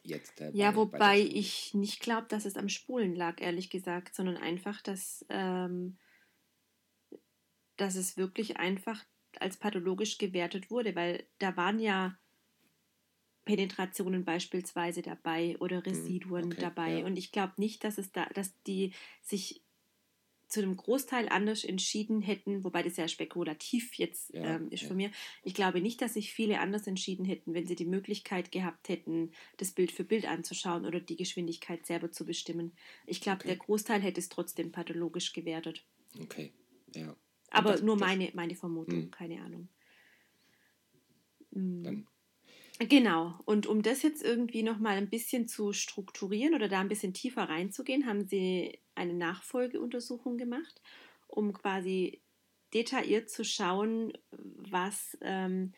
Jetzt, 0.03 0.41
äh, 0.41 0.51
ja, 0.55 0.71
bei, 0.71 0.77
wobei 0.77 0.99
bei 0.99 1.21
ich 1.21 1.75
nicht 1.75 2.01
glaube, 2.01 2.27
dass 2.29 2.45
es 2.45 2.57
am 2.57 2.69
Spulen 2.69 3.15
lag, 3.15 3.41
ehrlich 3.41 3.69
gesagt, 3.71 4.15
sondern 4.15 4.37
einfach, 4.37 4.81
dass, 4.81 5.25
ähm, 5.29 5.99
dass 7.77 7.95
es 7.95 8.17
wirklich 8.17 8.57
einfach 8.57 9.05
als 9.39 9.57
pathologisch 9.57 10.19
gewertet 10.19 10.71
wurde, 10.71 10.95
weil 10.95 11.27
da 11.39 11.57
waren 11.57 11.79
ja 11.79 12.19
Penetrationen 13.45 14.25
beispielsweise 14.25 15.03
dabei 15.03 15.57
oder 15.59 15.77
hm, 15.77 15.85
Residuen 15.85 16.53
okay, 16.53 16.61
dabei. 16.61 16.99
Ja. 16.99 17.07
Und 17.07 17.17
ich 17.17 17.33
glaube 17.33 17.55
nicht, 17.57 17.85
dass 17.85 17.99
es 17.99 18.13
da, 18.13 18.27
dass 18.35 18.61
die 18.65 18.93
sich 19.23 19.63
zu 20.49 20.61
einem 20.63 20.77
Großteil 20.77 21.29
anders 21.29 21.63
entschieden 21.63 22.23
hätten, 22.23 22.65
wobei 22.65 22.83
das 22.83 22.97
ja 22.97 23.07
spekulativ 23.07 23.95
jetzt 23.95 24.33
ja, 24.33 24.57
ähm, 24.57 24.71
ist 24.71 24.83
ja. 24.83 24.89
von 24.89 24.97
mir. 24.97 25.11
Ich 25.43 25.55
glaube 25.55 25.81
nicht, 25.81 26.01
dass 26.01 26.15
sich 26.15 26.33
viele 26.33 26.61
anders 26.61 26.87
entschieden 26.87 27.25
hätten, 27.25 27.55
wenn 27.55 27.67
sie 27.67 27.77
die 27.77 27.85
Möglichkeit 27.85 28.51
gehabt 28.51 28.89
hätten, 28.89 29.33
das 29.59 29.73
Bild 29.73 29.93
für 29.93 30.05
Bild 30.05 30.27
anzuschauen 30.27 30.87
oder 30.87 31.01
die 31.01 31.17
Geschwindigkeit 31.17 31.87
selber 31.87 32.11
zu 32.11 32.25
bestimmen. 32.25 32.73
Ich 33.07 33.21
glaube, 33.21 33.41
okay. 33.41 33.49
der 33.49 33.57
Großteil 33.57 34.01
hätte 34.01 34.21
es 34.21 34.31
trotzdem 34.31 34.73
pathologisch 34.73 35.33
gewertet. 35.35 35.85
Okay, 36.21 36.53
ja. 36.95 37.15
Aber 37.51 37.73
das, 37.73 37.83
nur 37.83 37.97
das, 37.97 38.07
meine, 38.07 38.31
meine 38.35 38.55
Vermutung, 38.55 38.97
mh. 38.97 39.03
Hm. 39.05 39.11
keine 39.11 39.43
Ahnung. 39.43 39.69
Mhm. 41.51 41.83
Dann 41.83 42.07
Genau. 42.79 43.35
Und 43.45 43.67
um 43.67 43.83
das 43.83 44.03
jetzt 44.03 44.23
irgendwie 44.23 44.63
nochmal 44.63 44.97
ein 44.99 45.11
bisschen 45.11 45.49
zu 45.49 45.73
strukturieren 45.73 46.55
oder 46.55 46.69
da 46.69 46.81
ein 46.81 46.89
bisschen 46.89 47.13
tiefer 47.13 47.49
reinzugehen, 47.49 48.07
haben 48.07 48.29
sie 48.29 48.79
eine 48.99 49.15
Nachfolgeuntersuchung 49.15 50.37
gemacht, 50.37 50.81
um 51.27 51.53
quasi 51.53 52.21
detailliert 52.75 53.31
zu 53.31 53.45
schauen, 53.45 54.13
was, 54.31 55.17
ähm, 55.23 55.73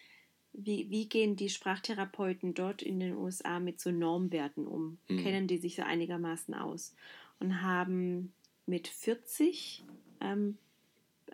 wie, 0.53 0.91
wie 0.91 1.09
gehen 1.09 1.37
die 1.37 1.49
Sprachtherapeuten 1.49 2.55
dort 2.55 2.83
in 2.83 2.99
den 2.99 3.17
USA 3.17 3.61
mit 3.61 3.81
so 3.81 3.93
Normwerten 3.93 4.67
um? 4.67 4.99
Mhm. 5.09 5.19
Kennen 5.19 5.47
die 5.47 5.59
sich 5.59 5.77
so 5.77 5.83
einigermaßen 5.83 6.55
aus? 6.55 6.97
Und 7.39 7.63
haben 7.63 8.33
mit 8.67 8.89
40 8.89 9.85
ähm, 10.21 10.59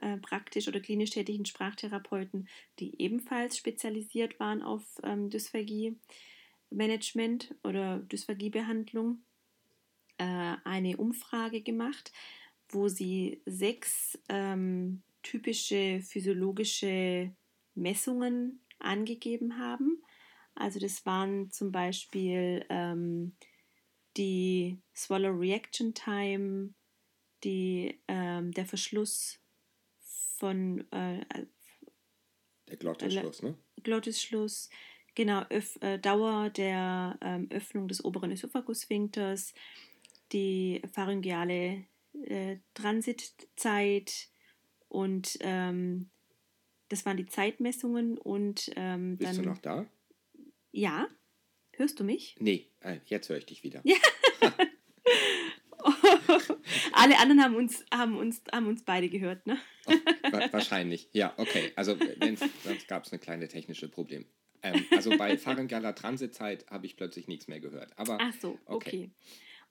äh, 0.00 0.18
praktisch 0.18 0.68
oder 0.68 0.80
klinisch 0.80 1.10
tätigen 1.10 1.46
Sprachtherapeuten, 1.46 2.48
die 2.78 3.00
ebenfalls 3.00 3.56
spezialisiert 3.56 4.38
waren 4.38 4.62
auf 4.62 5.00
ähm, 5.02 5.30
Dysphagie-Management 5.30 7.54
oder 7.64 8.00
Dysphagiebehandlung, 8.00 9.22
äh, 10.18 10.56
eine 10.64 10.96
Umfrage 10.96 11.62
gemacht, 11.62 12.12
wo 12.68 12.88
sie 12.88 13.42
sechs 13.46 14.18
ähm, 14.28 15.02
typische 15.22 16.00
physiologische 16.02 17.34
Messungen 17.74 18.60
angegeben 18.78 19.58
haben. 19.58 20.02
Also 20.54 20.80
das 20.80 21.04
waren 21.04 21.50
zum 21.50 21.70
Beispiel 21.70 22.64
ähm, 22.68 23.36
die 24.16 24.78
Swallow 24.94 25.32
Reaction 25.32 25.92
Time, 25.94 26.74
die, 27.44 28.00
ähm, 28.08 28.52
der 28.52 28.66
Verschluss 28.66 29.38
von 30.38 30.90
äh, 30.92 31.24
der 32.68 32.76
Glottisschluss, 32.76 33.42
ne? 33.42 33.56
Glottisschluss, 33.82 34.70
genau, 35.14 35.42
Öff, 35.50 35.78
äh, 35.82 35.98
Dauer 35.98 36.50
der 36.50 37.18
ähm, 37.20 37.48
Öffnung 37.50 37.88
des 37.88 38.04
oberen 38.04 38.32
Ösophagussphinkters, 38.32 39.54
die 40.32 40.82
pharyngeale 40.92 41.84
äh, 42.24 42.56
Transitzeit 42.74 44.28
und 44.88 45.38
ähm, 45.40 46.10
das 46.88 47.04
waren 47.04 47.16
die 47.16 47.26
Zeitmessungen 47.26 48.18
und 48.18 48.70
ähm, 48.76 49.16
Bist 49.16 49.30
dann, 49.30 49.42
du 49.42 49.48
noch 49.50 49.58
da? 49.58 49.86
Ja. 50.72 51.08
Hörst 51.72 52.00
du 52.00 52.04
mich? 52.04 52.36
Nee, 52.38 52.70
äh, 52.80 52.98
jetzt 53.06 53.28
höre 53.28 53.38
ich 53.38 53.46
dich 53.46 53.62
wieder. 53.62 53.80
Ja. 53.84 53.96
Alle 56.92 57.18
anderen 57.18 57.42
haben 57.42 57.54
uns, 57.56 57.84
haben 57.92 58.16
uns, 58.16 58.42
haben 58.52 58.66
uns 58.66 58.82
beide 58.84 59.08
gehört, 59.08 59.46
ne? 59.46 59.58
Oh, 59.86 59.92
wahrscheinlich, 60.50 61.08
ja, 61.12 61.34
okay. 61.36 61.72
Also 61.76 61.96
sonst 62.64 62.88
gab 62.88 63.04
es 63.04 63.12
eine 63.12 63.18
kleine 63.18 63.48
technische 63.48 63.88
Problem. 63.88 64.24
Ähm, 64.62 64.84
also 64.90 65.16
bei 65.16 65.36
pharyngealer 65.38 65.94
Transitzeit 65.94 66.66
habe 66.70 66.86
ich 66.86 66.96
plötzlich 66.96 67.28
nichts 67.28 67.46
mehr 67.48 67.60
gehört. 67.60 67.92
Aber, 67.98 68.18
Ach 68.20 68.34
so, 68.40 68.58
okay. 68.64 68.74
okay. 68.74 69.10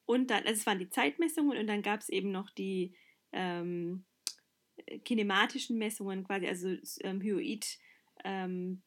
Und 0.05 0.29
dann, 0.29 0.43
also 0.43 0.59
es 0.59 0.65
waren 0.65 0.79
die 0.79 0.89
Zeitmessungen 0.89 1.57
und 1.57 1.67
dann 1.67 1.81
gab 1.81 2.01
es 2.01 2.09
eben 2.09 2.31
noch 2.31 2.49
die 2.51 2.95
ähm, 3.31 4.05
kinematischen 5.03 5.77
Messungen, 5.77 6.23
quasi, 6.23 6.47
also 6.47 6.75
ähm, 7.01 7.21
Hyoid. 7.21 7.77
Ähm, 8.23 8.83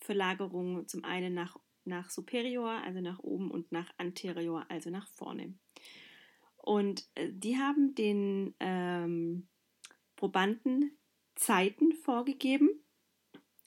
zum 0.00 1.04
einen 1.04 1.34
nach, 1.34 1.56
nach 1.84 2.10
superior, 2.10 2.70
also 2.70 3.00
nach 3.00 3.18
oben, 3.18 3.50
und 3.50 3.72
nach 3.72 3.92
anterior, 3.98 4.64
also 4.68 4.90
nach 4.90 5.08
vorne. 5.08 5.54
Und 6.56 7.06
äh, 7.14 7.30
die 7.32 7.56
haben 7.56 7.94
den 7.94 8.54
ähm, 8.60 9.48
Probanden 10.16 10.98
Zeiten 11.34 11.92
vorgegeben. 11.92 12.68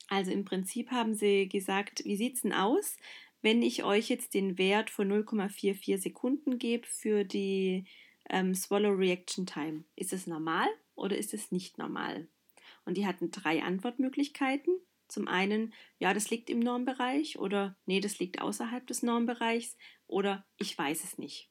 Also 0.08 0.32
im 0.32 0.46
Prinzip 0.46 0.92
haben 0.92 1.16
sie 1.16 1.48
gesagt, 1.48 2.04
wie 2.04 2.18
sieht 2.18 2.36
es 2.36 2.42
denn 2.42 2.54
aus, 2.54 2.98
wenn 3.42 3.62
ich 3.62 3.84
euch 3.84 4.10
jetzt 4.10 4.34
den 4.34 4.58
Wert 4.58 4.90
von 4.90 5.12
0,44 5.12 5.98
Sekunden 5.98 6.58
gebe 6.58 6.88
für 6.88 7.24
die 7.24 7.86
ähm, 8.30 8.54
Swallow 8.54 8.92
Reaction 8.92 9.46
Time. 9.46 9.84
Ist 9.96 10.14
es 10.14 10.28
normal 10.28 10.68
oder 10.96 11.18
ist 11.18 11.34
es 11.34 11.52
nicht 11.52 11.78
normal? 11.78 12.28
Und 12.86 12.98
die 12.98 13.06
hatten 13.06 13.32
drei 13.32 13.64
Antwortmöglichkeiten. 13.64 14.80
Zum 15.08 15.28
einen, 15.28 15.74
ja, 16.00 16.14
das 16.14 16.30
liegt 16.30 16.50
im 16.50 16.60
Normbereich 16.60 17.38
oder 17.38 17.76
nee, 17.86 18.00
das 18.00 18.20
liegt 18.20 18.42
außerhalb 18.42 18.88
des 18.88 19.04
Normbereichs 19.04 19.76
oder 20.08 20.46
ich 20.58 20.78
weiß 20.78 21.04
es 21.04 21.18
nicht. 21.18 21.50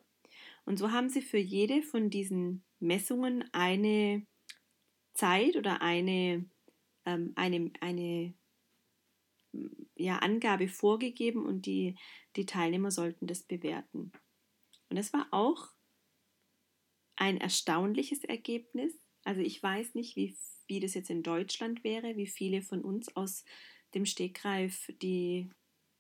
Und 0.64 0.78
so 0.78 0.92
haben 0.92 1.08
sie 1.08 1.22
für 1.22 1.38
jede 1.38 1.82
von 1.82 2.10
diesen 2.10 2.64
Messungen 2.78 3.44
eine 3.52 4.26
Zeit 5.12 5.56
oder 5.56 5.82
eine, 5.82 6.48
ähm, 7.04 7.32
eine, 7.36 7.70
eine 7.80 8.34
ja, 10.00 10.18
Angabe 10.18 10.68
vorgegeben 10.68 11.44
und 11.44 11.66
die, 11.66 11.96
die 12.36 12.46
Teilnehmer 12.46 12.90
sollten 12.90 13.26
das 13.26 13.42
bewerten. 13.42 14.12
Und 14.88 14.96
das 14.96 15.12
war 15.12 15.28
auch 15.30 15.68
ein 17.16 17.38
erstaunliches 17.38 18.24
Ergebnis. 18.24 18.94
Also 19.24 19.40
ich 19.40 19.62
weiß 19.62 19.94
nicht, 19.94 20.16
wie, 20.16 20.36
wie 20.66 20.80
das 20.80 20.94
jetzt 20.94 21.10
in 21.10 21.22
Deutschland 21.22 21.84
wäre, 21.84 22.16
wie 22.16 22.26
viele 22.26 22.62
von 22.62 22.82
uns 22.82 23.14
aus 23.16 23.44
dem 23.94 24.06
Stegreif 24.06 24.90
die 25.02 25.50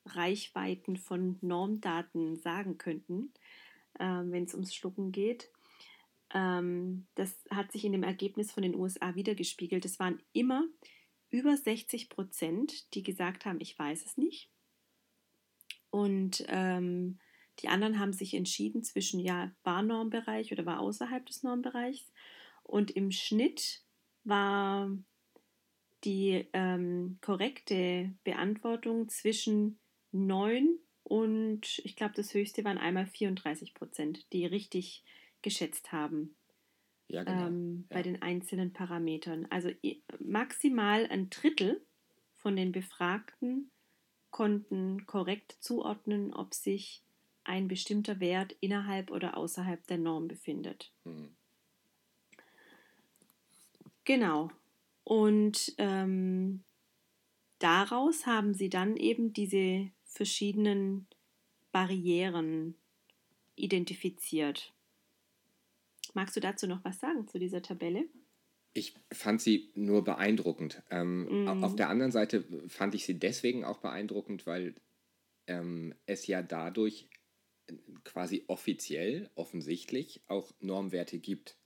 Reichweiten 0.06 0.96
von 0.96 1.38
Normdaten 1.42 2.36
sagen 2.36 2.78
könnten 2.78 3.32
ähm, 3.98 4.32
wenn 4.32 4.44
es 4.44 4.54
ums 4.54 4.74
Schlucken 4.74 5.12
geht. 5.12 5.50
Ähm, 6.32 7.06
das 7.14 7.44
hat 7.50 7.72
sich 7.72 7.84
in 7.84 7.92
dem 7.92 8.02
Ergebnis 8.02 8.52
von 8.52 8.62
den 8.62 8.74
USA 8.74 9.14
wiedergespiegelt. 9.14 9.84
Es 9.84 9.98
waren 9.98 10.22
immer 10.32 10.64
über 11.30 11.56
60 11.56 12.08
Prozent, 12.08 12.94
die 12.94 13.02
gesagt 13.02 13.44
haben, 13.44 13.60
ich 13.60 13.78
weiß 13.78 14.04
es 14.04 14.16
nicht. 14.16 14.50
Und 15.90 16.44
ähm, 16.48 17.18
die 17.60 17.68
anderen 17.68 17.98
haben 17.98 18.12
sich 18.12 18.34
entschieden 18.34 18.82
zwischen, 18.82 19.20
ja, 19.20 19.50
war 19.62 19.82
Normbereich 19.82 20.52
oder 20.52 20.66
war 20.66 20.80
außerhalb 20.80 21.26
des 21.26 21.42
Normbereichs. 21.42 22.12
Und 22.62 22.90
im 22.90 23.10
Schnitt 23.10 23.82
war 24.24 24.90
die 26.04 26.48
ähm, 26.52 27.18
korrekte 27.20 28.14
Beantwortung 28.24 29.08
zwischen 29.08 29.78
9 30.12 30.78
und 31.02 31.80
ich 31.84 31.96
glaube, 31.96 32.14
das 32.14 32.34
höchste 32.34 32.64
waren 32.64 32.78
einmal 32.78 33.06
34 33.06 33.74
Prozent, 33.74 34.32
die 34.32 34.46
richtig 34.46 35.04
geschätzt 35.42 35.92
haben. 35.92 36.36
Ja, 37.10 37.24
genau. 37.24 37.46
Ähm, 37.48 37.86
ja. 37.90 37.96
Bei 37.96 38.02
den 38.02 38.22
einzelnen 38.22 38.72
Parametern. 38.72 39.46
Also 39.50 39.70
maximal 40.20 41.06
ein 41.10 41.28
Drittel 41.28 41.84
von 42.36 42.54
den 42.54 42.70
Befragten 42.70 43.70
konnten 44.30 45.06
korrekt 45.06 45.56
zuordnen, 45.60 46.32
ob 46.32 46.54
sich 46.54 47.02
ein 47.42 47.66
bestimmter 47.66 48.20
Wert 48.20 48.54
innerhalb 48.60 49.10
oder 49.10 49.36
außerhalb 49.36 49.84
der 49.88 49.98
Norm 49.98 50.28
befindet. 50.28 50.92
Mhm. 51.04 51.34
Genau. 54.04 54.50
Und 55.02 55.74
ähm, 55.78 56.62
daraus 57.58 58.24
haben 58.26 58.54
sie 58.54 58.68
dann 58.68 58.96
eben 58.96 59.32
diese 59.32 59.90
verschiedenen 60.04 61.08
Barrieren 61.72 62.76
identifiziert. 63.56 64.72
Magst 66.14 66.36
du 66.36 66.40
dazu 66.40 66.66
noch 66.66 66.84
was 66.84 66.98
sagen 66.98 67.26
zu 67.28 67.38
dieser 67.38 67.62
Tabelle? 67.62 68.04
Ich 68.72 68.94
fand 69.12 69.40
sie 69.40 69.70
nur 69.74 70.04
beeindruckend. 70.04 70.82
Ähm, 70.90 71.44
mm. 71.44 71.64
Auf 71.64 71.74
der 71.74 71.88
anderen 71.88 72.12
Seite 72.12 72.44
fand 72.68 72.94
ich 72.94 73.04
sie 73.04 73.18
deswegen 73.18 73.64
auch 73.64 73.78
beeindruckend, 73.78 74.46
weil 74.46 74.74
ähm, 75.46 75.94
es 76.06 76.26
ja 76.26 76.42
dadurch 76.42 77.08
quasi 78.04 78.44
offiziell, 78.46 79.30
offensichtlich 79.34 80.22
auch 80.26 80.52
Normwerte 80.60 81.18
gibt 81.18 81.56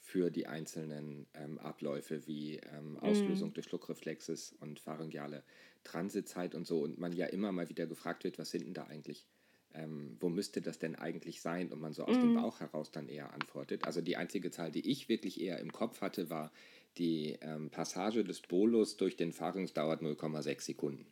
für 0.00 0.30
die 0.30 0.46
einzelnen 0.46 1.26
ähm, 1.34 1.58
Abläufe 1.58 2.26
wie 2.26 2.56
ähm, 2.56 2.96
Auslösung 2.98 3.50
mm. 3.50 3.54
des 3.54 3.64
Schluckreflexes 3.66 4.52
und 4.60 4.80
pharyngeale 4.80 5.44
Transitzeit 5.84 6.54
und 6.54 6.66
so 6.66 6.82
und 6.82 6.98
man 6.98 7.12
ja 7.12 7.26
immer 7.26 7.52
mal 7.52 7.68
wieder 7.68 7.86
gefragt 7.86 8.24
wird, 8.24 8.38
was 8.38 8.50
sind 8.50 8.64
denn 8.64 8.74
da 8.74 8.84
eigentlich, 8.84 9.26
ähm, 9.74 10.16
wo 10.20 10.28
müsste 10.28 10.60
das 10.60 10.78
denn 10.78 10.96
eigentlich 10.96 11.40
sein 11.40 11.70
und 11.72 11.80
man 11.80 11.92
so 11.92 12.04
aus 12.04 12.16
mm. 12.16 12.20
dem 12.20 12.30
mhm. 12.30 12.36
Bauch 12.36 12.60
heraus 12.60 12.90
dann 12.90 13.08
eher 13.08 13.32
antwortet. 13.32 13.84
Also 13.84 14.00
die 14.00 14.16
einzige 14.16 14.50
Zahl, 14.50 14.70
die 14.70 14.90
ich 14.90 15.08
wirklich 15.08 15.40
eher 15.40 15.58
im 15.58 15.72
Kopf 15.72 16.00
hatte, 16.00 16.30
war 16.30 16.50
die 16.98 17.38
ähm, 17.40 17.70
Passage 17.70 18.24
des 18.24 18.40
Bolus 18.40 18.96
durch 18.96 19.16
den 19.16 19.32
Pharynx 19.32 19.72
dauert 19.72 20.02
0,6 20.02 20.60
Sekunden. 20.62 21.06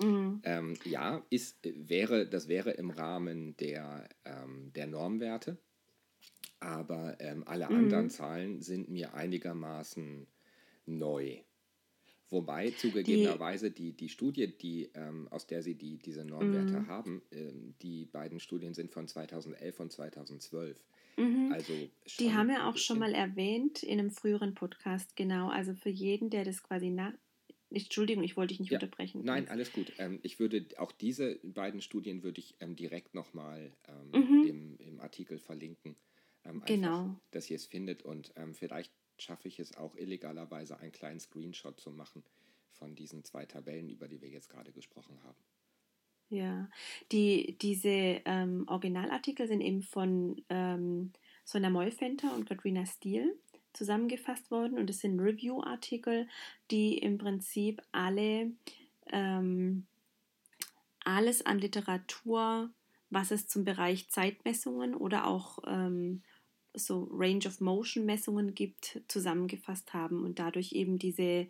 Mhm. 0.00 0.40
Ähm, 0.44 0.74
ja, 0.84 1.24
ist, 1.30 1.58
wäre, 1.62 2.26
das 2.26 2.48
wäre 2.48 2.70
im 2.70 2.90
Rahmen 2.90 3.56
der, 3.58 4.08
ähm, 4.24 4.72
der 4.74 4.86
Normwerte. 4.86 5.58
aber 6.60 7.16
ähm, 7.20 7.42
alle 7.46 7.68
mhm. 7.68 7.76
anderen 7.76 8.10
Zahlen 8.10 8.60
sind 8.60 8.88
mir 8.88 9.14
einigermaßen 9.14 10.26
neu. 10.86 11.38
Wobei 12.30 12.70
zugegebenerweise 12.70 13.72
die, 13.72 13.92
die 13.92 14.08
Studie, 14.08 14.56
die, 14.56 14.88
ähm, 14.94 15.26
aus 15.30 15.48
der 15.48 15.62
sie 15.62 15.74
die, 15.74 15.98
diese 15.98 16.24
Normwerte 16.24 16.80
mhm. 16.80 16.86
haben, 16.86 17.22
ähm, 17.32 17.74
die 17.82 18.06
beiden 18.06 18.38
Studien 18.38 18.72
sind 18.72 18.92
von 18.92 19.08
2011 19.08 19.80
und 19.80 19.92
2012. 19.92 20.80
Mhm. 21.16 21.52
Also 21.52 21.72
die 22.20 22.32
haben 22.32 22.48
wir 22.48 22.68
auch 22.68 22.76
schon 22.76 23.00
mal 23.00 23.14
erwähnt 23.14 23.82
in 23.82 23.98
einem 23.98 24.12
früheren 24.12 24.54
Podcast, 24.54 25.16
genau. 25.16 25.48
Also 25.48 25.74
für 25.74 25.90
jeden, 25.90 26.30
der 26.30 26.44
das 26.44 26.62
quasi 26.62 26.90
nach. 26.90 27.12
Entschuldigung, 27.72 28.24
ich 28.24 28.36
wollte 28.36 28.52
dich 28.52 28.60
nicht 28.60 28.72
ja, 28.72 28.78
unterbrechen. 28.78 29.22
Nein, 29.24 29.48
alles 29.48 29.72
gut. 29.72 29.92
Ähm, 29.98 30.18
ich 30.22 30.40
würde 30.40 30.66
auch 30.78 30.92
diese 30.92 31.38
beiden 31.42 31.80
Studien 31.80 32.22
würde 32.22 32.40
ich 32.40 32.56
ähm, 32.60 32.74
direkt 32.74 33.14
nochmal 33.14 33.72
ähm, 33.88 34.20
mhm. 34.20 34.46
im, 34.46 34.76
im 34.78 35.00
Artikel 35.00 35.38
verlinken. 35.38 35.96
Ähm, 36.44 36.62
genau. 36.66 37.02
Einfach, 37.02 37.20
dass 37.32 37.50
ihr 37.50 37.56
es 37.56 37.66
findet 37.66 38.02
und 38.02 38.32
ähm, 38.36 38.54
vielleicht 38.54 38.92
schaffe 39.20 39.48
ich 39.48 39.58
es 39.58 39.76
auch 39.76 39.96
illegalerweise 39.96 40.78
einen 40.78 40.92
kleinen 40.92 41.20
Screenshot 41.20 41.78
zu 41.80 41.90
machen 41.90 42.24
von 42.72 42.94
diesen 42.94 43.24
zwei 43.24 43.46
Tabellen, 43.46 43.88
über 43.88 44.08
die 44.08 44.20
wir 44.20 44.28
jetzt 44.28 44.48
gerade 44.48 44.72
gesprochen 44.72 45.22
haben. 45.24 45.38
Ja, 46.30 46.68
die, 47.10 47.56
diese 47.60 48.22
ähm, 48.24 48.64
Originalartikel 48.68 49.48
sind 49.48 49.60
eben 49.60 49.82
von 49.82 50.42
ähm, 50.48 51.12
Sonja 51.44 51.70
Mollfenter 51.70 52.32
und 52.34 52.48
Katrina 52.48 52.86
Steele 52.86 53.34
zusammengefasst 53.72 54.50
worden 54.50 54.78
und 54.78 54.88
es 54.90 55.00
sind 55.00 55.18
Review-Artikel, 55.18 56.28
die 56.70 56.98
im 56.98 57.18
Prinzip 57.18 57.82
alle 57.92 58.52
ähm, 59.12 59.86
alles 61.04 61.44
an 61.44 61.58
Literatur, 61.58 62.70
was 63.10 63.30
es 63.30 63.48
zum 63.48 63.64
Bereich 63.64 64.08
Zeitmessungen 64.10 64.94
oder 64.94 65.26
auch 65.26 65.58
ähm, 65.66 66.22
so 66.74 67.08
Range 67.12 67.46
of 67.46 67.60
Motion 67.60 68.04
Messungen 68.04 68.54
gibt, 68.54 69.02
zusammengefasst 69.08 69.92
haben 69.92 70.24
und 70.24 70.38
dadurch 70.38 70.72
eben 70.72 70.98
diese, 70.98 71.48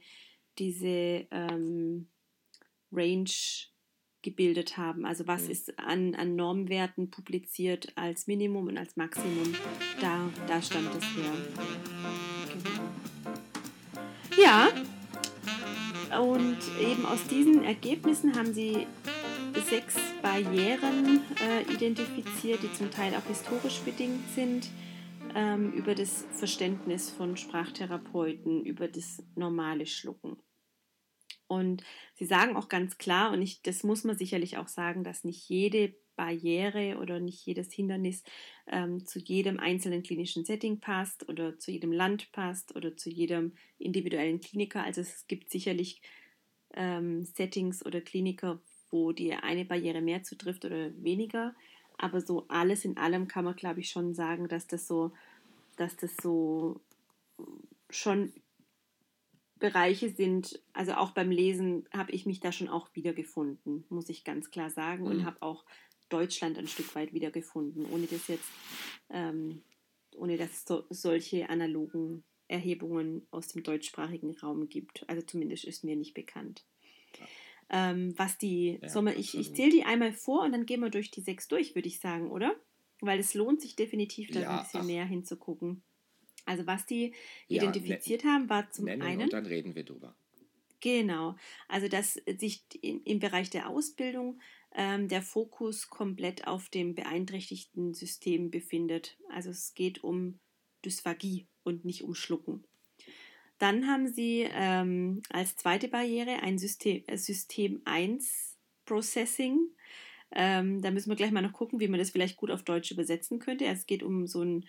diese 0.58 1.26
ähm, 1.30 2.08
Range 2.92 3.30
gebildet 4.22 4.76
haben. 4.76 5.06
Also 5.06 5.26
was 5.26 5.44
mhm. 5.44 5.50
ist 5.50 5.78
an, 5.78 6.14
an 6.14 6.36
Normwerten 6.36 7.10
publiziert 7.10 7.92
als 7.96 8.26
Minimum 8.26 8.68
und 8.68 8.78
als 8.78 8.96
Maximum. 8.96 9.54
Da, 10.00 10.30
da 10.46 10.60
stammt 10.60 10.94
es 10.96 11.04
her. 11.16 11.32
Genau. 12.52 12.90
Ja, 14.42 14.68
und 16.20 16.58
eben 16.80 17.04
aus 17.06 17.24
diesen 17.28 17.62
Ergebnissen 17.64 18.34
haben 18.36 18.52
sie 18.52 18.86
sechs 19.68 19.94
Barrieren 20.22 21.22
äh, 21.40 21.72
identifiziert, 21.72 22.62
die 22.62 22.72
zum 22.72 22.90
Teil 22.90 23.14
auch 23.14 23.26
historisch 23.26 23.80
bedingt 23.80 24.28
sind 24.34 24.68
ähm, 25.34 25.72
über 25.72 25.94
das 25.94 26.26
Verständnis 26.32 27.10
von 27.10 27.36
Sprachtherapeuten, 27.36 28.64
über 28.64 28.88
das 28.88 29.22
normale 29.34 29.86
Schlucken. 29.86 30.36
Und 31.46 31.82
sie 32.14 32.26
sagen 32.26 32.56
auch 32.56 32.68
ganz 32.68 32.96
klar, 32.96 33.32
und 33.32 33.42
ich, 33.42 33.62
das 33.62 33.82
muss 33.82 34.04
man 34.04 34.16
sicherlich 34.16 34.56
auch 34.56 34.68
sagen, 34.68 35.02
dass 35.02 35.24
nicht 35.24 35.48
jede 35.48 35.96
Barriere 36.14 36.98
oder 36.98 37.18
nicht 37.18 37.44
jedes 37.44 37.72
Hindernis 37.72 38.22
ähm, 38.66 39.06
zu 39.06 39.18
jedem 39.18 39.58
einzelnen 39.58 40.02
klinischen 40.02 40.44
Setting 40.44 40.78
passt 40.78 41.28
oder 41.28 41.58
zu 41.58 41.72
jedem 41.72 41.92
Land 41.92 42.30
passt 42.30 42.76
oder 42.76 42.96
zu 42.96 43.10
jedem 43.10 43.54
individuellen 43.78 44.40
Kliniker. 44.40 44.84
Also 44.84 45.00
es 45.00 45.26
gibt 45.26 45.50
sicherlich 45.50 46.02
ähm, 46.74 47.24
Settings 47.24 47.84
oder 47.84 48.00
Kliniker, 48.00 48.60
wo 48.90 49.12
die 49.12 49.32
eine 49.32 49.64
Barriere 49.64 50.02
mehr 50.02 50.22
zutrifft 50.22 50.64
oder 50.64 50.92
weniger. 51.02 51.54
Aber 52.00 52.22
so 52.22 52.46
alles 52.48 52.86
in 52.86 52.96
allem 52.96 53.28
kann 53.28 53.44
man, 53.44 53.54
glaube 53.54 53.80
ich, 53.80 53.90
schon 53.90 54.14
sagen, 54.14 54.48
dass 54.48 54.66
das 54.66 54.86
so, 54.86 55.12
dass 55.76 55.96
das 55.96 56.16
so 56.16 56.80
schon 57.90 58.32
Bereiche 59.58 60.08
sind, 60.08 60.62
also 60.72 60.92
auch 60.94 61.10
beim 61.10 61.30
Lesen 61.30 61.86
habe 61.92 62.12
ich 62.12 62.24
mich 62.24 62.40
da 62.40 62.52
schon 62.52 62.68
auch 62.68 62.88
wiedergefunden, 62.94 63.84
muss 63.90 64.08
ich 64.08 64.24
ganz 64.24 64.50
klar 64.50 64.70
sagen, 64.70 65.04
mhm. 65.04 65.10
und 65.10 65.24
habe 65.26 65.42
auch 65.42 65.66
Deutschland 66.08 66.56
ein 66.56 66.68
Stück 66.68 66.94
weit 66.94 67.12
wiedergefunden, 67.12 67.84
ohne 67.84 68.06
dass 68.06 68.28
jetzt, 68.28 68.48
ähm, 69.10 69.60
ohne 70.16 70.38
dass 70.38 70.50
es 70.52 70.64
so, 70.64 70.84
solche 70.88 71.50
analogen 71.50 72.24
Erhebungen 72.48 73.26
aus 73.30 73.48
dem 73.48 73.62
deutschsprachigen 73.62 74.34
Raum 74.38 74.70
gibt. 74.70 75.06
Also 75.06 75.20
zumindest 75.20 75.64
ist 75.66 75.84
mir 75.84 75.96
nicht 75.96 76.14
bekannt. 76.14 76.64
Ja. 77.18 77.26
Ähm, 77.72 78.18
was 78.18 78.36
die, 78.36 78.78
ja, 78.82 78.88
Sommer, 78.88 79.16
ich, 79.16 79.38
ich 79.38 79.54
zähle 79.54 79.70
die 79.70 79.84
einmal 79.84 80.12
vor 80.12 80.42
und 80.42 80.52
dann 80.52 80.66
gehen 80.66 80.80
wir 80.80 80.90
durch 80.90 81.10
die 81.10 81.20
sechs 81.20 81.46
durch, 81.46 81.74
würde 81.74 81.88
ich 81.88 82.00
sagen, 82.00 82.30
oder? 82.30 82.54
Weil 83.00 83.20
es 83.20 83.34
lohnt 83.34 83.60
sich 83.60 83.76
definitiv, 83.76 84.30
da 84.32 84.40
ja, 84.40 84.50
ein 84.50 84.64
bisschen 84.64 84.80
ach. 84.80 84.86
näher 84.86 85.04
hinzugucken. 85.04 85.82
Also 86.46 86.66
was 86.66 86.84
die 86.86 87.14
ja, 87.48 87.62
identifiziert 87.62 88.24
haben, 88.24 88.48
war 88.48 88.70
zum 88.72 88.86
nennen 88.86 89.02
einen. 89.02 89.22
Und 89.22 89.32
dann 89.32 89.46
reden 89.46 89.74
wir 89.74 89.84
drüber. 89.84 90.16
Genau. 90.80 91.36
Also 91.68 91.88
dass 91.88 92.14
sich 92.38 92.64
in, 92.80 93.02
im 93.04 93.20
Bereich 93.20 93.50
der 93.50 93.68
Ausbildung 93.68 94.40
ähm, 94.74 95.08
der 95.08 95.22
Fokus 95.22 95.90
komplett 95.90 96.46
auf 96.46 96.68
dem 96.68 96.94
beeinträchtigten 96.94 97.94
System 97.94 98.50
befindet. 98.50 99.16
Also 99.28 99.50
es 99.50 99.74
geht 99.74 100.02
um 100.02 100.38
Dysphagie 100.84 101.46
und 101.62 101.84
nicht 101.84 102.02
um 102.02 102.14
Schlucken. 102.14 102.64
Dann 103.60 103.86
haben 103.86 104.08
sie 104.08 104.48
ähm, 104.50 105.20
als 105.28 105.54
zweite 105.54 105.88
Barriere 105.88 106.42
ein 106.42 106.58
System, 106.58 107.04
äh, 107.06 107.18
System 107.18 107.82
1 107.84 108.56
Processing. 108.86 109.68
Ähm, 110.32 110.80
da 110.80 110.90
müssen 110.90 111.10
wir 111.10 111.16
gleich 111.16 111.30
mal 111.30 111.42
noch 111.42 111.52
gucken, 111.52 111.78
wie 111.78 111.86
man 111.86 112.00
das 112.00 112.08
vielleicht 112.08 112.38
gut 112.38 112.50
auf 112.50 112.62
Deutsch 112.62 112.90
übersetzen 112.90 113.38
könnte. 113.38 113.66
Es 113.66 113.84
geht 113.84 114.02
um 114.02 114.26
so 114.26 114.42
ein 114.42 114.66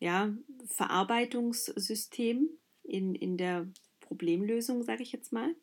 ja, 0.00 0.34
Verarbeitungssystem 0.66 2.48
in, 2.82 3.14
in 3.14 3.36
der 3.36 3.68
Problemlösung, 4.00 4.82
sage 4.82 5.04
ich 5.04 5.12
jetzt 5.12 5.32
mal. 5.32 5.54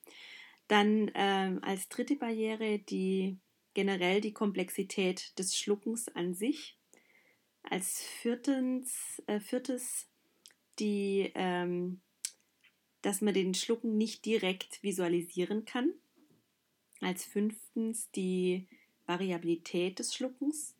Dann 0.69 1.11
ähm, 1.15 1.59
als 1.61 1.89
dritte 1.89 2.15
Barriere 2.15 2.79
die 2.79 3.37
generell 3.73 4.21
die 4.21 4.33
Komplexität 4.33 5.37
des 5.37 5.57
Schluckens 5.57 6.07
an 6.15 6.33
sich. 6.33 6.77
Als 7.61 8.01
viertens, 8.21 9.21
äh, 9.27 9.41
viertes 9.41 10.07
die 10.79 11.33
ähm, 11.35 11.99
dass 13.01 13.21
man 13.21 13.33
den 13.33 13.53
Schlucken 13.53 13.97
nicht 13.97 14.25
direkt 14.25 14.83
visualisieren 14.83 15.65
kann. 15.65 15.93
Als 17.01 17.23
fünftens 17.23 18.09
die 18.11 18.67
Variabilität 19.05 19.99
des 19.99 20.13
Schluckens. 20.13 20.75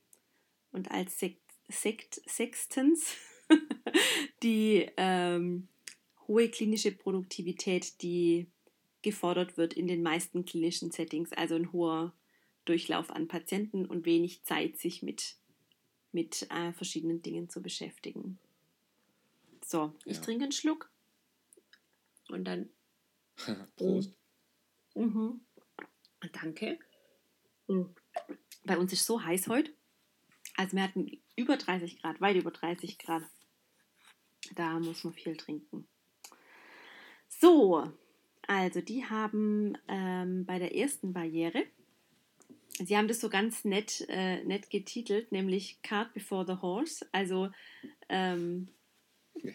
Und 0.71 0.91
als 0.91 1.19
Sekt, 1.19 1.41
Sekt, 1.67 2.21
sechstens 2.25 3.15
die 4.43 4.87
ähm, 4.97 5.67
hohe 6.27 6.49
klinische 6.49 6.91
Produktivität, 6.91 8.01
die 8.01 8.47
gefordert 9.01 9.57
wird 9.57 9.73
in 9.73 9.87
den 9.87 10.03
meisten 10.03 10.45
klinischen 10.45 10.91
Settings, 10.91 11.31
also 11.33 11.55
ein 11.55 11.71
hoher 11.71 12.13
Durchlauf 12.65 13.09
an 13.09 13.27
Patienten 13.27 13.85
und 13.85 14.05
wenig 14.05 14.43
Zeit, 14.43 14.77
sich 14.77 15.01
mit, 15.01 15.37
mit 16.11 16.47
äh, 16.51 16.71
verschiedenen 16.73 17.21
Dingen 17.21 17.49
zu 17.49 17.61
beschäftigen. 17.61 18.37
So, 19.65 19.93
ich 20.05 20.17
ja. 20.17 20.21
trinke 20.21 20.43
einen 20.43 20.51
Schluck. 20.51 20.88
Und 22.29 22.45
dann. 22.45 22.69
Prost. 23.75 24.15
Mhm. 24.95 25.41
Danke. 26.33 26.79
Mhm. 27.67 27.95
Bei 28.65 28.77
uns 28.77 28.93
ist 28.93 29.05
so 29.05 29.23
heiß 29.23 29.47
heute. 29.47 29.73
Also 30.55 30.75
wir 30.75 30.83
hatten 30.83 31.09
über 31.35 31.57
30 31.57 32.01
Grad, 32.01 32.19
weit 32.19 32.35
über 32.35 32.51
30 32.51 32.97
Grad. 32.97 33.23
Da 34.55 34.79
muss 34.79 35.03
man 35.03 35.13
viel 35.13 35.37
trinken. 35.37 35.87
So, 37.27 37.89
also 38.47 38.81
die 38.81 39.05
haben 39.05 39.77
ähm, 39.87 40.45
bei 40.45 40.59
der 40.59 40.75
ersten 40.75 41.13
Barriere, 41.13 41.65
sie 42.79 42.97
haben 42.97 43.07
das 43.07 43.21
so 43.21 43.29
ganz 43.29 43.63
nett, 43.63 44.05
äh, 44.09 44.43
nett 44.43 44.69
getitelt, 44.69 45.31
nämlich 45.31 45.81
Card 45.81 46.13
Before 46.13 46.45
the 46.45 46.61
Horse. 46.61 47.07
Also, 47.11 47.51
ähm, 48.09 48.69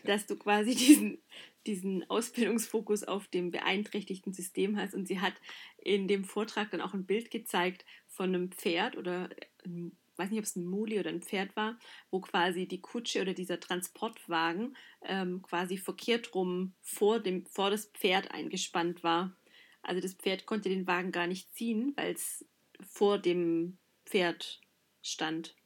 dass 0.05 0.27
du 0.27 0.37
quasi 0.37 0.75
diesen, 0.75 1.19
diesen 1.67 2.09
Ausbildungsfokus 2.11 3.05
auf 3.05 3.29
dem 3.29 3.51
beeinträchtigten 3.51 4.33
System 4.33 4.77
hast. 4.77 4.95
Und 4.95 5.07
sie 5.07 5.21
hat 5.21 5.35
in 5.79 6.09
dem 6.09 6.25
Vortrag 6.25 6.71
dann 6.71 6.81
auch 6.81 6.95
ein 6.95 7.07
Bild 7.07 7.31
gezeigt 7.31 7.85
von 8.07 8.35
einem 8.35 8.51
Pferd 8.51 8.97
oder 8.97 9.31
ich 9.31 9.67
ähm, 9.67 9.93
weiß 10.17 10.31
nicht, 10.31 10.39
ob 10.39 10.45
es 10.45 10.57
ein 10.57 10.67
Muli 10.67 11.01
oder 11.01 11.11
ein 11.11 11.23
Pferd 11.23 11.57
war, 11.57 11.79
wo 12.11 12.21
quasi 12.21 12.67
die 12.67 12.81
Kutsche 12.81 13.21
oder 13.21 13.35
dieser 13.35 13.59
Transportwagen 13.59 14.77
ähm, 15.03 15.43
quasi 15.43 15.77
verkehrt 15.77 16.35
rum 16.35 16.75
vor, 16.81 17.21
dem, 17.21 17.47
vor 17.47 17.71
das 17.71 17.87
Pferd 17.87 18.31
eingespannt 18.31 19.03
war. 19.03 19.37
Also 19.83 20.01
das 20.01 20.15
Pferd 20.15 20.47
konnte 20.47 20.69
den 20.69 20.87
Wagen 20.87 21.13
gar 21.13 21.27
nicht 21.27 21.53
ziehen, 21.55 21.93
weil 21.97 22.13
es 22.13 22.45
vor 22.81 23.19
dem 23.19 23.79
Pferd 24.07 24.61
stand. 25.03 25.57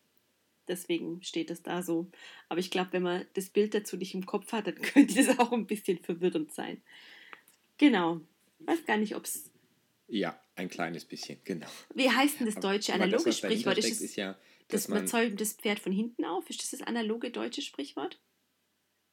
Deswegen 0.68 1.22
steht 1.22 1.50
es 1.50 1.62
da 1.62 1.82
so. 1.82 2.10
Aber 2.48 2.60
ich 2.60 2.70
glaube, 2.70 2.92
wenn 2.92 3.02
man 3.02 3.26
das 3.34 3.48
Bild 3.48 3.74
dazu 3.74 3.96
nicht 3.96 4.14
im 4.14 4.26
Kopf 4.26 4.52
hat, 4.52 4.66
dann 4.66 4.74
könnte 4.82 5.14
das 5.14 5.38
auch 5.38 5.52
ein 5.52 5.66
bisschen 5.66 5.98
verwirrend 5.98 6.52
sein. 6.52 6.82
Genau. 7.78 8.20
Ich 8.60 8.66
weiß 8.66 8.84
gar 8.84 8.96
nicht, 8.96 9.16
ob 9.16 9.24
es. 9.24 9.50
Ja, 10.08 10.40
Ein 10.56 10.68
kleines 10.68 11.04
bisschen, 11.04 11.38
genau. 11.44 11.68
Wie 11.94 12.10
heißt 12.10 12.40
denn 12.40 12.46
das 12.46 12.56
deutsche 12.56 12.94
aber, 12.94 13.04
analoge 13.04 13.22
aber 13.22 13.30
das, 13.30 13.38
Sprichwort? 13.38 13.78
Ist, 13.78 13.90
es, 13.90 14.00
ist 14.00 14.16
ja, 14.16 14.38
das 14.68 14.88
man 14.88 15.06
zäumt 15.06 15.40
das 15.40 15.52
Pferd 15.52 15.78
von 15.78 15.92
hinten 15.92 16.24
auf? 16.24 16.48
Ist 16.50 16.62
das 16.62 16.70
das 16.70 16.82
analoge 16.82 17.30
deutsche 17.30 17.62
Sprichwort? 17.62 18.18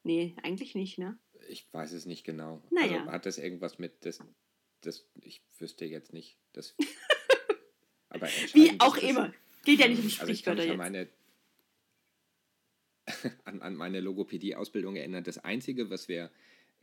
Nee, 0.04 0.36
eigentlich 0.44 0.76
nicht, 0.76 0.98
ne? 0.98 1.18
Ich 1.50 1.68
weiß 1.72 1.92
es 1.92 2.06
nicht 2.06 2.24
genau. 2.24 2.62
Naja. 2.72 3.00
Also 3.00 3.12
hat 3.12 3.26
das 3.26 3.38
irgendwas 3.38 3.78
mit 3.78 4.06
das, 4.06 4.20
das 4.82 5.06
ich 5.22 5.44
wüsste 5.60 5.86
jetzt 5.86 6.14
nicht. 6.14 6.38
Das, 6.54 6.76
aber 8.10 8.28
Wie 8.54 8.80
auch 8.80 8.98
immer. 8.98 9.34
Geht 9.66 9.80
ja 9.80 9.88
nicht 9.88 10.02
um 10.02 10.10
Sprichwörter 10.10 10.62
also 10.62 10.74
ich 10.74 10.78
kann 10.78 10.94
jetzt. 10.94 10.94
Meine, 10.94 11.10
an, 13.46 13.62
an 13.62 13.76
meine 13.76 14.00
Logopädie-Ausbildung 14.00 14.96
erinnern. 14.96 15.24
Das 15.24 15.38
Einzige, 15.38 15.90
was 15.90 16.08
wir 16.08 16.32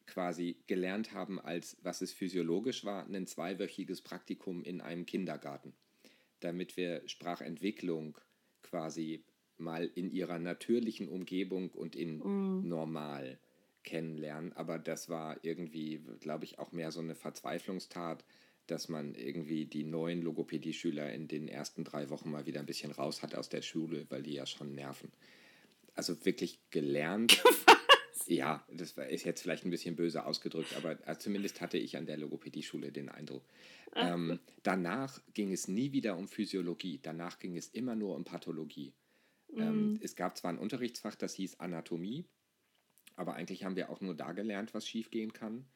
quasi 0.07 0.57
gelernt 0.67 1.13
haben, 1.13 1.41
als 1.41 1.77
was 1.83 2.03
es 2.03 2.13
physiologisch 2.13 2.85
war, 2.85 3.07
ein 3.07 3.27
zweiwöchiges 3.27 4.03
Praktikum 4.03 4.63
in 4.63 4.81
einem 4.81 5.07
Kindergarten, 5.07 5.73
damit 6.41 6.77
wir 6.77 7.03
Sprachentwicklung 7.07 8.19
quasi 8.63 9.25
mal 9.59 9.91
in 9.95 10.11
ihrer 10.11 10.39
natürlichen 10.39 11.09
Umgebung 11.09 11.71
und 11.71 11.95
in 11.95 12.19
mm. 12.19 12.69
normal 12.69 13.39
kennenlernen. 13.85 14.53
Aber 14.55 14.79
das 14.79 15.09
war 15.09 15.39
irgendwie, 15.43 16.05
glaube 16.21 16.45
ich, 16.45 16.59
auch 16.59 16.73
mehr 16.73 16.91
so 16.91 17.01
eine 17.01 17.15
Verzweiflungstat, 17.15 18.25
dass 18.67 18.89
man 18.89 19.15
irgendwie 19.15 19.67
die 19.67 19.85
neuen 19.85 20.23
Logopädie-Schüler 20.23 21.13
in 21.13 21.29
den 21.29 21.49
ersten 21.49 21.85
drei 21.85 22.11
Wochen 22.11 22.31
mal 22.31 22.47
wieder 22.47 22.61
ein 22.61 22.67
bisschen 22.67 22.93
raus 22.93 23.23
hat 23.23 23.35
aus 23.35 23.49
der 23.49 23.63
Schule, 23.63 24.07
weil 24.09 24.23
die 24.23 24.35
ja 24.35 24.47
schon 24.47 24.75
nerven. 24.75 25.13
Also 25.95 26.25
wirklich 26.25 26.61
gelernt. 26.71 27.43
ja, 28.27 28.67
das 28.73 28.93
ist 28.93 29.25
jetzt 29.25 29.43
vielleicht 29.43 29.65
ein 29.65 29.71
bisschen 29.71 29.97
böse 29.97 30.25
ausgedrückt, 30.25 30.75
aber 30.77 31.07
äh, 31.07 31.19
zumindest 31.19 31.61
hatte 31.61 31.79
ich 31.79 31.97
an 31.97 32.07
der 32.07 32.17
Logopädie-Schule 32.17 32.93
den 32.93 33.09
Eindruck. 33.09 33.45
Ähm, 33.95 34.39
danach 34.63 35.21
ging 35.35 35.53
es 35.53 35.69
nie 35.69 35.93
wieder 35.93 36.17
um 36.17 36.29
Physiologie, 36.29 36.99
danach 37.03 37.39
ging 37.39 37.57
es 37.57 37.69
immer 37.69 37.95
nur 37.95 38.17
um 38.17 38.25
Pathologie. 38.25 38.95
Ähm, 39.55 39.57
mhm. 39.57 39.61
Ähm, 39.95 40.01
es 40.03 40.17
gab 40.17 40.37
zwar 40.37 40.53
ein 40.53 40.59
Unterrichtsfach, 40.59 41.15
das 41.15 41.35
hieß 41.35 41.61
Anatomie, 41.61 42.25
aber 43.17 43.35
eigentlich 43.35 43.65
haben 43.65 43.77
wir 43.77 43.91
auch 43.91 44.01
nur 44.01 44.15
da 44.15 44.33
gelernt, 44.33 44.73
was 44.75 44.87
schiefgehen 44.87 45.33
kann. 45.33 45.67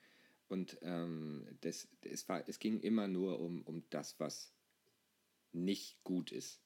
Und 0.49 0.79
ähm, 0.83 1.47
das, 1.61 1.89
es, 2.03 2.29
war, 2.29 2.49
es 2.49 2.59
ging 2.59 2.81
immer 2.81 3.09
nur 3.09 3.41
um, 3.41 3.63
um 3.63 3.83
das, 3.91 4.19
was 4.21 4.55
nicht 5.53 6.03
gut 6.05 6.33
ist. 6.33 6.61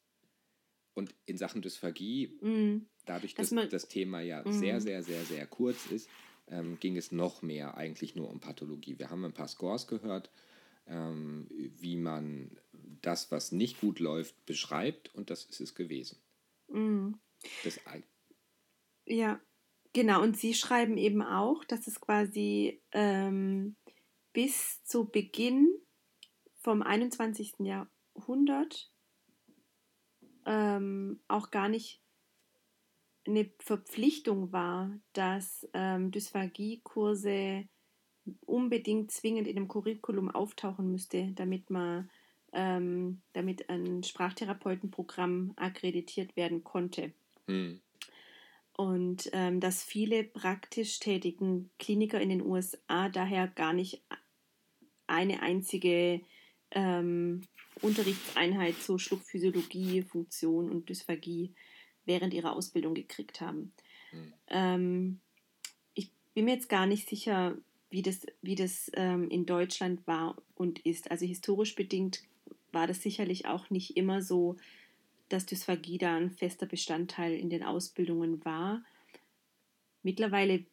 Und 0.95 1.15
in 1.27 1.39
Sachen 1.39 1.63
Dysphagie, 1.63 2.39
mm. 2.41 2.87
dadurch, 3.07 3.35
dass, 3.35 3.51
dass 3.51 3.69
das 3.69 3.89
Thema 3.89 4.21
ja 4.21 4.43
mm. 4.47 4.53
sehr, 4.53 4.81
sehr, 4.81 5.03
sehr, 5.03 5.25
sehr 5.25 5.47
kurz 5.47 5.87
ist, 5.87 6.09
ähm, 6.49 6.79
ging 6.81 6.97
es 6.97 7.13
noch 7.13 7.43
mehr 7.43 7.77
eigentlich 7.77 8.17
nur 8.17 8.29
um 8.29 8.41
Pathologie. 8.41 8.99
Wir 8.99 9.11
haben 9.11 9.25
ein 9.25 9.33
paar 9.33 9.49
Scores 9.49 9.87
gehört, 9.87 10.31
ähm, 10.87 11.47
wie 11.51 11.97
man 11.97 12.59
das, 13.03 13.31
was 13.31 13.53
nicht 13.53 13.81
gut 13.81 14.01
läuft, 14.01 14.45
beschreibt 14.47 15.15
und 15.15 15.31
das 15.31 15.45
ist 15.45 15.61
es 15.61 15.75
gewesen. 15.75 16.19
Mm. 16.69 17.13
Das, 17.65 17.81
ja, 19.07 19.41
genau. 19.93 20.23
Und 20.23 20.37
Sie 20.37 20.55
schreiben 20.55 20.97
eben 20.97 21.23
auch, 21.23 21.65
dass 21.65 21.87
es 21.87 22.01
quasi 22.01 22.83
ähm, 22.93 23.77
bis 24.33 24.83
zu 24.85 25.09
Beginn 25.09 25.69
vom 26.57 26.83
21. 26.83 27.55
Jahrhundert 27.61 28.93
ähm, 30.47 31.21
auch 31.29 31.51
gar 31.51 31.69
nicht 31.69 32.01
eine 33.27 33.51
Verpflichtung 33.59 34.53
war, 34.53 34.91
dass 35.13 35.69
ähm, 35.75 36.11
Dysphagie-Kurse 36.11 37.65
unbedingt 38.47 39.11
zwingend 39.11 39.47
in 39.47 39.57
dem 39.57 39.69
Curriculum 39.69 40.31
auftauchen 40.31 40.91
müsste, 40.91 41.33
damit 41.35 41.71
man 41.71 42.11
ähm, 42.53 43.21
damit 43.33 43.69
ein 43.69 44.03
Sprachtherapeutenprogramm 44.03 45.53
akkreditiert 45.57 46.37
werden 46.37 46.65
konnte. 46.65 47.13
Hm. 47.47 47.81
Und 48.77 49.29
ähm, 49.33 49.61
dass 49.61 49.85
viele 49.85 50.25
praktisch 50.25 50.99
tätigen 51.01 51.71
Kliniker 51.79 52.21
in 52.21 52.31
den 52.31 52.43
USA 52.43 53.09
daher 53.09 53.47
gar 53.49 53.73
nicht 53.73 54.03
eine 55.07 55.43
einzige 55.43 56.23
ähm, 56.73 57.43
Unterrichtseinheit 57.83 58.77
zur 58.77 58.99
Schluckphysiologie, 58.99 60.03
Funktion 60.03 60.71
und 60.71 60.89
Dysphagie 60.89 61.53
während 62.05 62.35
ihrer 62.35 62.55
Ausbildung 62.55 62.95
gekriegt 62.95 63.41
haben. 63.41 63.73
Mhm. 64.13 64.33
Ähm, 64.49 65.21
ich 65.95 66.11
bin 66.35 66.47
mir 66.47 66.55
jetzt 66.55 66.69
gar 66.69 66.87
nicht 66.87 67.09
sicher, 67.09 67.57
wie 67.91 68.03
das, 68.03 68.27
wie 68.43 68.55
das 68.55 68.91
ähm, 68.95 69.29
in 69.31 69.47
Deutschland 69.47 70.07
war 70.07 70.37
und 70.55 70.79
ist. 70.81 71.11
Also 71.11 71.27
historisch 71.27 71.75
bedingt 71.75 72.23
war 72.73 72.87
das 72.87 73.03
sicherlich 73.03 73.47
auch 73.47 73.71
nicht 73.71 73.97
immer 73.97 74.23
so, 74.23 74.57
dass 75.29 75.47
Dysphagie 75.47 75.99
da 75.99 76.17
ein 76.17 76.31
fester 76.31 76.67
Bestandteil 76.67 77.35
in 77.35 77.51
den 77.51 77.63
Ausbildungen 77.63 78.45
war. 78.45 78.85
Mittlerweile, 80.03 80.65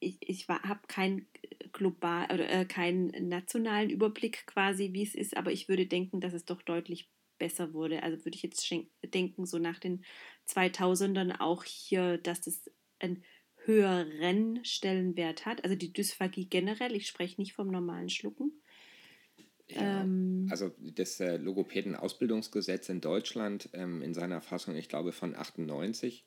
ich, 0.00 0.16
ich 0.20 0.48
habe 0.48 0.80
kein 0.86 1.26
global 1.74 2.24
oder 2.32 2.48
äh, 2.48 2.64
keinen 2.64 3.28
nationalen 3.28 3.90
Überblick 3.90 4.46
quasi, 4.46 4.94
wie 4.94 5.02
es 5.02 5.14
ist, 5.14 5.36
aber 5.36 5.52
ich 5.52 5.68
würde 5.68 5.86
denken, 5.86 6.20
dass 6.20 6.32
es 6.32 6.46
doch 6.46 6.62
deutlich 6.62 7.10
besser 7.38 7.74
wurde. 7.74 8.02
Also 8.02 8.24
würde 8.24 8.36
ich 8.36 8.42
jetzt 8.42 8.72
denken, 9.02 9.44
so 9.44 9.58
nach 9.58 9.78
den 9.78 10.04
2000ern 10.48 11.40
auch 11.40 11.64
hier, 11.64 12.16
dass 12.16 12.40
das 12.40 12.70
einen 13.00 13.22
höheren 13.64 14.64
Stellenwert 14.64 15.44
hat. 15.44 15.64
Also 15.64 15.76
die 15.76 15.92
Dysphagie 15.92 16.46
generell, 16.46 16.94
ich 16.94 17.06
spreche 17.06 17.40
nicht 17.40 17.52
vom 17.52 17.68
normalen 17.68 18.08
Schlucken. 18.08 18.52
Ja, 19.68 20.02
ähm, 20.02 20.46
also 20.50 20.70
das 20.78 21.20
äh, 21.20 21.38
Logopäden-Ausbildungsgesetz 21.38 22.88
in 22.88 23.00
Deutschland 23.00 23.70
ähm, 23.72 24.02
in 24.02 24.14
seiner 24.14 24.40
Fassung, 24.40 24.76
ich 24.76 24.88
glaube 24.88 25.12
von 25.12 25.34
98, 25.34 26.24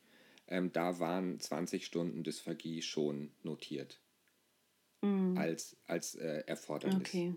ähm, 0.48 0.72
da 0.74 1.00
waren 1.00 1.40
20 1.40 1.86
Stunden 1.86 2.24
Dysphagie 2.24 2.82
schon 2.82 3.32
notiert 3.44 4.02
mm. 5.02 5.38
als, 5.38 5.78
als 5.86 6.16
äh, 6.16 6.44
Erfordernis. 6.46 7.00
Okay. 7.00 7.34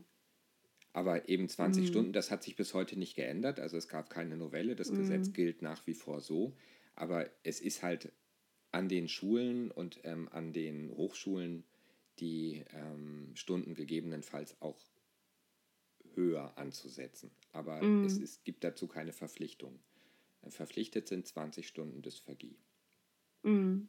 Aber 0.93 1.29
eben 1.29 1.49
20 1.49 1.85
mm. 1.85 1.87
Stunden, 1.87 2.13
das 2.13 2.31
hat 2.31 2.43
sich 2.43 2.57
bis 2.57 2.75
heute 2.75 2.99
nicht 2.99 3.15
geändert. 3.15 3.61
Also 3.61 3.77
es 3.77 3.89
gab 3.89 4.11
keine 4.11 4.37
Novelle, 4.37 4.75
das 4.75 4.91
mm. 4.91 4.97
Gesetz 4.97 5.33
gilt 5.33 5.63
nach 5.63 5.87
wie 5.87 5.95
vor 5.95 6.21
so. 6.21 6.57
Aber 6.97 7.31
es 7.45 7.61
ist 7.61 7.83
halt 7.83 8.13
an 8.73 8.89
den 8.89 9.09
Schulen 9.09 9.71
und 9.71 10.01
ähm, 10.05 10.29
an 10.33 10.53
den 10.53 10.91
Hochschulen 10.91 11.65
die 12.19 12.65
ähm, 12.73 13.31
Stunden 13.35 13.75
gegebenenfalls 13.75 14.61
auch 14.61 14.79
höher 16.15 16.57
anzusetzen. 16.59 17.31
Aber 17.53 17.83
mm. 17.83 18.05
es, 18.05 18.19
es, 18.19 18.45
gibt 18.45 18.65
dazu 18.65 18.87
keine 18.87 19.13
Verpflichtung. 19.13 19.79
Verpflichtet 20.49 21.09
sind 21.09 21.27
20 21.27 21.69
Stunden 21.69 22.03
Dysphagie. 22.03 22.59
Mm. 23.43 23.83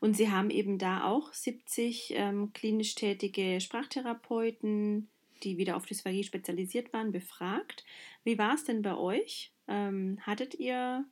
Und 0.00 0.16
Sie 0.16 0.30
haben 0.30 0.50
eben 0.50 0.78
da 0.78 1.04
auch 1.04 1.32
70 1.32 2.12
ähm, 2.16 2.52
klinisch 2.52 2.94
tätige 2.94 3.60
Sprachtherapeuten, 3.60 5.08
die 5.42 5.58
wieder 5.58 5.76
auf 5.76 5.86
Dysphagie 5.86 6.24
spezialisiert 6.24 6.92
waren, 6.92 7.12
befragt. 7.12 7.84
Wie 8.24 8.38
war 8.38 8.54
es 8.54 8.64
denn 8.64 8.82
bei 8.82 8.96
euch? 8.96 9.52
Ähm, 9.68 10.18
hattet 10.22 10.54
ihr 10.54 11.04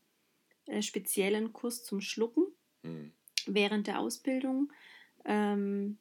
äh, 0.66 0.83
speziellen 0.83 1.53
Kurs 1.53 1.85
zum 1.85 2.01
Schlucken 2.01 2.46
hm. 2.83 3.12
während 3.46 3.87
der 3.87 3.98
Ausbildung? 3.98 4.72
Ähm, 5.25 5.98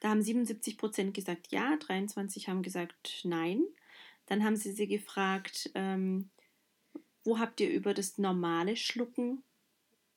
da 0.00 0.10
haben 0.10 0.22
77 0.22 0.76
Prozent 0.76 1.14
gesagt 1.14 1.50
ja, 1.50 1.76
23 1.76 2.48
haben 2.48 2.62
gesagt 2.62 3.20
nein. 3.24 3.62
Dann 4.26 4.44
haben 4.44 4.56
sie 4.56 4.72
sie 4.72 4.86
gefragt, 4.86 5.70
ähm, 5.74 6.30
wo 7.24 7.38
habt 7.38 7.60
ihr 7.60 7.70
über 7.70 7.94
das 7.94 8.18
normale 8.18 8.76
Schlucken 8.76 9.42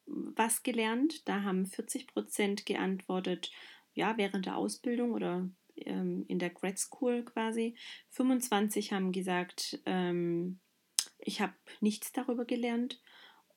was 0.08 0.64
gelernt. 0.64 1.28
Da 1.28 1.44
haben 1.44 1.66
40 1.66 2.08
Prozent 2.08 2.66
geantwortet, 2.66 3.52
ja, 3.94 4.18
während 4.18 4.46
der 4.46 4.58
Ausbildung 4.58 5.12
oder 5.12 5.50
ähm, 5.76 6.26
in 6.28 6.40
der 6.40 6.50
Grad 6.50 6.80
School 6.80 7.24
quasi. 7.24 7.76
25 8.10 8.94
haben 8.94 9.12
gesagt, 9.12 9.80
ähm, 9.86 10.60
ich 11.20 11.42
habe 11.42 11.54
nichts 11.82 12.12
darüber 12.12 12.46
gelernt. 12.46 13.02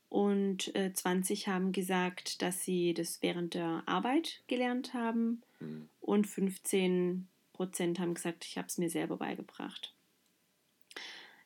Und 0.08 0.74
äh, 0.74 0.92
20 0.92 1.46
haben 1.46 1.70
gesagt, 1.70 2.42
dass 2.42 2.64
sie 2.64 2.94
das 2.94 3.22
während 3.22 3.54
der 3.54 3.84
Arbeit 3.86 4.42
gelernt 4.48 4.92
haben. 4.92 5.42
Mhm. 5.60 5.88
Und 6.00 6.26
15 6.26 7.28
Prozent 7.52 8.00
haben 8.00 8.14
gesagt, 8.14 8.44
ich 8.44 8.58
habe 8.58 8.66
es 8.66 8.76
mir 8.76 8.90
selber 8.90 9.18
beigebracht. 9.18 9.94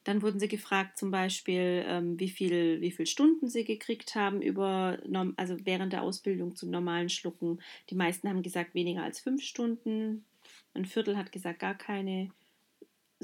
Dann 0.05 0.23
wurden 0.23 0.39
sie 0.39 0.49
gefragt, 0.49 0.99
zum 0.99 1.11
Beispiel, 1.11 1.85
ähm, 1.87 2.21
wie, 2.21 2.29
viel, 2.29 2.81
wie 2.81 2.91
viele 2.91 3.07
Stunden 3.07 3.49
sie 3.49 3.65
gekriegt 3.65 4.15
haben 4.15 4.43
über, 4.43 4.99
also 5.37 5.57
während 5.65 5.93
der 5.93 6.03
Ausbildung 6.03 6.57
zum 6.57 6.71
normalen 6.71 7.09
Schlucken. 7.09 7.61
Die 7.91 7.95
meisten 7.95 8.29
haben 8.29 8.43
gesagt, 8.43 8.75
weniger 8.75 9.03
als 9.03 9.21
fünf 9.21 9.43
Stunden. 9.43 10.25
Ein 10.75 10.85
Viertel 10.85 11.17
hat 11.17 11.33
gesagt, 11.33 11.61
gar 11.61 11.75
keine. 11.75 12.31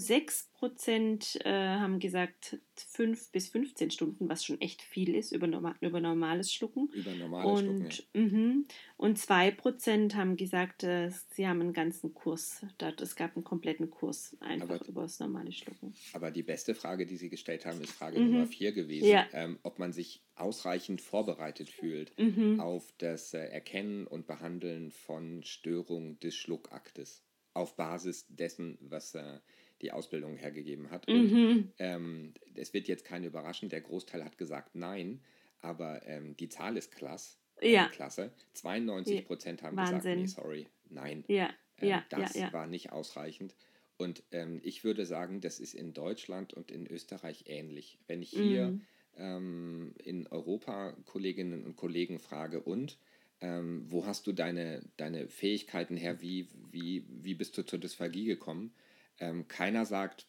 6% 0.00 1.44
äh, 1.44 1.78
haben 1.78 1.98
gesagt 1.98 2.58
5 2.74 3.30
bis 3.32 3.48
15 3.48 3.90
Stunden, 3.90 4.28
was 4.28 4.44
schon 4.44 4.60
echt 4.60 4.80
viel 4.80 5.14
ist 5.14 5.32
über, 5.32 5.46
norma 5.46 5.76
über 5.80 6.00
normales 6.00 6.52
Schlucken. 6.52 6.88
Über 6.94 7.12
normales 7.14 7.60
und, 7.60 7.94
Schlucken. 7.94 8.06
Ja. 8.14 8.20
Mhm, 8.22 8.66
und 8.96 9.18
2% 9.18 10.14
haben 10.14 10.36
gesagt, 10.36 10.82
äh, 10.82 11.10
sie 11.30 11.46
haben 11.46 11.60
einen 11.60 11.72
ganzen 11.72 12.14
Kurs. 12.14 12.64
Es 13.00 13.16
gab 13.16 13.36
einen 13.36 13.44
kompletten 13.44 13.90
Kurs 13.90 14.36
einfach 14.40 14.70
aber, 14.70 14.88
über 14.88 15.02
das 15.02 15.20
normale 15.20 15.52
Schlucken. 15.52 15.94
Aber 16.14 16.30
die 16.30 16.42
beste 16.42 16.74
Frage, 16.74 17.06
die 17.06 17.16
Sie 17.16 17.28
gestellt 17.28 17.66
haben, 17.66 17.80
ist 17.80 17.92
Frage 17.92 18.18
mhm. 18.18 18.30
Nummer 18.30 18.46
4 18.46 18.72
gewesen. 18.72 19.08
Ja. 19.08 19.26
Ähm, 19.32 19.58
ob 19.62 19.78
man 19.78 19.92
sich 19.92 20.22
ausreichend 20.34 21.02
vorbereitet 21.02 21.68
fühlt 21.68 22.18
mhm. 22.18 22.60
auf 22.60 22.92
das 22.98 23.34
äh, 23.34 23.40
Erkennen 23.40 24.06
und 24.06 24.26
Behandeln 24.26 24.90
von 24.90 25.42
Störungen 25.42 26.18
des 26.20 26.34
Schluckaktes 26.34 27.22
auf 27.54 27.76
Basis 27.76 28.26
dessen, 28.28 28.78
was 28.80 29.14
äh, 29.14 29.40
die 29.82 29.92
Ausbildung 29.92 30.36
hergegeben 30.36 30.90
hat. 30.90 31.08
Mhm. 31.08 31.14
Und 31.14 31.72
ähm, 31.78 32.34
es 32.54 32.72
wird 32.74 32.88
jetzt 32.88 33.04
keine 33.04 33.26
überraschen, 33.26 33.68
der 33.68 33.80
Großteil 33.80 34.24
hat 34.24 34.38
gesagt 34.38 34.74
nein, 34.74 35.20
aber 35.60 36.06
ähm, 36.06 36.36
die 36.36 36.48
Zahl 36.48 36.76
ist 36.76 36.92
klasse. 36.92 37.36
Äh, 37.60 37.72
ja. 37.72 37.88
klasse. 37.88 38.32
92 38.54 39.24
Prozent 39.26 39.62
haben 39.62 39.76
Wahnsinn. 39.76 39.96
gesagt, 39.96 40.16
nee, 40.16 40.26
sorry, 40.26 40.66
nein. 40.88 41.24
Ja. 41.28 41.50
Ähm, 41.78 41.88
ja. 41.88 42.04
Das 42.10 42.34
ja, 42.34 42.52
war 42.52 42.66
nicht 42.66 42.92
ausreichend. 42.92 43.54
Und 43.96 44.22
ähm, 44.30 44.60
ich 44.64 44.82
würde 44.82 45.04
sagen, 45.04 45.40
das 45.40 45.60
ist 45.60 45.74
in 45.74 45.92
Deutschland 45.92 46.54
und 46.54 46.70
in 46.70 46.86
Österreich 46.86 47.44
ähnlich. 47.46 47.98
Wenn 48.06 48.22
ich 48.22 48.30
hier 48.30 48.68
mhm. 48.68 48.82
Ähm, 49.16 49.92
in 50.02 50.28
Europa 50.28 50.96
Kolleginnen 51.04 51.64
und 51.64 51.76
Kollegen 51.76 52.20
frage 52.20 52.60
und 52.60 52.96
ähm, 53.40 53.84
wo 53.88 54.06
hast 54.06 54.26
du 54.26 54.32
deine, 54.32 54.82
deine 54.96 55.28
Fähigkeiten 55.28 55.96
her, 55.96 56.20
wie, 56.20 56.48
wie, 56.70 57.04
wie 57.08 57.34
bist 57.34 57.58
du 57.58 57.64
zur 57.64 57.78
Dysphagie 57.78 58.24
gekommen, 58.24 58.72
ähm, 59.20 59.46
keiner 59.48 59.84
sagt, 59.86 60.26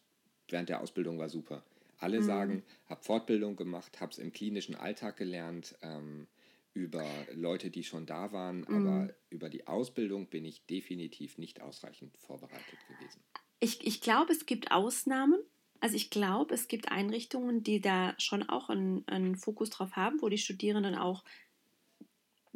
während 0.48 0.68
der 0.68 0.80
Ausbildung 0.80 1.18
war 1.18 1.28
super. 1.28 1.64
Alle 1.98 2.20
mhm. 2.20 2.24
sagen, 2.24 2.62
habe 2.86 3.02
Fortbildung 3.02 3.56
gemacht, 3.56 4.00
habe 4.00 4.12
es 4.12 4.18
im 4.18 4.32
klinischen 4.32 4.74
Alltag 4.74 5.16
gelernt, 5.16 5.76
ähm, 5.82 6.28
über 6.74 7.06
Leute, 7.34 7.70
die 7.70 7.84
schon 7.84 8.06
da 8.06 8.32
waren, 8.32 8.60
mhm. 8.60 8.66
aber 8.68 9.14
über 9.30 9.48
die 9.50 9.66
Ausbildung 9.66 10.28
bin 10.28 10.44
ich 10.44 10.64
definitiv 10.66 11.38
nicht 11.38 11.60
ausreichend 11.60 12.16
vorbereitet 12.16 12.78
gewesen. 12.88 13.22
Ich, 13.60 13.86
ich 13.86 14.00
glaube, 14.00 14.32
es 14.32 14.46
gibt 14.46 14.72
Ausnahmen. 14.72 15.38
Also 15.80 15.96
ich 15.96 16.10
glaube, 16.10 16.54
es 16.54 16.68
gibt 16.68 16.90
Einrichtungen, 16.90 17.62
die 17.62 17.80
da 17.80 18.14
schon 18.18 18.48
auch 18.48 18.70
einen, 18.70 19.06
einen 19.08 19.36
Fokus 19.36 19.70
drauf 19.70 19.96
haben, 19.96 20.22
wo 20.22 20.28
die 20.28 20.38
Studierenden 20.38 20.94
auch 20.94 21.24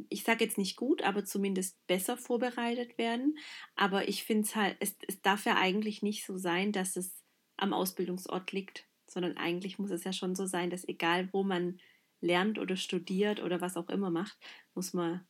ich 0.09 0.25
sage 0.25 0.45
jetzt 0.45 0.59
nicht 0.59 0.77
gut, 0.77 1.03
aber 1.03 1.25
zumindest 1.25 1.85
besser 1.87 2.17
vorbereitet 2.17 2.99
werden. 2.99 3.39
Aber 3.75 4.09
ich 4.09 4.25
finde 4.25 4.45
es 4.45 4.57
halt, 4.57 4.77
es, 4.81 4.97
darf 5.23 5.47
ja 5.47 5.57
eigentlich 5.57 6.03
nicht 6.03 6.25
so 6.25 6.37
sein, 6.37 6.73
dass 6.73 6.97
es 6.97 7.23
am 7.57 7.73
Ausbildungsort 7.73 8.53
liegt, 8.53 8.87
sondern 9.09 9.37
eigentlich 9.37 9.79
muss 9.79 9.91
es 9.91 10.05
ja 10.05 10.13
schon 10.13 10.35
so 10.35 10.47
sein, 10.47 10.71
dass 10.71 10.87
egal 10.87 11.29
wo 11.33 11.43
man 11.43 11.81
lernt 12.21 12.59
oder 12.59 12.77
studiert 12.77 13.43
oder 13.43 13.61
was 13.61 13.77
auch 13.77 13.89
immer 13.89 14.11
macht, 14.11 14.37
muss 14.75 14.93
man 14.93 15.27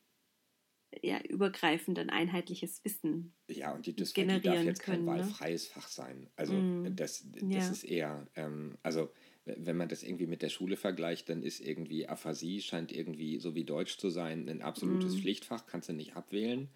ja 1.01 1.19
übergreifend 1.21 1.99
ein 1.99 2.09
einheitliches 2.09 2.83
Wissen 2.83 3.35
ja, 3.47 3.73
und 3.73 3.85
die 3.85 3.95
Dysphagie 3.95 4.39
darf 4.39 4.63
jetzt 4.63 4.81
kein 4.81 4.95
können, 4.95 5.05
ne? 5.05 5.11
wahlfreies 5.11 5.67
ne? 5.67 5.73
Fach 5.73 5.87
sein. 5.87 6.29
Also 6.35 6.53
mm. 6.53 6.95
das, 6.95 7.25
das 7.29 7.43
ja. 7.49 7.71
ist 7.71 7.83
eher, 7.83 8.27
ähm, 8.35 8.77
also 8.83 9.11
wenn 9.55 9.77
man 9.77 9.89
das 9.89 10.03
irgendwie 10.03 10.27
mit 10.27 10.41
der 10.41 10.49
Schule 10.49 10.77
vergleicht, 10.77 11.29
dann 11.29 11.43
ist 11.43 11.59
irgendwie 11.59 12.07
Aphasie, 12.07 12.61
scheint 12.61 12.91
irgendwie 12.91 13.39
so 13.39 13.55
wie 13.55 13.63
Deutsch 13.63 13.97
zu 13.97 14.09
sein, 14.09 14.47
ein 14.49 14.61
absolutes 14.61 15.15
mm. 15.15 15.19
Pflichtfach, 15.19 15.65
kannst 15.65 15.89
du 15.89 15.93
nicht 15.93 16.15
abwählen. 16.15 16.69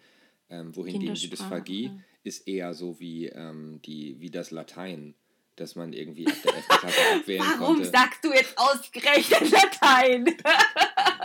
Ähm, 0.50 0.74
wohingegen 0.76 1.14
die 1.14 1.30
Dysphagie 1.30 1.86
ja. 1.86 1.98
ist 2.24 2.46
eher 2.46 2.74
so 2.74 3.00
wie, 3.00 3.26
ähm, 3.26 3.80
die, 3.84 4.20
wie 4.20 4.30
das 4.30 4.50
Latein, 4.50 5.14
dass 5.56 5.76
man 5.76 5.92
irgendwie 5.92 6.26
ab 6.26 6.34
der 6.44 6.54
11. 6.54 6.68
Klasse 6.68 7.00
abwählen 7.14 7.40
Warum 7.40 7.76
konnte. 7.76 7.90
sagst 7.90 8.24
du 8.24 8.32
jetzt 8.32 8.56
ausgerechnet 8.58 9.50
Latein? 9.50 10.26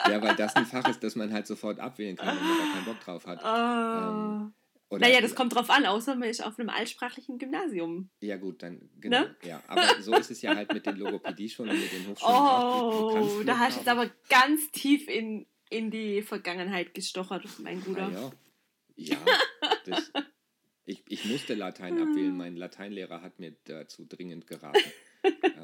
ja, 0.10 0.22
weil 0.22 0.36
das 0.36 0.56
ein 0.56 0.66
Fach 0.66 0.88
ist, 0.88 1.04
das 1.04 1.16
man 1.16 1.34
halt 1.34 1.48
sofort 1.48 1.80
abwählen 1.80 2.16
kann, 2.16 2.38
wenn 2.38 2.44
man 2.44 2.58
da 2.58 2.74
keinen 2.74 2.86
Bock 2.86 3.00
drauf 3.02 3.26
hat. 3.26 3.40
Oh. 3.44 4.48
Ähm, 4.48 4.54
oder 4.90 5.02
naja, 5.02 5.20
das 5.20 5.36
kommt 5.36 5.54
drauf 5.54 5.70
an, 5.70 5.86
außer 5.86 6.16
man 6.16 6.30
ist 6.30 6.42
auf 6.44 6.58
einem 6.58 6.70
altsprachlichen 6.70 7.38
Gymnasium. 7.38 8.10
Ja, 8.22 8.38
gut, 8.38 8.64
dann, 8.64 8.90
genau. 9.02 9.22
Ne? 9.22 9.36
Ja, 9.44 9.62
aber 9.68 10.02
so 10.02 10.16
ist 10.16 10.32
es 10.32 10.42
ja 10.42 10.56
halt 10.56 10.74
mit 10.74 10.86
den 10.86 10.96
Logopädie-Schulen 10.96 11.72
und 11.72 11.80
mit 11.80 11.92
den 11.92 12.08
Hochschulen. 12.08 12.34
Oh, 12.34 13.44
da 13.46 13.60
hast 13.60 13.76
du 13.76 13.80
jetzt 13.82 13.90
aber 13.90 14.10
ganz 14.30 14.72
tief 14.72 15.10
in, 15.10 15.46
in 15.70 15.92
die 15.92 16.22
Vergangenheit 16.22 16.94
gestochert, 16.94 17.44
mein 17.60 17.82
Bruder. 17.82 18.08
Ah, 18.08 18.32
ja, 18.96 19.16
ja 19.16 19.18
das, 19.86 20.12
ich, 20.86 21.04
ich 21.10 21.26
musste 21.26 21.54
Latein 21.54 22.00
abwählen. 22.02 22.36
Mein 22.36 22.56
Lateinlehrer 22.56 23.22
hat 23.22 23.40
mir 23.40 23.54
dazu 23.66 24.06
dringend 24.06 24.48
geraten. 24.48 24.80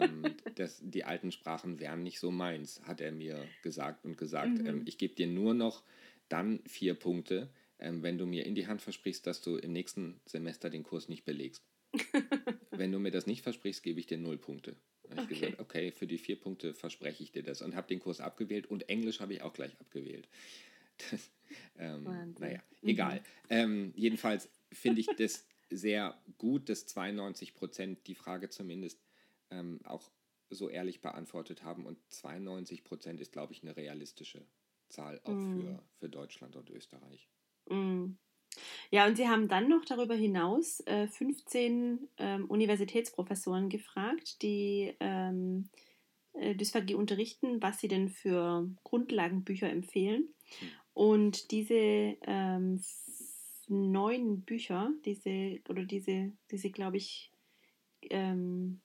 ähm, 0.01 0.36
das, 0.55 0.82
die 0.84 1.05
alten 1.05 1.32
Sprachen 1.32 1.80
wären 1.80 2.03
nicht 2.03 2.19
so 2.19 2.30
meins, 2.30 2.82
hat 2.84 2.99
er 2.99 3.13
mir 3.13 3.47
gesagt 3.61 4.03
und 4.03 4.17
gesagt. 4.17 4.59
Mhm. 4.59 4.65
Ähm, 4.65 4.82
ich 4.86 4.97
gebe 4.97 5.15
dir 5.15 5.28
nur 5.28 5.53
noch 5.53 5.84
dann 6.28 6.59
vier 6.67 6.93
Punkte 6.93 7.49
wenn 7.84 8.17
du 8.17 8.25
mir 8.25 8.45
in 8.45 8.55
die 8.55 8.67
Hand 8.67 8.81
versprichst, 8.81 9.27
dass 9.27 9.41
du 9.41 9.57
im 9.57 9.71
nächsten 9.71 10.19
Semester 10.25 10.69
den 10.69 10.84
Kurs 10.84 11.09
nicht 11.09 11.25
belegst. 11.25 11.63
wenn 12.71 12.91
du 12.91 12.99
mir 12.99 13.11
das 13.11 13.27
nicht 13.27 13.41
versprichst, 13.41 13.84
gebe 13.84 13.99
ich 13.99 14.07
dir 14.07 14.17
null 14.17 14.38
Punkte. 14.38 14.75
Da 15.03 15.11
habe 15.11 15.21
okay. 15.23 15.34
ich 15.34 15.39
gesagt, 15.41 15.59
okay, 15.59 15.91
für 15.91 16.07
die 16.07 16.17
vier 16.17 16.39
Punkte 16.39 16.73
verspreche 16.73 17.23
ich 17.23 17.31
dir 17.31 17.43
das 17.43 17.61
und 17.61 17.75
habe 17.75 17.88
den 17.88 17.99
Kurs 17.99 18.19
abgewählt 18.19 18.67
und 18.67 18.89
Englisch 18.89 19.19
habe 19.19 19.34
ich 19.34 19.41
auch 19.41 19.53
gleich 19.53 19.79
abgewählt. 19.79 20.27
Das, 21.09 21.31
ähm, 21.79 22.36
naja, 22.38 22.61
mhm. 22.81 22.89
egal. 22.89 23.23
Ähm, 23.49 23.93
jedenfalls 23.95 24.47
finde 24.71 25.01
ich 25.01 25.07
das 25.17 25.43
sehr 25.71 26.15
gut, 26.38 26.69
dass 26.69 26.86
92 26.86 27.55
Prozent 27.55 28.05
die 28.05 28.13
Frage 28.13 28.49
zumindest 28.49 29.01
ähm, 29.49 29.79
auch 29.86 30.11
so 30.51 30.69
ehrlich 30.69 31.01
beantwortet 31.01 31.63
haben 31.63 31.88
und 31.88 31.97
92 32.09 32.84
Prozent 32.84 33.19
ist, 33.21 33.31
glaube 33.31 33.53
ich, 33.53 33.63
eine 33.63 33.75
realistische 33.75 34.45
Zahl 34.89 35.19
auch 35.23 35.31
mhm. 35.31 35.61
für, 35.61 35.84
für 35.95 36.09
Deutschland 36.09 36.55
und 36.55 36.69
Österreich. 36.69 37.27
Mm. 37.70 38.16
Ja, 38.91 39.07
und 39.07 39.16
sie 39.18 39.28
haben 39.28 39.47
dann 39.47 39.68
noch 39.68 39.84
darüber 39.86 40.14
hinaus 40.14 40.80
äh, 40.82 41.07
15 41.07 42.07
ähm, 42.18 42.45
Universitätsprofessoren 42.45 43.70
gefragt, 43.70 44.41
die 44.43 44.93
ähm, 44.99 45.70
äh, 46.34 46.55
Dysphagie 46.55 46.93
unterrichten, 46.93 47.61
was 47.61 47.80
sie 47.80 47.88
denn 47.88 48.09
für 48.09 48.70
Grundlagenbücher 48.84 49.70
empfehlen. 49.70 50.28
Und 50.93 51.49
diese 51.51 51.74
ähm, 51.74 52.80
neun 53.68 54.41
Bücher, 54.41 54.91
diese, 55.05 55.59
oder 55.70 55.84
diese, 55.84 56.32
diese 56.51 56.70
glaube 56.70 56.97
ich, 56.97 57.32
ähm, 58.09 58.80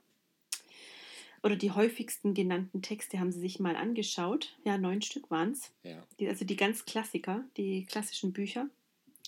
oder 1.49 1.57
die 1.57 1.71
häufigsten 1.71 2.35
genannten 2.35 2.83
Texte 2.83 3.19
haben 3.19 3.33
sie 3.33 3.41
sich 3.41 3.59
mal 3.59 3.75
angeschaut. 3.75 4.55
Ja, 4.65 4.77
neun 4.77 5.01
Stück 5.01 5.31
waren 5.31 5.53
es. 5.53 5.73
Ja. 5.83 6.07
also 6.29 6.45
die 6.45 6.57
ganz 6.57 6.85
Klassiker, 6.85 7.43
die 7.57 7.87
klassischen 7.87 8.35
Bücher. 8.35 8.69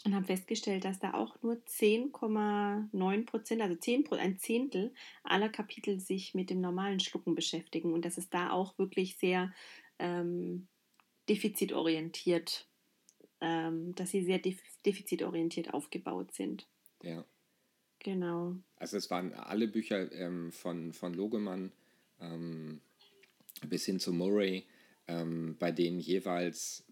Und 0.05 0.15
haben 0.15 0.27
festgestellt, 0.27 0.85
dass 0.85 0.99
da 0.99 1.15
auch 1.15 1.41
nur 1.43 1.55
10,9 1.55 3.25
Prozent, 3.25 3.63
also 3.63 3.75
10, 3.75 4.07
ein 4.13 4.39
Zehntel 4.39 4.93
aller 5.23 5.49
Kapitel 5.49 5.99
sich 5.99 6.35
mit 6.35 6.51
dem 6.51 6.61
normalen 6.61 7.01
Schlucken 7.01 7.35
beschäftigen. 7.35 7.95
Und 7.95 8.05
dass 8.05 8.19
es 8.19 8.29
da 8.29 8.51
auch 8.51 8.77
wirklich 8.77 9.17
sehr 9.17 9.51
ähm, 9.99 10.69
defizitorientiert, 11.31 12.69
ähm, 13.41 13.95
dass 13.95 14.11
sie 14.11 14.23
sehr 14.23 14.41
defizitorientiert 14.85 15.73
aufgebaut 15.73 16.35
sind. 16.35 16.67
Ja. 17.03 17.25
Genau. 18.01 18.57
Also 18.77 18.99
es 18.99 19.11
waren 19.11 19.33
alle 19.33 19.69
Bücher 19.69 20.13
ähm, 20.13 20.53
von, 20.53 20.93
von 20.93 21.15
Logemann 21.15 21.73
ähm, 22.21 22.81
bis 23.67 23.85
hin 23.85 24.01
zu 24.01 24.13
Murray, 24.13 24.67
ähm, 25.07 25.57
bei 25.59 25.73
denen 25.73 26.01
jeweils 26.01 26.85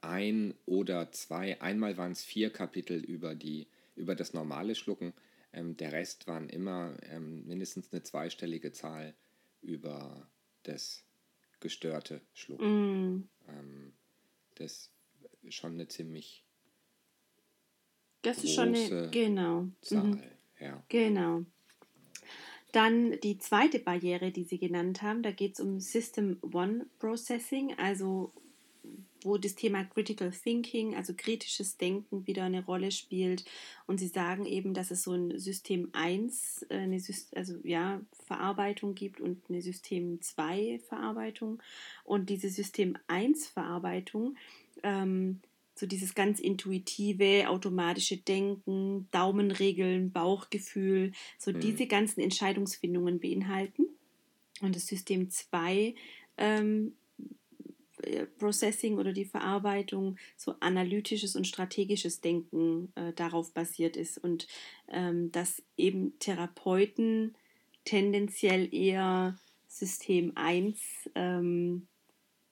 ein 0.00 0.54
oder 0.66 1.12
zwei, 1.12 1.60
einmal 1.60 1.96
waren 1.96 2.12
es 2.12 2.22
vier 2.22 2.50
Kapitel 2.50 3.04
über, 3.04 3.34
die, 3.34 3.66
über 3.96 4.14
das 4.14 4.32
normale 4.32 4.74
Schlucken, 4.74 5.12
ähm, 5.52 5.76
der 5.76 5.92
Rest 5.92 6.26
waren 6.26 6.48
immer 6.48 6.96
ähm, 7.10 7.46
mindestens 7.46 7.92
eine 7.92 8.02
zweistellige 8.02 8.72
Zahl 8.72 9.14
über 9.62 10.28
das 10.62 11.04
gestörte 11.58 12.20
Schlucken. 12.34 13.12
Mm. 13.12 13.28
Ähm, 13.48 13.92
das 14.54 14.90
ist 15.42 15.54
schon 15.54 15.72
eine 15.72 15.88
ziemlich 15.88 16.44
das 18.22 18.36
große 18.36 18.46
ist 18.46 18.54
schon 18.54 18.74
eine, 18.74 19.10
genau. 19.10 19.68
Zahl. 19.80 20.04
Mhm. 20.04 20.22
Ja. 20.60 20.84
Genau. 20.88 21.44
Dann 22.72 23.18
die 23.20 23.38
zweite 23.38 23.78
Barriere, 23.78 24.30
die 24.30 24.44
Sie 24.44 24.58
genannt 24.58 25.02
haben, 25.02 25.22
da 25.22 25.32
geht 25.32 25.54
es 25.54 25.60
um 25.60 25.80
System 25.80 26.38
One 26.42 26.86
Processing, 26.98 27.74
also 27.78 28.32
wo 29.22 29.36
das 29.36 29.54
Thema 29.54 29.84
Critical 29.84 30.30
Thinking, 30.30 30.94
also 30.94 31.12
kritisches 31.14 31.76
Denken, 31.76 32.26
wieder 32.26 32.44
eine 32.44 32.64
Rolle 32.64 32.90
spielt. 32.90 33.44
Und 33.86 33.98
Sie 33.98 34.08
sagen 34.08 34.46
eben, 34.46 34.72
dass 34.72 34.90
es 34.90 35.02
so 35.02 35.12
ein 35.12 35.38
System 35.38 35.90
1, 35.92 36.66
äh, 36.70 36.78
eine 36.78 37.00
also, 37.34 37.54
ja, 37.62 38.00
Verarbeitung 38.26 38.94
gibt 38.94 39.20
und 39.20 39.42
eine 39.48 39.62
System 39.62 40.20
2 40.22 40.80
Verarbeitung. 40.88 41.62
Und 42.04 42.30
diese 42.30 42.48
System 42.48 42.96
1 43.08 43.48
Verarbeitung 43.48 44.36
ähm, 44.82 45.40
so 45.80 45.86
dieses 45.86 46.14
ganz 46.14 46.40
intuitive, 46.40 47.48
automatische 47.48 48.18
Denken, 48.18 49.08
Daumenregeln, 49.12 50.12
Bauchgefühl, 50.12 51.12
so 51.38 51.52
mhm. 51.52 51.60
diese 51.60 51.86
ganzen 51.86 52.20
Entscheidungsfindungen 52.20 53.18
beinhalten. 53.18 53.86
Und 54.60 54.76
das 54.76 54.86
System 54.86 55.30
2 55.30 55.94
ähm, 56.36 56.92
äh, 58.02 58.26
Processing 58.26 58.98
oder 58.98 59.14
die 59.14 59.24
Verarbeitung 59.24 60.18
so 60.36 60.54
analytisches 60.60 61.34
und 61.34 61.46
strategisches 61.46 62.20
Denken 62.20 62.92
äh, 62.94 63.14
darauf 63.14 63.54
basiert 63.54 63.96
ist 63.96 64.18
und 64.18 64.48
ähm, 64.88 65.32
dass 65.32 65.62
eben 65.78 66.18
Therapeuten 66.18 67.34
tendenziell 67.86 68.72
eher 68.74 69.38
System 69.66 70.32
1 70.34 70.78
ähm, 71.14 71.86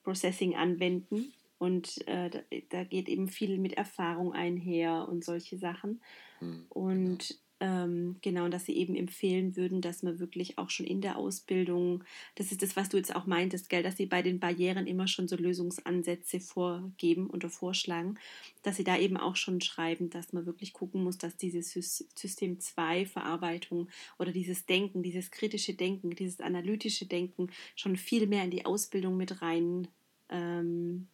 Processing 0.03 0.55
anwenden 0.55 1.35
und 1.59 2.07
äh, 2.07 2.31
da, 2.31 2.39
da, 2.71 2.85
geht 2.85 3.09
eben 3.09 3.29
viel 3.29 3.59
mit 3.59 3.75
Erfahrung 3.75 4.33
einher 4.33 5.09
und 5.09 5.25
solche 5.25 5.59
Sachen. 5.59 6.01
Hm, 6.39 6.67
und 6.71 7.29
genau. 7.29 7.41
Ähm, 7.61 8.17
genau, 8.21 8.49
dass 8.49 8.67
sie 8.67 8.77
eben 8.77 8.95
empfehlen 8.95 9.57
würden, 9.57 9.81
dass 9.81 10.05
man 10.05 10.21
wirklich 10.21 10.59
auch 10.59 10.71
schon 10.71 10.87
in 10.87 11.01
der 11.01 11.17
Ausbildung, 11.17 12.05
das 12.37 12.53
ist 12.53 12.63
das, 12.63 12.77
was 12.77 12.89
du 12.89 12.97
jetzt 12.97 13.15
auch 13.15 13.27
meintest, 13.27 13.69
gell, 13.69 13.83
dass 13.83 13.97
sie 13.97 14.07
bei 14.07 14.23
den 14.23 14.39
Barrieren 14.39 14.87
immer 14.87 15.09
schon 15.09 15.27
so 15.27 15.35
Lösungsansätze 15.35 16.39
vorgeben 16.39 17.29
oder 17.29 17.51
vorschlagen, 17.51 18.17
dass 18.63 18.77
sie 18.77 18.85
da 18.85 18.97
eben 18.97 19.17
auch 19.17 19.35
schon 19.35 19.61
schreiben, 19.61 20.09
dass 20.09 20.33
man 20.33 20.47
wirklich 20.47 20.73
gucken 20.73 21.03
muss, 21.03 21.19
dass 21.19 21.37
dieses 21.37 21.73
System 21.73 22.61
2 22.61 23.07
Verarbeitung 23.07 23.89
oder 24.21 24.31
dieses 24.31 24.67
Denken, 24.67 25.03
dieses 25.03 25.33
kritische 25.33 25.75
Denken, 25.75 26.11
dieses 26.11 26.41
analytische 26.41 27.07
Denken 27.07 27.49
schon 27.75 27.97
viel 27.97 28.29
mehr 28.29 28.45
in 28.45 28.53
die 28.53 28.67
Ausbildung 28.67 29.17
mit 29.17 29.43
rein 29.43 29.89
ähm, 30.31 31.09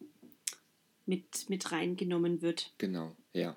mit, 1.05 1.49
mit 1.49 1.71
reingenommen 1.71 2.41
wird. 2.41 2.73
Genau, 2.77 3.15
ja. 3.33 3.55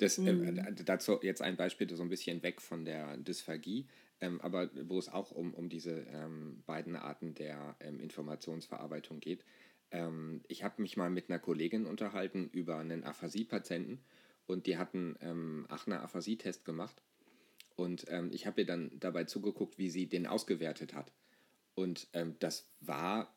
Das, 0.00 0.16
äh, 0.18 0.32
mhm. 0.32 0.58
äh, 0.58 0.74
dazu 0.84 1.18
jetzt 1.22 1.42
ein 1.42 1.56
Beispiel, 1.56 1.88
so 1.94 2.02
ein 2.02 2.08
bisschen 2.08 2.42
weg 2.42 2.62
von 2.62 2.84
der 2.84 3.18
Dysphagie, 3.18 3.86
ähm, 4.20 4.40
aber 4.40 4.70
wo 4.88 4.98
es 4.98 5.10
auch 5.10 5.30
um, 5.30 5.52
um 5.52 5.68
diese 5.68 6.06
ähm, 6.10 6.62
beiden 6.66 6.96
Arten 6.96 7.34
der 7.34 7.76
ähm, 7.80 8.00
Informationsverarbeitung 8.00 9.20
geht. 9.20 9.44
Ähm, 9.90 10.40
ich 10.48 10.64
habe 10.64 10.80
mich 10.80 10.96
mal 10.96 11.10
mit 11.10 11.28
einer 11.28 11.38
Kollegin 11.38 11.84
unterhalten 11.84 12.48
über 12.52 12.78
einen 12.78 13.04
Aphasie-Patienten 13.04 14.00
und 14.46 14.66
die 14.66 14.78
hatten 14.78 15.16
ähm, 15.20 15.66
auch 15.68 15.86
einen 15.86 15.98
Aphasie-Test 15.98 16.64
gemacht 16.64 17.02
und 17.76 18.06
ähm, 18.08 18.30
ich 18.32 18.46
habe 18.46 18.62
ihr 18.62 18.66
dann 18.66 18.90
dabei 18.98 19.24
zugeguckt, 19.24 19.76
wie 19.76 19.90
sie 19.90 20.06
den 20.06 20.26
ausgewertet 20.26 20.94
hat. 20.94 21.12
Und 21.74 22.08
das 22.40 22.68
war 22.80 23.32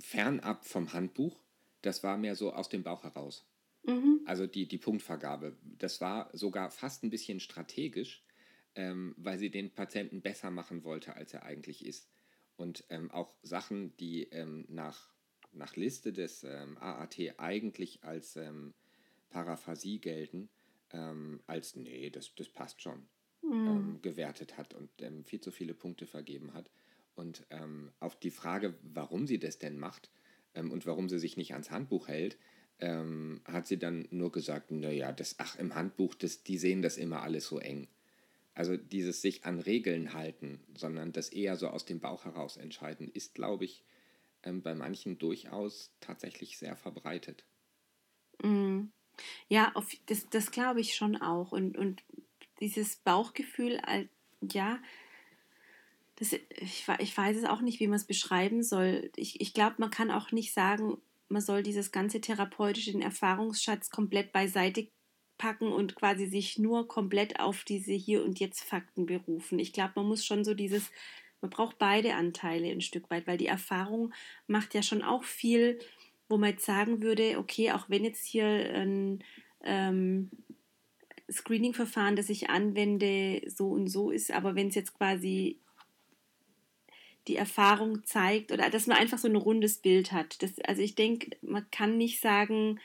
fernab 0.00 0.64
vom 0.64 0.92
Handbuch, 0.92 1.40
das 1.82 2.02
war 2.02 2.16
mehr 2.16 2.34
so 2.34 2.52
aus 2.52 2.68
dem 2.68 2.82
Bauch 2.82 3.04
heraus. 3.04 3.46
Mhm. 3.86 4.22
Also 4.24 4.46
die, 4.46 4.66
die 4.66 4.78
Punktvergabe. 4.78 5.56
Das 5.78 6.00
war 6.00 6.30
sogar 6.32 6.70
fast 6.70 7.02
ein 7.02 7.10
bisschen 7.10 7.40
strategisch, 7.40 8.24
ähm, 8.74 9.14
weil 9.18 9.38
sie 9.38 9.50
den 9.50 9.70
Patienten 9.70 10.22
besser 10.22 10.50
machen 10.50 10.84
wollte, 10.84 11.14
als 11.16 11.34
er 11.34 11.44
eigentlich 11.44 11.84
ist. 11.84 12.08
Und 12.56 12.84
ähm, 12.88 13.10
auch 13.10 13.34
Sachen, 13.42 13.96
die 13.96 14.24
ähm, 14.24 14.64
nach, 14.68 15.12
nach 15.52 15.76
Liste 15.76 16.12
des 16.12 16.44
ähm, 16.44 16.78
AAT 16.78 17.38
eigentlich 17.38 18.02
als 18.04 18.36
ähm, 18.36 18.74
Paraphasie 19.30 19.98
gelten, 19.98 20.48
ähm, 20.92 21.40
als 21.46 21.76
nee, 21.76 22.10
das, 22.10 22.34
das 22.34 22.48
passt 22.48 22.80
schon, 22.80 23.06
mhm. 23.42 24.00
gewertet 24.00 24.56
hat 24.56 24.74
und 24.74 24.90
viel 25.26 25.40
zu 25.40 25.50
viele 25.50 25.74
Punkte 25.74 26.06
vergeben 26.06 26.54
hat. 26.54 26.70
Und 27.14 27.46
auf 28.00 28.18
die 28.18 28.30
Frage, 28.30 28.74
warum 28.82 29.26
sie 29.26 29.38
das 29.38 29.58
denn 29.58 29.78
macht 29.78 30.10
und 30.54 30.86
warum 30.86 31.08
sie 31.08 31.18
sich 31.18 31.36
nicht 31.36 31.52
ans 31.52 31.70
Handbuch 31.70 32.08
hält, 32.08 32.36
ähm, 32.80 33.40
hat 33.44 33.66
sie 33.66 33.78
dann 33.78 34.06
nur 34.10 34.32
gesagt, 34.32 34.70
naja, 34.70 35.12
das, 35.12 35.36
ach, 35.38 35.56
im 35.56 35.74
Handbuch, 35.74 36.14
das, 36.14 36.42
die 36.42 36.58
sehen 36.58 36.82
das 36.82 36.96
immer 36.96 37.22
alles 37.22 37.46
so 37.46 37.58
eng. 37.58 37.88
Also 38.54 38.76
dieses 38.76 39.20
sich 39.22 39.44
an 39.44 39.58
Regeln 39.60 40.12
halten, 40.12 40.60
sondern 40.76 41.12
das 41.12 41.28
eher 41.28 41.56
so 41.56 41.68
aus 41.68 41.84
dem 41.84 42.00
Bauch 42.00 42.24
heraus 42.24 42.56
entscheiden, 42.56 43.08
ist, 43.08 43.34
glaube 43.34 43.64
ich, 43.64 43.84
ähm, 44.42 44.62
bei 44.62 44.74
manchen 44.74 45.18
durchaus 45.18 45.92
tatsächlich 46.00 46.58
sehr 46.58 46.76
verbreitet. 46.76 47.44
Mm. 48.42 48.86
Ja, 49.48 49.72
auf, 49.74 49.92
das, 50.06 50.28
das 50.28 50.50
glaube 50.50 50.80
ich 50.80 50.94
schon 50.96 51.16
auch. 51.16 51.52
Und, 51.52 51.76
und 51.78 52.02
dieses 52.60 52.96
Bauchgefühl, 52.96 53.80
ja, 54.40 54.80
das, 56.16 56.32
ich, 56.32 56.86
ich 56.98 57.16
weiß 57.16 57.36
es 57.36 57.44
auch 57.44 57.60
nicht, 57.60 57.80
wie 57.80 57.86
man 57.86 57.96
es 57.96 58.06
beschreiben 58.06 58.62
soll. 58.62 59.10
Ich, 59.16 59.40
ich 59.40 59.52
glaube, 59.52 59.76
man 59.78 59.90
kann 59.90 60.10
auch 60.10 60.32
nicht 60.32 60.52
sagen, 60.52 60.98
man 61.28 61.42
soll 61.42 61.62
dieses 61.62 61.90
ganze 61.90 62.20
therapeutische 62.20 62.92
den 62.92 63.02
Erfahrungsschatz 63.02 63.90
komplett 63.90 64.32
beiseite 64.32 64.88
packen 65.38 65.72
und 65.72 65.96
quasi 65.96 66.26
sich 66.26 66.58
nur 66.58 66.86
komplett 66.86 67.40
auf 67.40 67.64
diese 67.64 67.92
Hier- 67.92 68.24
und 68.24 68.38
Jetzt-Fakten 68.38 69.06
berufen. 69.06 69.58
Ich 69.58 69.72
glaube, 69.72 69.92
man 69.96 70.06
muss 70.06 70.24
schon 70.24 70.44
so 70.44 70.54
dieses, 70.54 70.90
man 71.40 71.50
braucht 71.50 71.78
beide 71.78 72.14
Anteile 72.14 72.68
ein 72.68 72.80
Stück 72.80 73.10
weit, 73.10 73.26
weil 73.26 73.38
die 73.38 73.46
Erfahrung 73.46 74.14
macht 74.46 74.74
ja 74.74 74.82
schon 74.82 75.02
auch 75.02 75.24
viel, 75.24 75.80
wo 76.28 76.36
man 76.36 76.50
jetzt 76.50 76.64
sagen 76.64 77.02
würde, 77.02 77.38
okay, 77.38 77.72
auch 77.72 77.90
wenn 77.90 78.04
jetzt 78.04 78.24
hier 78.24 78.46
ein 78.46 79.24
ähm, 79.64 80.30
Screening-Verfahren, 81.30 82.16
das 82.16 82.30
ich 82.30 82.50
anwende, 82.50 83.42
so 83.46 83.68
und 83.70 83.88
so 83.88 84.10
ist, 84.10 84.30
aber 84.30 84.54
wenn 84.54 84.68
es 84.68 84.74
jetzt 84.74 84.94
quasi 84.94 85.58
die 87.28 87.36
Erfahrung 87.36 88.04
zeigt 88.04 88.52
oder 88.52 88.68
dass 88.70 88.86
man 88.86 88.98
einfach 88.98 89.18
so 89.18 89.28
ein 89.28 89.36
rundes 89.36 89.78
Bild 89.78 90.12
hat. 90.12 90.42
Das, 90.42 90.58
also 90.60 90.82
ich 90.82 90.94
denke, 90.94 91.36
man 91.42 91.66
kann 91.70 91.96
nicht 91.96 92.20
sagen, 92.20 92.80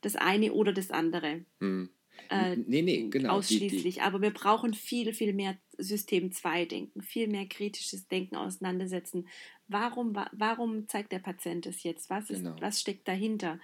das 0.00 0.16
eine 0.16 0.52
oder 0.52 0.72
das 0.72 0.90
andere. 0.90 1.44
Hm. 1.60 1.90
Äh, 2.28 2.56
nee, 2.56 2.82
nee, 2.82 3.08
genau. 3.08 3.34
Ausschließlich. 3.34 3.82
Die, 3.82 3.90
die. 3.92 4.00
Aber 4.00 4.20
wir 4.20 4.32
brauchen 4.32 4.74
viel, 4.74 5.12
viel 5.12 5.32
mehr 5.32 5.56
System 5.78 6.32
2 6.32 6.66
Denken, 6.66 7.02
viel 7.02 7.28
mehr 7.28 7.46
kritisches 7.46 8.08
Denken 8.08 8.36
auseinandersetzen. 8.36 9.28
Warum, 9.68 10.16
warum 10.32 10.88
zeigt 10.88 11.12
der 11.12 11.18
Patient 11.18 11.66
es 11.66 11.82
jetzt? 11.82 12.10
Was, 12.10 12.30
ist, 12.30 12.42
genau. 12.42 12.56
was 12.60 12.80
steckt 12.80 13.08
dahinter? 13.08 13.58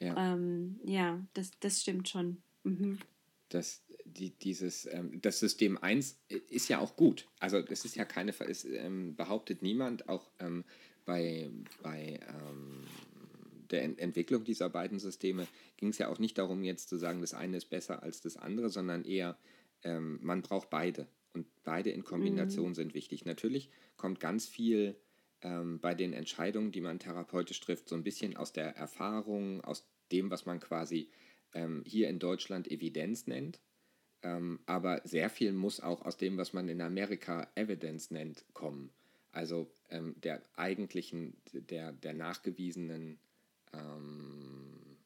Ja, 0.00 0.34
ähm, 0.34 0.80
ja 0.84 1.24
das, 1.34 1.50
das 1.60 1.80
stimmt 1.80 2.08
schon. 2.08 2.42
Mhm. 2.62 2.98
Das, 3.48 3.83
die, 4.16 4.30
dieses, 4.30 4.86
ähm, 4.86 5.20
das 5.20 5.40
System 5.40 5.76
1 5.78 6.18
ist 6.48 6.68
ja 6.68 6.78
auch 6.78 6.96
gut. 6.96 7.28
Also 7.40 7.60
das 7.60 7.84
ist 7.84 7.96
ja 7.96 8.04
keine, 8.04 8.32
es 8.38 8.64
ähm, 8.64 9.16
behauptet 9.16 9.62
niemand, 9.62 10.08
auch 10.08 10.30
ähm, 10.38 10.64
bei, 11.04 11.50
bei 11.82 12.20
ähm, 12.28 12.84
der 13.70 13.82
Ent 13.82 13.98
Entwicklung 13.98 14.44
dieser 14.44 14.70
beiden 14.70 14.98
Systeme 14.98 15.46
ging 15.76 15.88
es 15.88 15.98
ja 15.98 16.08
auch 16.08 16.18
nicht 16.18 16.38
darum, 16.38 16.62
jetzt 16.62 16.88
zu 16.88 16.96
sagen, 16.96 17.20
das 17.20 17.34
eine 17.34 17.56
ist 17.56 17.70
besser 17.70 18.02
als 18.02 18.20
das 18.20 18.36
andere, 18.36 18.68
sondern 18.70 19.04
eher, 19.04 19.36
ähm, 19.82 20.18
man 20.22 20.42
braucht 20.42 20.70
beide. 20.70 21.08
Und 21.32 21.46
beide 21.64 21.90
in 21.90 22.04
Kombination 22.04 22.70
mhm. 22.70 22.74
sind 22.74 22.94
wichtig. 22.94 23.24
Natürlich 23.24 23.68
kommt 23.96 24.20
ganz 24.20 24.46
viel 24.46 24.96
ähm, 25.42 25.80
bei 25.80 25.94
den 25.94 26.12
Entscheidungen, 26.12 26.70
die 26.70 26.80
man 26.80 27.00
therapeutisch 27.00 27.60
trifft, 27.60 27.88
so 27.88 27.96
ein 27.96 28.04
bisschen 28.04 28.36
aus 28.36 28.52
der 28.52 28.76
Erfahrung, 28.76 29.60
aus 29.62 29.88
dem, 30.12 30.30
was 30.30 30.46
man 30.46 30.60
quasi 30.60 31.10
hier 31.84 32.08
in 32.08 32.18
Deutschland 32.18 32.68
Evidenz 32.68 33.28
nennt. 33.28 33.60
Ähm, 34.24 34.58
aber 34.64 35.02
sehr 35.04 35.28
viel 35.28 35.52
muss 35.52 35.80
auch 35.80 36.02
aus 36.02 36.16
dem, 36.16 36.38
was 36.38 36.54
man 36.54 36.68
in 36.68 36.80
Amerika 36.80 37.46
Evidence 37.54 38.10
nennt, 38.10 38.42
kommen. 38.54 38.90
Also 39.32 39.70
ähm, 39.90 40.14
der 40.16 40.40
eigentlichen, 40.56 41.36
der, 41.52 41.92
der 41.92 42.14
nachgewiesenen, 42.14 43.18
ähm, 43.74 44.96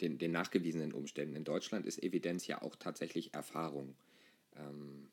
den, 0.00 0.18
den 0.18 0.32
nachgewiesenen 0.32 0.92
Umständen. 0.92 1.36
In 1.36 1.44
Deutschland 1.44 1.86
ist 1.86 2.02
Evidenz 2.02 2.48
ja 2.48 2.60
auch 2.60 2.74
tatsächlich 2.74 3.34
Erfahrung, 3.34 3.94
ähm, 4.56 5.10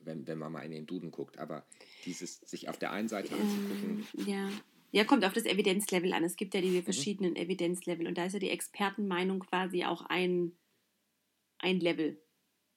wenn, 0.00 0.26
wenn 0.26 0.38
man 0.38 0.52
mal 0.52 0.60
in 0.60 0.72
den 0.72 0.86
Duden 0.86 1.10
guckt. 1.10 1.38
Aber 1.38 1.64
dieses 2.04 2.40
sich 2.40 2.68
auf 2.68 2.78
der 2.78 2.92
einen 2.92 3.08
Seite 3.08 3.34
anzugucken. 3.34 4.06
Ja. 4.26 4.50
Ja, 4.92 5.04
kommt 5.04 5.24
auf 5.24 5.32
das 5.32 5.44
Evidenzlevel 5.44 6.12
an. 6.12 6.24
Es 6.24 6.36
gibt 6.36 6.54
ja 6.54 6.60
diese 6.60 6.78
mhm. 6.78 6.84
verschiedenen 6.84 7.30
mhm. 7.32 7.36
Evidenzlevel 7.36 8.06
und 8.06 8.16
da 8.16 8.26
ist 8.26 8.34
ja 8.34 8.38
die 8.38 8.50
Expertenmeinung 8.50 9.40
quasi 9.40 9.84
auch 9.84 10.02
ein, 10.02 10.52
ein 11.58 11.80
Level. 11.80 12.18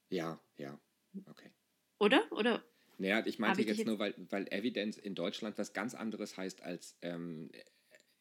Ja, 0.09 0.39
ja, 0.57 0.79
okay. 1.25 1.51
Oder? 1.99 2.31
Oder? 2.31 2.63
Naja, 2.97 3.25
ich 3.25 3.39
meinte 3.39 3.61
ich 3.61 3.67
jetzt, 3.67 3.77
jetzt, 3.77 3.87
nur, 3.87 3.99
weil, 3.99 4.13
weil 4.29 4.47
Evidenz 4.51 4.97
in 4.97 5.15
Deutschland 5.15 5.57
was 5.57 5.73
ganz 5.73 5.95
anderes 5.95 6.37
heißt 6.37 6.61
als 6.63 6.97
ähm, 7.01 7.49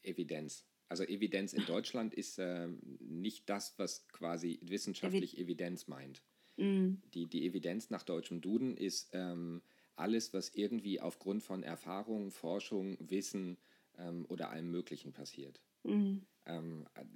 Evidenz. 0.02 0.64
Also 0.88 1.04
Evidenz 1.04 1.52
in 1.52 1.66
Deutschland 1.66 2.14
ist 2.14 2.38
ähm, 2.38 2.80
nicht 3.00 3.48
das, 3.48 3.78
was 3.78 4.08
quasi 4.08 4.58
wissenschaftlich 4.62 5.34
Evi 5.34 5.42
Evidenz 5.42 5.88
meint. 5.88 6.22
Mm. 6.56 6.94
Die, 7.12 7.26
die 7.26 7.44
Evidenz 7.44 7.90
nach 7.90 8.04
deutschem 8.04 8.40
Duden 8.40 8.76
ist 8.76 9.10
ähm, 9.12 9.62
alles, 9.96 10.32
was 10.32 10.54
irgendwie 10.54 11.00
aufgrund 11.00 11.42
von 11.42 11.62
Erfahrung, 11.62 12.30
Forschung, 12.30 12.96
Wissen 13.00 13.58
ähm, 13.98 14.24
oder 14.28 14.50
allem 14.50 14.70
Möglichen 14.70 15.12
passiert. 15.12 15.60
Mm. 15.82 16.18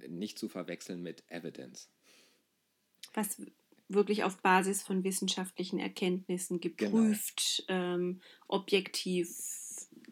nicht 0.07 0.37
zu 0.37 0.47
verwechseln 0.47 1.01
mit 1.01 1.23
Evidence. 1.29 1.89
Was, 3.13 3.41
wirklich 3.87 4.23
auf 4.23 4.37
Basis 4.41 4.83
von 4.83 5.03
wissenschaftlichen 5.03 5.79
Erkenntnissen 5.79 6.59
geprüft, 6.59 7.63
genau. 7.67 7.95
ähm, 7.95 8.21
objektiv. 8.47 9.29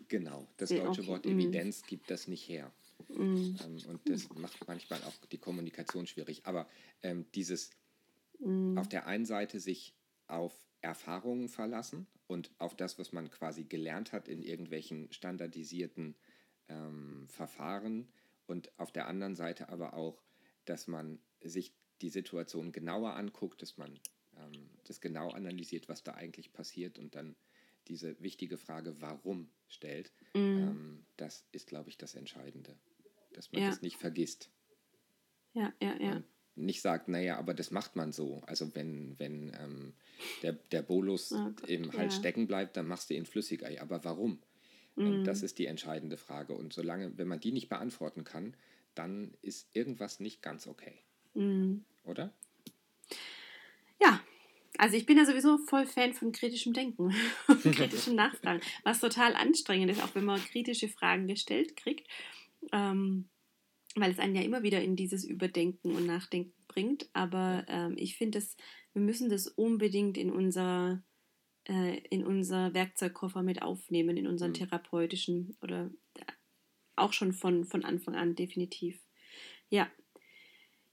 Genau, 0.08 0.48
das 0.58 0.70
deutsche 0.70 1.02
okay. 1.02 1.08
Wort 1.08 1.26
mhm. 1.26 1.40
Evidenz 1.40 1.84
gibt 1.84 2.12
das 2.12 2.28
nicht 2.28 2.48
her. 2.48 2.72
Ähm, 3.10 3.58
und 3.88 4.02
das 4.06 4.30
macht 4.36 4.68
manchmal 4.68 5.02
auch 5.04 5.26
die 5.32 5.38
Kommunikation 5.38 6.08
schwierig. 6.08 6.42
Aber 6.46 6.68
ähm, 7.02 7.26
dieses 7.34 7.72
mhm. 8.40 8.78
auf 8.78 8.90
der 8.90 9.08
einen 9.08 9.26
Seite 9.26 9.60
sich 9.60 9.96
auf 10.28 10.54
Erfahrungen 10.82 11.50
verlassen 11.50 12.08
und 12.28 12.52
auf 12.58 12.76
das, 12.76 12.98
was 12.98 13.12
man 13.12 13.30
quasi 13.30 13.64
gelernt 13.64 14.14
hat 14.14 14.28
in 14.28 14.42
irgendwelchen 14.42 15.12
standardisierten 15.12 16.16
ähm, 16.70 17.28
Verfahren 17.30 18.08
und 18.48 18.78
auf 18.80 18.92
der 18.92 19.08
anderen 19.08 19.36
Seite 19.36 19.70
aber 19.70 19.94
auch, 19.94 20.24
dass 20.66 20.88
man 20.88 21.20
sich 21.44 21.74
die 22.02 22.10
Situation 22.10 22.72
genauer 22.72 23.16
anguckt, 23.16 23.62
dass 23.62 23.78
man 23.78 24.00
ähm, 24.38 24.70
das 24.86 25.02
genau 25.02 25.30
analysiert, 25.30 25.90
was 25.90 26.04
da 26.04 26.14
eigentlich 26.14 26.54
passiert 26.54 27.00
und 27.00 27.16
dann 27.16 27.36
diese 27.88 28.20
wichtige 28.22 28.58
Frage, 28.58 29.02
warum 29.02 29.50
stellt. 29.68 30.12
Mhm. 30.34 30.42
Ähm, 30.42 31.06
das 31.18 31.46
ist, 31.52 31.68
glaube 31.68 31.90
ich, 31.90 31.98
das 31.98 32.16
Entscheidende, 32.16 32.76
dass 33.34 33.52
man 33.52 33.64
ja. 33.64 33.70
das 33.70 33.82
nicht 33.82 33.98
vergisst. 33.98 34.50
Ja, 35.54 35.74
ja, 35.82 36.00
ja. 36.00 36.16
Und 36.18 36.26
nicht 36.56 36.82
sagt, 36.82 37.08
naja, 37.08 37.38
aber 37.38 37.54
das 37.54 37.72
macht 37.72 37.96
man 37.96 38.12
so. 38.12 38.42
Also 38.46 38.76
wenn, 38.76 39.18
wenn 39.20 39.56
ähm, 39.60 39.94
der, 40.44 40.54
der 40.54 40.82
Bolus 40.82 41.32
oh 41.32 41.52
Gott, 41.56 41.70
im 41.70 41.92
Hals 41.94 42.16
ja. 42.16 42.20
stecken 42.20 42.48
bleibt, 42.48 42.78
dann 42.78 42.88
machst 42.88 43.10
du 43.10 43.14
ihn 43.14 43.26
flüssiger. 43.26 43.70
Aber 43.82 44.04
warum? 44.04 44.42
Mhm. 44.96 45.24
Das 45.24 45.44
ist 45.44 45.60
die 45.60 45.66
entscheidende 45.66 46.18
Frage. 46.18 46.54
Und 46.54 46.74
solange, 46.74 47.18
wenn 47.18 47.28
man 47.28 47.40
die 47.40 47.52
nicht 47.52 47.70
beantworten 47.70 48.24
kann, 48.24 48.56
dann 48.96 49.34
ist 49.42 49.70
irgendwas 49.74 50.20
nicht 50.20 50.42
ganz 50.42 50.68
okay. 50.68 51.00
Mhm. 51.34 51.86
Oder? 52.04 52.34
Ja, 54.02 54.22
also 54.78 54.98
ich 54.98 55.06
bin 55.06 55.18
ja 55.18 55.26
sowieso 55.26 55.58
voll 55.60 55.86
Fan 55.86 56.14
von 56.14 56.32
kritischem 56.32 56.74
Denken 56.74 57.14
und 57.48 57.64
kritischem 57.76 58.16
Nachfragen, 58.16 58.62
was 58.84 59.00
total 59.00 59.36
anstrengend 59.36 59.92
ist, 59.92 60.04
auch 60.04 60.16
wenn 60.16 60.26
man 60.26 60.40
kritische 60.40 60.88
Fragen 60.88 61.28
gestellt 61.28 61.76
kriegt, 61.76 62.08
ähm, 62.72 63.30
weil 63.96 64.12
es 64.12 64.20
einen 64.20 64.36
ja 64.36 64.42
immer 64.42 64.64
wieder 64.64 64.82
in 64.82 64.96
dieses 64.96 65.24
Überdenken 65.24 65.96
und 65.96 66.06
Nachdenken 66.06 66.54
bringt. 66.68 67.10
Aber 67.14 67.66
ähm, 67.68 67.96
ich 67.98 68.18
finde, 68.18 68.42
wir 68.94 69.02
müssen 69.02 69.30
das 69.30 69.48
unbedingt 69.48 70.18
in 70.18 70.32
unser, 70.32 71.04
äh, 71.68 72.00
in 72.10 72.26
unser 72.26 72.74
Werkzeugkoffer 72.74 73.44
mit 73.44 73.62
aufnehmen, 73.62 74.18
in 74.18 74.28
unseren 74.28 74.52
mhm. 74.52 74.56
therapeutischen 74.56 75.58
oder 75.62 75.92
auch 76.96 77.14
schon 77.14 77.34
von, 77.34 77.66
von 77.66 77.84
Anfang 77.84 78.16
an 78.16 78.36
definitiv. 78.36 79.00
Ja, 79.70 79.90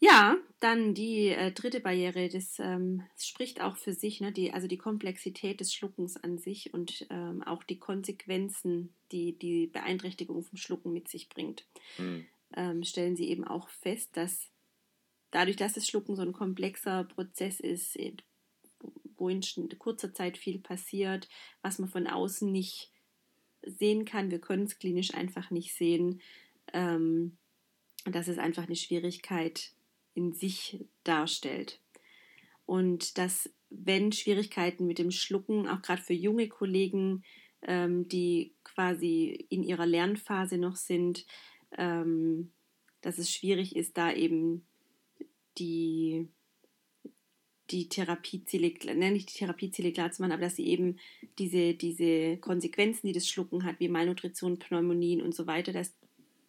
ja, 0.00 0.36
dann 0.60 0.94
die 0.94 1.28
äh, 1.28 1.50
dritte 1.52 1.80
Barriere, 1.80 2.28
das, 2.28 2.58
ähm, 2.58 3.02
das, 3.14 3.26
spricht 3.26 3.60
auch 3.60 3.76
für 3.76 3.92
sich, 3.92 4.20
ne? 4.20 4.32
die, 4.32 4.52
also 4.52 4.68
die 4.68 4.78
Komplexität 4.78 5.60
des 5.60 5.74
Schluckens 5.74 6.16
an 6.16 6.38
sich 6.38 6.72
und 6.72 7.06
ähm, 7.10 7.42
auch 7.42 7.64
die 7.64 7.78
Konsequenzen, 7.78 8.92
die 9.10 9.36
die 9.36 9.66
Beeinträchtigung 9.66 10.42
vom 10.44 10.56
Schlucken 10.56 10.92
mit 10.92 11.08
sich 11.08 11.28
bringt. 11.28 11.66
Mhm. 11.98 12.26
Ähm, 12.54 12.84
stellen 12.84 13.16
sie 13.16 13.28
eben 13.28 13.44
auch 13.44 13.68
fest, 13.68 14.16
dass 14.16 14.50
dadurch, 15.30 15.56
dass 15.56 15.74
das 15.74 15.86
Schlucken 15.86 16.16
so 16.16 16.22
ein 16.22 16.32
komplexer 16.32 17.04
Prozess 17.04 17.58
ist, 17.58 17.96
äh, 17.96 18.14
wo 19.16 19.28
in 19.28 19.42
kurzer 19.78 20.14
Zeit 20.14 20.38
viel 20.38 20.60
passiert, 20.60 21.28
was 21.60 21.80
man 21.80 21.88
von 21.88 22.06
außen 22.06 22.50
nicht 22.50 22.92
sehen 23.62 24.04
kann, 24.04 24.30
wir 24.30 24.40
können 24.40 24.62
es 24.62 24.78
klinisch 24.78 25.12
einfach 25.12 25.50
nicht 25.50 25.74
sehen, 25.74 26.20
ähm, 26.72 27.36
das 28.04 28.28
ist 28.28 28.38
einfach 28.38 28.64
eine 28.64 28.76
Schwierigkeit 28.76 29.72
in 30.18 30.32
sich 30.32 30.84
darstellt. 31.04 31.80
Und 32.66 33.18
dass, 33.18 33.48
wenn 33.70 34.10
Schwierigkeiten 34.10 34.84
mit 34.84 34.98
dem 34.98 35.12
Schlucken, 35.12 35.68
auch 35.68 35.80
gerade 35.80 36.02
für 36.02 36.12
junge 36.12 36.48
Kollegen, 36.48 37.22
ähm, 37.62 38.08
die 38.08 38.52
quasi 38.64 39.46
in 39.48 39.62
ihrer 39.62 39.86
Lernphase 39.86 40.58
noch 40.58 40.74
sind, 40.74 41.24
ähm, 41.76 42.50
dass 43.00 43.18
es 43.18 43.32
schwierig 43.32 43.76
ist, 43.76 43.96
da 43.96 44.12
eben 44.12 44.66
die, 45.58 46.28
die 47.70 47.88
Therapieziele, 47.88 48.74
nenne 48.96 49.16
ich 49.16 49.26
die 49.26 49.38
Therapieziele 49.38 49.92
klar 49.92 50.10
zu 50.10 50.20
machen, 50.20 50.32
aber 50.32 50.42
dass 50.42 50.56
sie 50.56 50.66
eben 50.66 50.98
diese, 51.38 51.74
diese 51.74 52.38
Konsequenzen, 52.38 53.06
die 53.06 53.12
das 53.12 53.28
Schlucken 53.28 53.62
hat, 53.62 53.78
wie 53.78 53.88
Malnutrition, 53.88 54.58
Pneumonien 54.58 55.22
und 55.22 55.32
so 55.32 55.46
weiter, 55.46 55.72
dass 55.72 55.94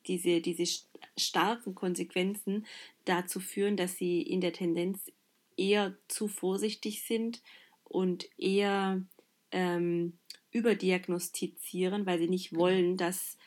diese, 0.07 0.41
diese 0.41 0.65
starken 1.17 1.75
Konsequenzen 1.75 2.65
dazu 3.05 3.39
führen, 3.39 3.77
dass 3.77 3.97
sie 3.97 4.21
in 4.21 4.41
der 4.41 4.53
Tendenz 4.53 5.11
eher 5.57 5.95
zu 6.07 6.27
vorsichtig 6.27 7.03
sind 7.03 7.41
und 7.83 8.29
eher 8.37 9.03
ähm, 9.51 10.13
überdiagnostizieren, 10.51 12.05
weil 12.05 12.19
sie 12.19 12.29
nicht 12.29 12.51
genau. 12.51 12.61
wollen, 12.61 12.97
dass 12.97 13.37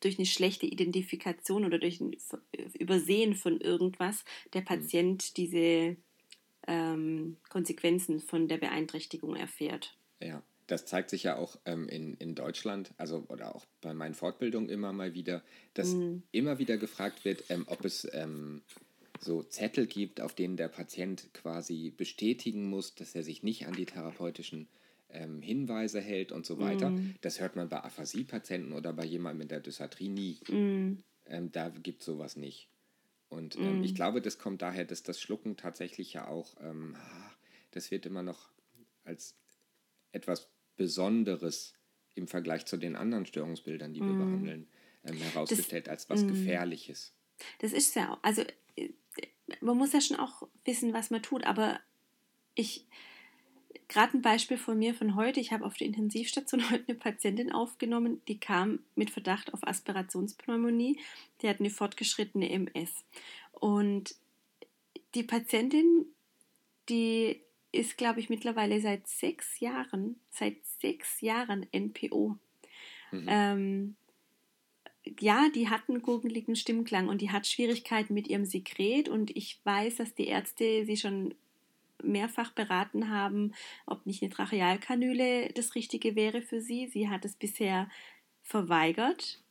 durch 0.00 0.18
eine 0.18 0.26
schlechte 0.26 0.66
Identifikation 0.66 1.64
oder 1.64 1.78
durch 1.78 2.00
ein 2.00 2.16
Übersehen 2.78 3.34
von 3.34 3.60
irgendwas 3.60 4.24
der 4.52 4.60
mhm. 4.62 4.66
Patient 4.66 5.36
diese 5.36 5.96
ähm, 6.66 7.36
Konsequenzen 7.48 8.20
von 8.20 8.48
der 8.48 8.58
Beeinträchtigung 8.58 9.36
erfährt. 9.36 9.96
Ja 10.20 10.42
das 10.68 10.84
zeigt 10.84 11.10
sich 11.10 11.24
ja 11.24 11.36
auch 11.36 11.58
ähm, 11.64 11.88
in, 11.88 12.14
in 12.14 12.34
Deutschland, 12.34 12.92
also 12.98 13.24
oder 13.28 13.56
auch 13.56 13.64
bei 13.80 13.94
meinen 13.94 14.14
Fortbildungen 14.14 14.68
immer 14.68 14.92
mal 14.92 15.14
wieder, 15.14 15.42
dass 15.74 15.94
mhm. 15.94 16.22
immer 16.30 16.58
wieder 16.58 16.76
gefragt 16.76 17.24
wird, 17.24 17.44
ähm, 17.48 17.64
ob 17.66 17.84
es 17.86 18.06
ähm, 18.12 18.62
so 19.18 19.42
Zettel 19.42 19.86
gibt, 19.86 20.20
auf 20.20 20.34
denen 20.34 20.58
der 20.58 20.68
Patient 20.68 21.32
quasi 21.32 21.90
bestätigen 21.96 22.68
muss, 22.68 22.94
dass 22.94 23.14
er 23.14 23.22
sich 23.22 23.42
nicht 23.42 23.66
an 23.66 23.74
die 23.74 23.86
therapeutischen 23.86 24.68
ähm, 25.08 25.40
Hinweise 25.40 26.02
hält 26.02 26.32
und 26.32 26.44
so 26.44 26.58
weiter. 26.58 26.90
Mhm. 26.90 27.14
Das 27.22 27.40
hört 27.40 27.56
man 27.56 27.70
bei 27.70 27.82
Aphasie-Patienten 27.82 28.74
oder 28.74 28.92
bei 28.92 29.06
jemandem 29.06 29.38
mit 29.38 29.50
der 29.50 29.60
Dysarthrie 29.60 30.10
nie. 30.10 30.38
Mhm. 30.50 31.02
Ähm, 31.24 31.50
da 31.50 31.70
gibt 31.70 32.00
es 32.00 32.06
sowas 32.06 32.36
nicht. 32.36 32.68
Und 33.30 33.56
ähm, 33.56 33.82
ich 33.82 33.92
mhm. 33.92 33.96
glaube, 33.96 34.20
das 34.20 34.38
kommt 34.38 34.60
daher, 34.60 34.84
dass 34.84 35.02
das 35.02 35.18
Schlucken 35.18 35.56
tatsächlich 35.56 36.12
ja 36.12 36.28
auch, 36.28 36.56
das 37.72 37.90
wird 37.90 38.06
immer 38.06 38.22
noch 38.22 38.50
als 39.04 39.36
etwas 40.12 40.50
Besonderes 40.78 41.74
im 42.14 42.26
Vergleich 42.26 42.64
zu 42.64 42.78
den 42.78 42.96
anderen 42.96 43.26
Störungsbildern, 43.26 43.92
die 43.92 44.00
wir 44.00 44.06
mm. 44.06 44.18
behandeln, 44.18 44.68
ähm, 45.04 45.16
herausgestellt 45.18 45.86
das, 45.86 45.92
als 45.92 46.10
was 46.10 46.22
mm. 46.22 46.28
Gefährliches. 46.28 47.14
Das 47.58 47.72
ist 47.72 47.94
ja 47.94 48.14
auch, 48.14 48.18
also 48.22 48.42
äh, 48.76 48.88
man 49.60 49.76
muss 49.76 49.92
ja 49.92 50.00
schon 50.00 50.16
auch 50.16 50.48
wissen, 50.64 50.94
was 50.94 51.10
man 51.10 51.22
tut, 51.22 51.44
aber 51.44 51.78
ich, 52.54 52.86
gerade 53.88 54.16
ein 54.16 54.22
Beispiel 54.22 54.58
von 54.58 54.78
mir 54.78 54.94
von 54.94 55.14
heute, 55.14 55.40
ich 55.40 55.52
habe 55.52 55.64
auf 55.64 55.76
der 55.76 55.86
Intensivstation 55.86 56.62
heute 56.70 56.84
eine 56.88 56.98
Patientin 56.98 57.52
aufgenommen, 57.52 58.22
die 58.28 58.40
kam 58.40 58.80
mit 58.94 59.10
Verdacht 59.10 59.52
auf 59.52 59.66
Aspirationspneumonie, 59.66 60.98
die 61.42 61.48
hat 61.48 61.60
eine 61.60 61.70
fortgeschrittene 61.70 62.50
MS. 62.50 62.90
Und 63.52 64.14
die 65.14 65.22
Patientin, 65.22 66.06
die 66.88 67.42
ist, 67.72 67.98
glaube 67.98 68.20
ich, 68.20 68.30
mittlerweile 68.30 68.80
seit 68.80 69.06
sechs 69.06 69.60
Jahren, 69.60 70.20
seit 70.30 70.64
sechs 70.80 71.20
Jahren 71.20 71.66
NPO. 71.72 72.36
Mhm. 73.10 73.26
Ähm, 73.28 73.96
ja, 75.20 75.48
die 75.54 75.68
hat 75.68 75.88
einen 75.88 76.02
gurgeligen 76.02 76.56
Stimmklang 76.56 77.08
und 77.08 77.20
die 77.20 77.30
hat 77.30 77.46
Schwierigkeiten 77.46 78.14
mit 78.14 78.28
ihrem 78.28 78.44
Sekret 78.44 79.08
und 79.08 79.34
ich 79.36 79.60
weiß, 79.64 79.96
dass 79.96 80.14
die 80.14 80.26
Ärzte 80.26 80.84
sie 80.84 80.96
schon 80.96 81.34
mehrfach 82.02 82.52
beraten 82.52 83.10
haben, 83.10 83.54
ob 83.86 84.06
nicht 84.06 84.22
eine 84.22 84.30
Trachealkanüle 84.30 85.48
das 85.54 85.74
Richtige 85.74 86.14
wäre 86.14 86.42
für 86.42 86.60
sie. 86.60 86.86
Sie 86.86 87.08
hat 87.08 87.24
es 87.24 87.34
bisher 87.34 87.88
verweigert, 88.42 89.42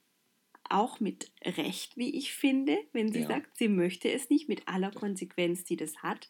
auch 0.69 0.99
mit 0.99 1.31
Recht, 1.43 1.97
wie 1.97 2.15
ich 2.15 2.33
finde, 2.33 2.77
wenn 2.93 3.11
sie 3.11 3.21
ja. 3.21 3.27
sagt, 3.27 3.57
sie 3.57 3.67
möchte 3.67 4.11
es 4.11 4.29
nicht, 4.29 4.47
mit 4.47 4.67
aller 4.67 4.91
Konsequenz, 4.91 5.63
die 5.63 5.77
das 5.77 6.03
hat 6.03 6.29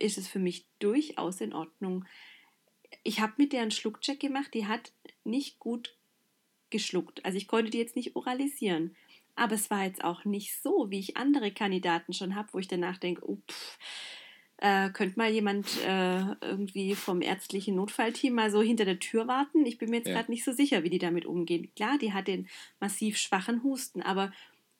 ist 0.00 0.18
es 0.18 0.28
für 0.28 0.38
mich 0.38 0.66
durchaus 0.78 1.40
in 1.40 1.52
Ordnung. 1.52 2.04
Ich 3.02 3.20
habe 3.20 3.34
mit 3.36 3.52
der 3.52 3.62
einen 3.62 3.70
Schluckcheck 3.70 4.18
gemacht, 4.18 4.52
die 4.54 4.66
hat 4.66 4.92
nicht 5.24 5.58
gut 5.58 5.96
geschluckt. 6.70 7.24
Also 7.24 7.36
ich 7.36 7.48
konnte 7.48 7.70
die 7.70 7.78
jetzt 7.78 7.96
nicht 7.96 8.16
oralisieren. 8.16 8.96
Aber 9.36 9.54
es 9.54 9.70
war 9.70 9.84
jetzt 9.84 10.04
auch 10.04 10.24
nicht 10.24 10.60
so, 10.60 10.90
wie 10.90 10.98
ich 10.98 11.16
andere 11.16 11.50
Kandidaten 11.50 12.12
schon 12.12 12.34
habe, 12.34 12.48
wo 12.52 12.58
ich 12.58 12.68
danach 12.68 12.98
denke, 12.98 13.28
oh, 13.28 13.38
äh, 14.58 14.90
könnte 14.90 15.18
mal 15.18 15.30
jemand 15.30 15.66
äh, 15.84 16.34
irgendwie 16.42 16.94
vom 16.94 17.22
ärztlichen 17.22 17.76
Notfallteam 17.76 18.34
mal 18.34 18.50
so 18.50 18.60
hinter 18.60 18.84
der 18.84 18.98
Tür 18.98 19.26
warten? 19.26 19.64
Ich 19.64 19.78
bin 19.78 19.90
mir 19.90 19.96
jetzt 19.98 20.08
ja. 20.08 20.14
gerade 20.14 20.30
nicht 20.30 20.44
so 20.44 20.52
sicher, 20.52 20.82
wie 20.82 20.90
die 20.90 20.98
damit 20.98 21.24
umgehen. 21.24 21.70
Klar, 21.74 21.96
die 21.98 22.12
hat 22.12 22.28
den 22.28 22.48
massiv 22.80 23.16
schwachen 23.16 23.62
Husten, 23.62 24.02
aber 24.02 24.32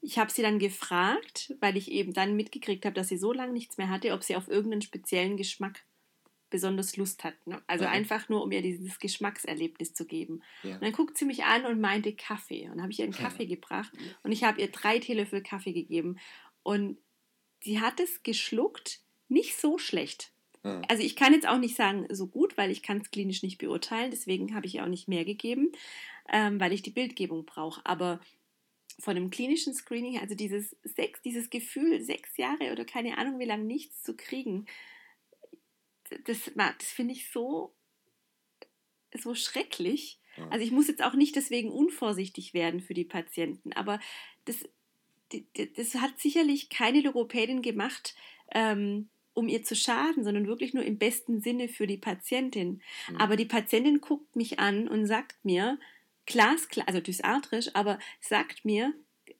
ich 0.02 0.18
habe 0.18 0.30
sie 0.30 0.42
dann 0.42 0.58
gefragt, 0.58 1.54
weil 1.60 1.76
ich 1.76 1.90
eben 1.90 2.12
dann 2.12 2.36
mitgekriegt 2.36 2.84
habe, 2.84 2.94
dass 2.94 3.08
sie 3.08 3.18
so 3.18 3.32
lange 3.32 3.52
nichts 3.52 3.76
mehr 3.76 3.88
hatte, 3.88 4.12
ob 4.12 4.22
sie 4.22 4.36
auf 4.36 4.48
irgendeinen 4.48 4.82
speziellen 4.82 5.36
Geschmack 5.36 5.84
besonders 6.48 6.96
Lust 6.96 7.22
hat. 7.22 7.34
Ne? 7.46 7.62
Also 7.66 7.84
ja. 7.84 7.90
einfach 7.90 8.28
nur, 8.28 8.42
um 8.42 8.50
ihr 8.50 8.62
dieses 8.62 8.98
Geschmackserlebnis 8.98 9.94
zu 9.94 10.06
geben. 10.06 10.42
Ja. 10.62 10.74
Und 10.74 10.82
dann 10.82 10.92
guckt 10.92 11.16
sie 11.16 11.24
mich 11.24 11.44
an 11.44 11.64
und 11.64 11.80
meinte 11.80 12.14
Kaffee. 12.14 12.64
Und 12.64 12.72
dann 12.72 12.82
habe 12.82 12.92
ich 12.92 12.98
ihr 12.98 13.04
einen 13.04 13.14
Kaffee 13.14 13.44
ja. 13.44 13.54
gebracht 13.54 13.92
und 14.22 14.32
ich 14.32 14.42
habe 14.42 14.60
ihr 14.60 14.68
drei 14.68 14.98
Teelöffel 14.98 15.42
Kaffee 15.42 15.72
gegeben. 15.72 16.18
Und 16.62 16.98
sie 17.60 17.80
hat 17.80 18.00
es 18.00 18.22
geschluckt, 18.22 19.00
nicht 19.28 19.56
so 19.56 19.78
schlecht. 19.78 20.32
Also 20.88 21.02
ich 21.02 21.16
kann 21.16 21.32
jetzt 21.32 21.48
auch 21.48 21.58
nicht 21.58 21.74
sagen, 21.74 22.06
so 22.10 22.26
gut, 22.26 22.58
weil 22.58 22.70
ich 22.70 22.82
kann 22.82 22.98
es 22.98 23.10
klinisch 23.10 23.42
nicht 23.42 23.56
beurteilen. 23.56 24.10
Deswegen 24.10 24.54
habe 24.54 24.66
ich 24.66 24.74
ihr 24.74 24.84
auch 24.84 24.88
nicht 24.88 25.08
mehr 25.08 25.24
gegeben, 25.24 25.72
ähm, 26.30 26.60
weil 26.60 26.74
ich 26.74 26.82
die 26.82 26.90
Bildgebung 26.90 27.46
brauche. 27.46 27.80
Aber 27.84 28.20
von 28.98 29.16
einem 29.16 29.30
klinischen 29.30 29.74
Screening, 29.74 30.18
also 30.18 30.34
dieses 30.34 30.76
sechs, 30.82 31.22
dieses 31.22 31.50
Gefühl, 31.50 32.00
sechs 32.02 32.36
Jahre 32.36 32.72
oder 32.72 32.84
keine 32.84 33.18
Ahnung 33.18 33.38
wie 33.38 33.44
lange 33.44 33.64
nichts 33.64 34.02
zu 34.02 34.16
kriegen, 34.16 34.66
das, 36.24 36.50
das 36.54 36.88
finde 36.88 37.12
ich 37.12 37.30
so, 37.30 37.72
so 39.16 39.34
schrecklich. 39.34 40.18
Also 40.48 40.64
ich 40.64 40.70
muss 40.70 40.88
jetzt 40.88 41.02
auch 41.02 41.14
nicht 41.14 41.36
deswegen 41.36 41.70
unvorsichtig 41.70 42.54
werden 42.54 42.80
für 42.80 42.94
die 42.94 43.04
Patienten, 43.04 43.72
aber 43.72 44.00
das, 44.46 44.64
das 45.76 45.94
hat 45.96 46.18
sicherlich 46.18 46.70
keine 46.70 47.00
Logopädin 47.00 47.62
gemacht, 47.62 48.14
ähm, 48.52 49.08
um 49.34 49.48
ihr 49.48 49.62
zu 49.62 49.76
schaden, 49.76 50.24
sondern 50.24 50.46
wirklich 50.46 50.72
nur 50.72 50.84
im 50.84 50.98
besten 50.98 51.40
Sinne 51.40 51.68
für 51.68 51.86
die 51.86 51.98
Patientin. 51.98 52.80
Mhm. 53.10 53.16
Aber 53.16 53.36
die 53.36 53.44
Patientin 53.44 54.00
guckt 54.00 54.34
mich 54.34 54.58
an 54.58 54.88
und 54.88 55.06
sagt 55.06 55.44
mir, 55.44 55.78
glasklar, 56.26 56.86
also 56.86 57.00
dysartrisch, 57.00 57.70
aber 57.74 57.98
sagt 58.20 58.64
mir, 58.64 58.94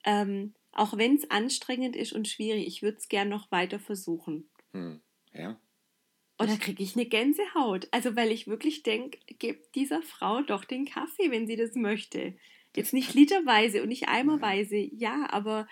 ähm, 0.05 0.55
auch 0.73 0.97
wenn 0.97 1.17
es 1.17 1.31
anstrengend 1.31 1.97
ist 1.97 2.13
und 2.13 2.29
schwierig, 2.29 2.67
ich 2.67 2.83
würde 2.83 2.99
es 2.99 3.09
gern 3.09 3.29
noch 3.29 3.51
weiter 3.51 3.79
versuchen. 3.79 4.49
Hm. 4.73 5.01
Ja. 5.33 5.61
Und 6.39 6.49
da 6.49 6.57
kriege 6.57 6.83
ich 6.83 6.97
eine 6.97 7.05
Gänsehaut. 7.05 7.89
Also, 7.91 8.17
weil 8.17 8.31
ich 8.31 8.47
wirklich 8.47 8.83
denke, 8.83 9.19
gebt 9.39 9.75
dieser 9.75 10.01
Frau 10.01 10.41
doch 10.41 10.65
den 10.65 10.87
Kaffee, 10.87 11.31
wenn 11.31 11.47
sie 11.47 11.57
das 11.57 11.75
möchte. 11.75 12.35
Jetzt 12.75 12.95
nicht 12.95 13.13
literweise 13.15 13.83
und 13.83 13.89
nicht 13.89 14.09
eimerweise, 14.09 14.77
ja, 14.77 15.29
aber. 15.31 15.69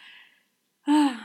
Ah, 0.85 1.17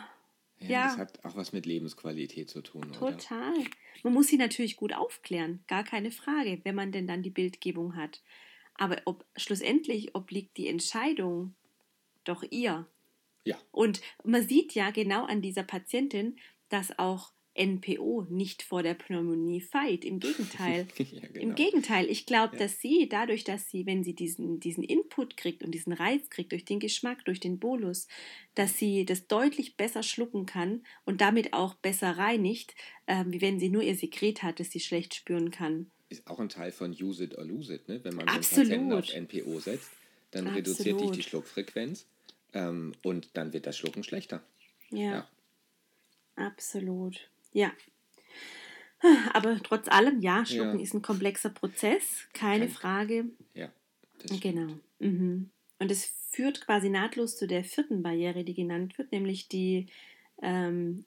ja, 0.59 0.69
ja, 0.69 0.83
Das 0.85 0.97
hat 0.97 1.25
auch 1.25 1.35
was 1.35 1.51
mit 1.51 1.65
Lebensqualität 1.65 2.49
zu 2.49 2.61
tun. 2.61 2.89
Total. 2.93 3.53
Oder? 3.53 3.69
Man 4.03 4.13
muss 4.13 4.27
sie 4.27 4.37
natürlich 4.37 4.77
gut 4.77 4.93
aufklären, 4.93 5.63
gar 5.67 5.83
keine 5.83 6.11
Frage, 6.11 6.61
wenn 6.63 6.75
man 6.75 6.93
denn 6.93 7.07
dann 7.07 7.21
die 7.21 7.29
Bildgebung 7.29 7.97
hat. 7.97 8.21
Aber 8.75 9.01
ob, 9.05 9.25
schlussendlich 9.35 10.15
obliegt 10.15 10.57
die 10.57 10.67
Entscheidung 10.67 11.55
doch 12.23 12.43
ihr. 12.49 12.87
Ja. 13.45 13.57
Und 13.71 14.01
man 14.23 14.47
sieht 14.47 14.73
ja 14.73 14.91
genau 14.91 15.25
an 15.25 15.41
dieser 15.41 15.63
Patientin, 15.63 16.37
dass 16.69 16.97
auch 16.97 17.33
NPO 17.55 18.25
nicht 18.29 18.63
vor 18.63 18.81
der 18.81 18.95
Pneumonie 18.95 19.61
feit. 19.61 20.05
Im 20.05 20.19
Gegenteil. 20.19 20.87
ja, 20.97 21.27
genau. 21.27 21.39
Im 21.39 21.55
Gegenteil. 21.55 22.09
Ich 22.09 22.25
glaube, 22.25 22.55
ja. 22.55 22.63
dass 22.63 22.79
sie 22.79 23.07
dadurch, 23.07 23.43
dass 23.43 23.69
sie, 23.69 23.85
wenn 23.85 24.03
sie 24.03 24.15
diesen, 24.15 24.59
diesen 24.59 24.83
Input 24.83 25.37
kriegt 25.37 25.63
und 25.63 25.71
diesen 25.71 25.93
Reiz 25.93 26.29
kriegt 26.29 26.51
durch 26.51 26.65
den 26.65 26.79
Geschmack, 26.79 27.25
durch 27.25 27.39
den 27.39 27.59
Bolus, 27.59 28.07
dass 28.55 28.77
sie 28.77 29.05
das 29.05 29.27
deutlich 29.27 29.77
besser 29.77 30.01
schlucken 30.01 30.45
kann 30.45 30.83
und 31.05 31.21
damit 31.21 31.53
auch 31.53 31.75
besser 31.75 32.17
reinigt, 32.17 32.73
äh, 33.05 33.23
wie 33.27 33.41
wenn 33.41 33.59
sie 33.59 33.69
nur 33.69 33.83
ihr 33.83 33.95
Sekret 33.95 34.41
hat, 34.41 34.59
das 34.59 34.71
sie 34.71 34.79
schlecht 34.79 35.13
spüren 35.13 35.51
kann 35.51 35.91
ist 36.13 36.27
auch 36.27 36.39
ein 36.39 36.49
Teil 36.49 36.71
von 36.71 36.91
Use 36.91 37.23
it 37.23 37.37
or 37.37 37.43
lose 37.43 37.73
it. 37.73 37.87
Ne? 37.87 38.03
Wenn 38.03 38.15
man 38.15 38.27
Absolut. 38.27 38.71
den 38.71 38.89
Patienten 38.89 38.93
auf 38.93 39.45
NPO 39.45 39.59
setzt, 39.59 39.91
dann 40.31 40.47
Absolut. 40.47 40.67
reduziert 40.67 40.99
sich 40.99 41.11
die 41.11 41.23
Schluckfrequenz 41.23 42.05
ähm, 42.53 42.93
und 43.03 43.29
dann 43.33 43.53
wird 43.53 43.65
das 43.65 43.77
Schlucken 43.77 44.03
schlechter. 44.03 44.41
Ja. 44.89 45.11
ja. 45.11 45.27
Absolut. 46.35 47.29
Ja. 47.51 47.71
Aber 49.33 49.59
trotz 49.61 49.87
allem, 49.89 50.21
ja, 50.21 50.45
Schlucken 50.45 50.79
ja. 50.79 50.83
ist 50.83 50.93
ein 50.93 51.01
komplexer 51.01 51.49
Prozess, 51.49 52.27
keine 52.33 52.65
Kein, 52.65 52.73
Frage. 52.73 53.25
Ja. 53.53 53.69
genau. 54.39 54.79
Mhm. 54.99 55.49
Und 55.79 55.91
es 55.91 56.05
führt 56.29 56.65
quasi 56.65 56.89
nahtlos 56.89 57.37
zu 57.37 57.45
der 57.45 57.63
vierten 57.63 58.01
Barriere, 58.01 58.43
die 58.43 58.53
genannt 58.53 58.97
wird, 58.97 59.11
nämlich 59.11 59.47
die 59.49 59.87
ähm, 60.41 61.05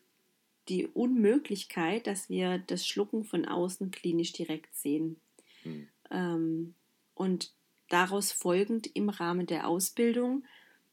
die 0.69 0.87
Unmöglichkeit, 0.87 2.07
dass 2.07 2.29
wir 2.29 2.59
das 2.59 2.87
Schlucken 2.87 3.25
von 3.25 3.45
außen 3.45 3.91
klinisch 3.91 4.33
direkt 4.33 4.75
sehen. 4.75 5.17
Hm. 5.63 5.89
Ähm, 6.11 6.75
und 7.15 7.53
daraus 7.89 8.33
folgend 8.33 8.89
im 8.95 9.09
Rahmen 9.09 9.47
der 9.47 9.69
Ausbildung, 9.69 10.45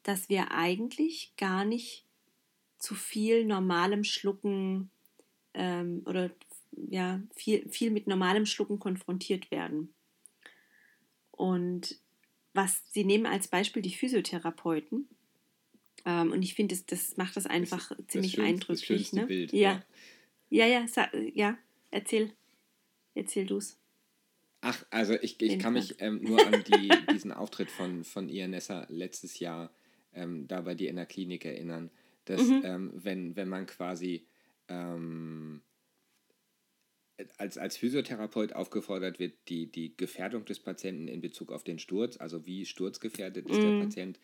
dass 0.03 0.30
wir 0.30 0.51
eigentlich 0.51 1.34
gar 1.38 1.65
nicht 1.65 2.05
zu 2.78 2.95
viel 2.95 3.45
normalem 3.45 4.03
Schlucken 4.03 4.91
ähm, 5.53 6.03
oder 6.05 6.30
ja, 6.89 7.21
viel, 7.36 7.67
viel 7.69 7.91
mit 7.91 8.07
normalem 8.07 8.45
Schlucken 8.45 8.80
konfrontiert 8.80 9.51
werden. 9.51 9.93
Und 11.32 11.99
was 12.53 12.84
Sie 12.91 13.03
nehmen 13.03 13.26
als 13.26 13.47
Beispiel 13.47 13.82
die 13.82 13.95
Physiotherapeuten, 13.95 15.07
ähm, 16.05 16.31
und 16.31 16.41
ich 16.41 16.53
finde, 16.53 16.75
das, 16.75 16.85
das 16.85 17.17
macht 17.17 17.37
das 17.37 17.45
einfach 17.45 17.89
das, 17.89 18.07
ziemlich 18.07 18.35
das 18.35 18.45
eindrücklich. 18.45 19.09
Das 19.09 19.13
ne? 19.13 19.25
Bild, 19.25 19.53
ja. 19.53 19.83
Ja, 20.49 20.67
ja, 20.67 20.85
ja, 20.85 21.09
ja, 21.33 21.57
erzähl. 21.91 22.31
Erzähl 23.15 23.45
du's. 23.45 23.77
Ach, 24.61 24.85
also 24.91 25.13
ich, 25.21 25.41
ich 25.41 25.59
kann 25.59 25.73
mich 25.73 25.95
ähm, 25.99 26.21
nur 26.21 26.45
an 26.45 26.63
die, 26.63 26.89
diesen 27.11 27.31
Auftritt 27.31 27.69
von, 27.69 28.03
von 28.03 28.29
Ianessa 28.29 28.85
letztes 28.89 29.39
Jahr 29.39 29.71
ähm, 30.13 30.47
da 30.47 30.61
bei 30.61 30.75
dir 30.75 30.89
in 30.89 30.95
der 30.95 31.05
Klinik 31.05 31.45
erinnern, 31.45 31.89
dass 32.25 32.41
mhm. 32.41 32.61
ähm, 32.63 32.91
wenn, 32.93 33.35
wenn 33.35 33.49
man 33.49 33.65
quasi 33.65 34.25
ähm, 34.69 35.61
als, 37.37 37.57
als 37.57 37.77
Physiotherapeut 37.77 38.53
aufgefordert 38.53 39.19
wird, 39.19 39.33
die, 39.49 39.71
die 39.71 39.95
Gefährdung 39.95 40.45
des 40.45 40.59
Patienten 40.59 41.07
in 41.07 41.21
Bezug 41.21 41.51
auf 41.51 41.63
den 41.63 41.79
Sturz, 41.79 42.17
also 42.17 42.45
wie 42.45 42.65
sturzgefährdet 42.65 43.49
ist 43.49 43.57
mhm. 43.57 43.61
der 43.61 43.85
Patient, 43.85 44.19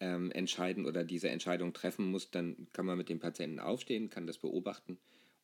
ähm, 0.00 0.30
entscheiden 0.32 0.86
oder 0.86 1.04
diese 1.04 1.28
Entscheidung 1.30 1.72
treffen 1.72 2.10
muss, 2.10 2.30
dann 2.30 2.66
kann 2.72 2.86
man 2.86 2.98
mit 2.98 3.08
dem 3.08 3.20
Patienten 3.20 3.60
aufstehen, 3.60 4.10
kann 4.10 4.26
das 4.26 4.38
beobachten 4.38 4.98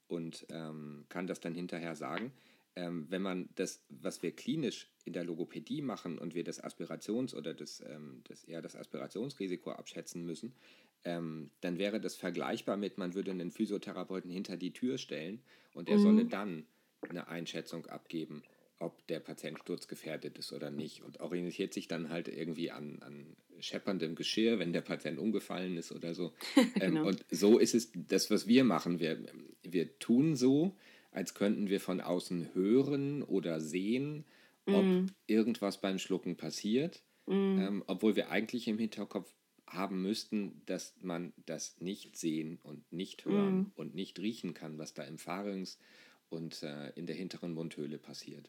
und 0.08 0.46
ähm, 0.50 1.04
kann 1.08 1.26
das 1.26 1.40
dann 1.40 1.54
hinterher 1.54 1.94
sagen. 1.94 2.32
Ähm, 2.76 3.06
wenn 3.10 3.22
man 3.22 3.48
das, 3.56 3.82
was 3.88 4.22
wir 4.22 4.30
klinisch 4.30 4.88
in 5.04 5.12
der 5.12 5.24
Logopädie 5.24 5.82
machen 5.82 6.18
und 6.18 6.34
wir 6.34 6.44
das 6.44 6.62
Aspirations- 6.62 7.34
oder 7.34 7.52
das, 7.52 7.82
ähm, 7.86 8.22
das 8.28 8.44
eher 8.44 8.62
das 8.62 8.76
Aspirationsrisiko 8.76 9.72
abschätzen 9.72 10.24
müssen, 10.24 10.54
ähm, 11.04 11.50
dann 11.60 11.78
wäre 11.78 12.00
das 12.00 12.14
vergleichbar 12.14 12.76
mit, 12.76 12.98
man 12.98 13.14
würde 13.14 13.30
einen 13.30 13.50
Physiotherapeuten 13.50 14.30
hinter 14.30 14.56
die 14.56 14.72
Tür 14.72 14.98
stellen 14.98 15.42
und 15.74 15.88
er 15.88 15.98
mhm. 15.98 16.02
solle 16.02 16.24
dann 16.26 16.66
eine 17.08 17.28
Einschätzung 17.28 17.86
abgeben, 17.86 18.42
ob 18.80 19.06
der 19.06 19.20
Patient 19.20 19.58
sturzgefährdet 19.58 20.38
ist 20.38 20.52
oder 20.52 20.70
nicht 20.70 21.02
und 21.02 21.20
orientiert 21.20 21.72
sich 21.72 21.86
dann 21.86 22.08
halt 22.08 22.28
irgendwie 22.28 22.70
an, 22.70 22.98
an 23.02 23.36
schepperndem 23.60 24.14
Geschirr, 24.14 24.58
wenn 24.58 24.72
der 24.72 24.80
Patient 24.80 25.18
umgefallen 25.18 25.76
ist 25.76 25.92
oder 25.92 26.14
so. 26.14 26.32
Ähm, 26.80 26.94
genau. 26.94 27.08
und 27.08 27.24
so 27.30 27.58
ist 27.58 27.74
es 27.74 27.90
das, 27.94 28.30
was 28.30 28.46
wir 28.46 28.64
machen. 28.64 29.00
Wir, 29.00 29.18
wir 29.62 29.98
tun 29.98 30.34
so, 30.34 30.76
als 31.10 31.34
könnten 31.34 31.68
wir 31.68 31.80
von 31.80 32.00
außen 32.00 32.54
hören 32.54 33.22
oder 33.22 33.60
sehen, 33.60 34.24
ob 34.66 34.84
mm. 34.84 35.06
irgendwas 35.26 35.80
beim 35.80 35.98
Schlucken 35.98 36.36
passiert, 36.36 37.02
mm. 37.26 37.32
ähm, 37.32 37.84
obwohl 37.86 38.16
wir 38.16 38.30
eigentlich 38.30 38.68
im 38.68 38.78
Hinterkopf 38.78 39.32
haben 39.66 40.00
müssten, 40.02 40.62
dass 40.66 40.94
man 41.02 41.32
das 41.44 41.80
nicht 41.80 42.16
sehen 42.16 42.58
und 42.62 42.90
nicht 42.92 43.24
hören 43.24 43.58
mm. 43.58 43.72
und 43.74 43.94
nicht 43.94 44.18
riechen 44.20 44.54
kann, 44.54 44.78
was 44.78 44.94
da 44.94 45.02
im 45.02 45.18
Pharynx 45.18 45.78
und 46.28 46.62
äh, 46.62 46.90
in 46.90 47.06
der 47.06 47.16
hinteren 47.16 47.52
Mundhöhle 47.52 47.98
passiert. 47.98 48.48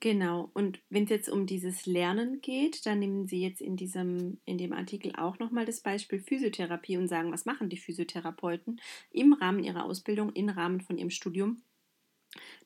Genau. 0.00 0.50
Und 0.52 0.80
wenn 0.90 1.04
es 1.04 1.10
jetzt 1.10 1.28
um 1.28 1.46
dieses 1.46 1.86
Lernen 1.86 2.40
geht, 2.42 2.84
dann 2.84 2.98
nehmen 2.98 3.26
Sie 3.26 3.40
jetzt 3.40 3.62
in 3.62 3.76
diesem, 3.76 4.38
in 4.44 4.58
dem 4.58 4.72
Artikel 4.72 5.12
auch 5.16 5.38
nochmal 5.38 5.64
das 5.64 5.80
Beispiel 5.80 6.20
Physiotherapie 6.20 6.98
und 6.98 7.08
sagen, 7.08 7.32
was 7.32 7.46
machen 7.46 7.70
die 7.70 7.78
Physiotherapeuten 7.78 8.80
im 9.10 9.32
Rahmen 9.32 9.64
ihrer 9.64 9.84
Ausbildung, 9.84 10.32
im 10.34 10.50
Rahmen 10.50 10.80
von 10.80 10.98
ihrem 10.98 11.10
Studium? 11.10 11.62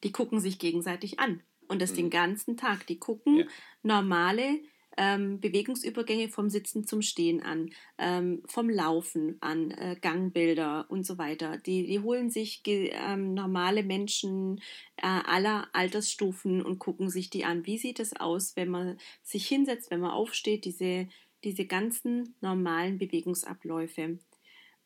Die 0.02 0.12
gucken 0.12 0.40
sich 0.40 0.58
gegenseitig 0.58 1.20
an. 1.20 1.42
Und 1.68 1.80
das 1.80 1.92
mhm. 1.92 1.96
den 1.96 2.10
ganzen 2.10 2.56
Tag. 2.56 2.86
Die 2.88 2.98
gucken 2.98 3.38
ja. 3.38 3.46
normale 3.82 4.60
ähm, 5.00 5.40
Bewegungsübergänge 5.40 6.28
vom 6.28 6.50
Sitzen 6.50 6.86
zum 6.86 7.00
Stehen 7.00 7.42
an, 7.42 7.70
ähm, 7.96 8.42
vom 8.44 8.68
Laufen 8.68 9.38
an, 9.40 9.70
äh, 9.70 9.96
Gangbilder 9.98 10.84
und 10.90 11.06
so 11.06 11.16
weiter. 11.16 11.56
Die, 11.56 11.86
die 11.86 12.00
holen 12.00 12.28
sich 12.28 12.60
ähm, 12.66 13.32
normale 13.32 13.82
Menschen 13.82 14.60
äh, 14.98 15.06
aller 15.06 15.68
Altersstufen 15.72 16.60
und 16.60 16.78
gucken 16.78 17.08
sich 17.08 17.30
die 17.30 17.46
an. 17.46 17.64
Wie 17.64 17.78
sieht 17.78 17.98
es 17.98 18.14
aus, 18.14 18.56
wenn 18.56 18.68
man 18.68 18.98
sich 19.22 19.48
hinsetzt, 19.48 19.90
wenn 19.90 20.00
man 20.00 20.10
aufsteht, 20.10 20.66
diese, 20.66 21.08
diese 21.44 21.64
ganzen 21.64 22.34
normalen 22.42 22.98
Bewegungsabläufe 22.98 24.18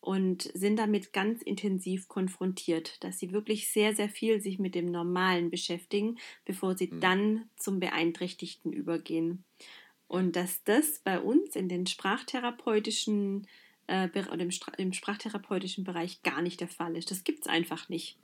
und 0.01 0.43
sind 0.55 0.79
damit 0.79 1.13
ganz 1.13 1.43
intensiv 1.43 2.07
konfrontiert, 2.07 3.03
dass 3.03 3.19
sie 3.19 3.33
wirklich 3.33 3.73
sehr, 3.73 3.97
sehr 3.97 4.09
viel 4.09 4.41
sich 4.41 4.61
mit 4.61 4.77
dem 4.77 4.87
Normalen 4.87 5.51
beschäftigen, 5.51 6.19
bevor 6.45 6.77
sie 6.77 6.87
mhm. 6.87 7.01
dann 7.01 7.51
zum 7.57 7.81
Beeinträchtigten 7.81 8.73
übergehen. 8.73 9.43
Und 10.09 10.37
dass 10.37 10.63
das 10.65 11.01
bei 11.01 11.19
uns 11.19 11.57
in 11.57 11.69
den 11.69 11.87
sprachtherapeutischen 11.87 13.47
äh, 13.87 14.09
oder 14.09 14.41
im, 14.41 14.51
im 14.79 14.93
sprachtherapeutischen 14.93 15.85
Bereich 15.85 16.23
gar 16.23 16.43
nicht 16.43 16.61
der 16.61 16.69
Fall 16.69 16.97
ist. 16.97 17.11
Das 17.11 17.25
gibt 17.25 17.43
es 17.43 17.47
einfach 17.47 17.89
nicht. 17.89 18.17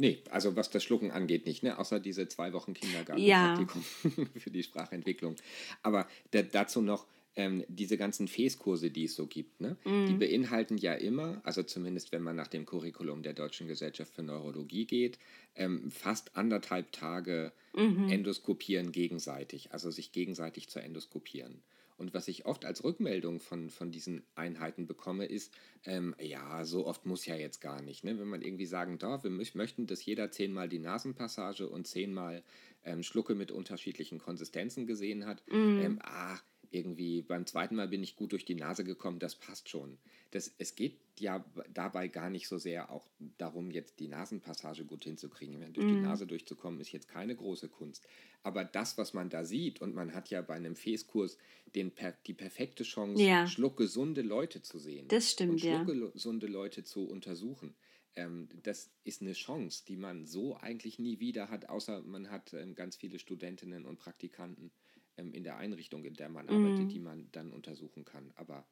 Nee, 0.00 0.22
also 0.30 0.54
was 0.54 0.70
das 0.70 0.84
Schlucken 0.84 1.10
angeht, 1.10 1.44
nicht, 1.44 1.64
ne? 1.64 1.76
außer 1.76 1.98
diese 1.98 2.28
zwei 2.28 2.52
Wochen 2.52 2.72
Kindergartenpraktikum 2.72 3.84
ja. 4.04 4.26
für 4.40 4.50
die 4.50 4.62
Sprachentwicklung. 4.62 5.34
Aber 5.82 6.06
dazu 6.30 6.80
noch, 6.80 7.06
ähm, 7.38 7.64
diese 7.68 7.96
ganzen 7.96 8.26
FES-Kurse, 8.26 8.90
die 8.90 9.04
es 9.04 9.14
so 9.14 9.28
gibt, 9.28 9.60
ne? 9.60 9.76
Mm. 9.84 10.06
die 10.06 10.14
mhm. 10.14 10.18
beinhalten 10.18 10.76
ja 10.76 10.92
immer, 10.94 11.40
also 11.44 11.62
zumindest 11.62 12.10
wenn 12.10 12.22
man 12.22 12.34
nach 12.34 12.48
dem 12.48 12.66
Curriculum 12.66 13.22
der 13.22 13.32
Deutschen 13.32 13.68
Gesellschaft 13.68 14.12
für 14.12 14.24
Neurologie 14.24 14.86
geht, 14.86 15.20
ähm, 15.54 15.88
fast 15.92 16.36
anderthalb 16.36 16.90
Tage 16.90 17.52
mhm. 17.76 18.08
endoskopieren 18.10 18.90
gegenseitig, 18.90 19.72
also 19.72 19.92
sich 19.92 20.10
gegenseitig 20.10 20.68
zu 20.68 20.80
endoskopieren. 20.80 21.62
Und 21.96 22.12
was 22.12 22.26
ich 22.26 22.44
oft 22.44 22.64
als 22.64 22.82
Rückmeldung 22.82 23.38
von, 23.38 23.70
von 23.70 23.92
diesen 23.92 24.24
Einheiten 24.34 24.86
bekomme, 24.86 25.26
ist, 25.26 25.52
ähm, 25.84 26.16
ja, 26.20 26.64
so 26.64 26.86
oft 26.86 27.06
muss 27.06 27.26
ja 27.26 27.36
jetzt 27.36 27.60
gar 27.60 27.82
nicht. 27.82 28.02
Ne? 28.02 28.18
Wenn 28.18 28.28
man 28.28 28.42
irgendwie 28.42 28.66
sagen 28.66 28.98
darf, 28.98 29.22
wir 29.22 29.30
möchten, 29.30 29.86
dass 29.86 30.04
jeder 30.04 30.30
zehnmal 30.32 30.68
die 30.68 30.78
Nasenpassage 30.80 31.68
und 31.68 31.86
zehnmal 31.86 32.42
ähm, 32.84 33.04
Schlucke 33.04 33.34
mit 33.34 33.50
unterschiedlichen 33.52 34.18
Konsistenzen 34.18 34.86
gesehen 34.86 35.26
hat, 35.26 35.42
mm. 35.48 35.80
ähm, 35.80 35.98
ah, 36.02 36.38
irgendwie 36.70 37.22
beim 37.22 37.46
zweiten 37.46 37.76
Mal 37.76 37.88
bin 37.88 38.02
ich 38.02 38.16
gut 38.16 38.32
durch 38.32 38.44
die 38.44 38.54
Nase 38.54 38.84
gekommen, 38.84 39.18
das 39.18 39.34
passt 39.34 39.68
schon. 39.68 39.98
Das, 40.30 40.52
es 40.58 40.74
geht 40.74 40.98
ja 41.18 41.44
dabei 41.72 42.08
gar 42.08 42.28
nicht 42.28 42.48
so 42.48 42.58
sehr 42.58 42.90
auch 42.90 43.08
darum, 43.38 43.70
jetzt 43.70 43.98
die 43.98 44.08
Nasenpassage 44.08 44.84
gut 44.84 45.04
hinzukriegen. 45.04 45.60
Durch 45.72 45.86
mm. 45.86 45.88
die 45.88 45.94
mhm. 45.94 46.02
Nase 46.02 46.26
durchzukommen, 46.26 46.80
ist 46.80 46.92
jetzt 46.92 47.08
keine 47.08 47.34
große 47.34 47.68
Kunst. 47.68 48.06
Aber 48.42 48.64
das, 48.64 48.98
was 48.98 49.14
man 49.14 49.30
da 49.30 49.44
sieht, 49.44 49.80
und 49.80 49.94
man 49.94 50.14
hat 50.14 50.28
ja 50.30 50.42
bei 50.42 50.54
einem 50.54 50.76
Fäßkurs 50.76 51.38
den, 51.74 51.92
die 52.26 52.34
perfekte 52.34 52.84
Chance, 52.84 53.22
ja. 53.22 53.46
schluckgesunde 53.46 54.22
Leute 54.22 54.62
zu 54.62 54.78
sehen. 54.78 55.08
Das 55.08 55.30
stimmt, 55.30 55.52
und 55.52 55.60
schluckgesunde 55.60 56.46
ja. 56.46 56.52
Leute 56.52 56.84
zu 56.84 57.08
untersuchen. 57.08 57.74
Ähm, 58.14 58.48
das 58.62 58.90
ist 59.04 59.22
eine 59.22 59.32
Chance, 59.32 59.84
die 59.86 59.96
man 59.96 60.26
so 60.26 60.56
eigentlich 60.56 60.98
nie 60.98 61.20
wieder 61.20 61.50
hat, 61.50 61.68
außer 61.68 62.02
man 62.02 62.30
hat 62.30 62.52
ähm, 62.52 62.74
ganz 62.74 62.96
viele 62.96 63.18
Studentinnen 63.18 63.86
und 63.86 63.98
Praktikanten 63.98 64.70
ähm, 65.18 65.32
in 65.32 65.44
der 65.44 65.58
Einrichtung, 65.58 66.04
in 66.04 66.14
der 66.14 66.28
man 66.28 66.46
mhm. 66.46 66.66
arbeitet, 66.66 66.92
die 66.92 67.00
man 67.00 67.30
dann 67.32 67.52
untersuchen 67.52 68.04
kann. 68.04 68.32
Aber 68.36 68.66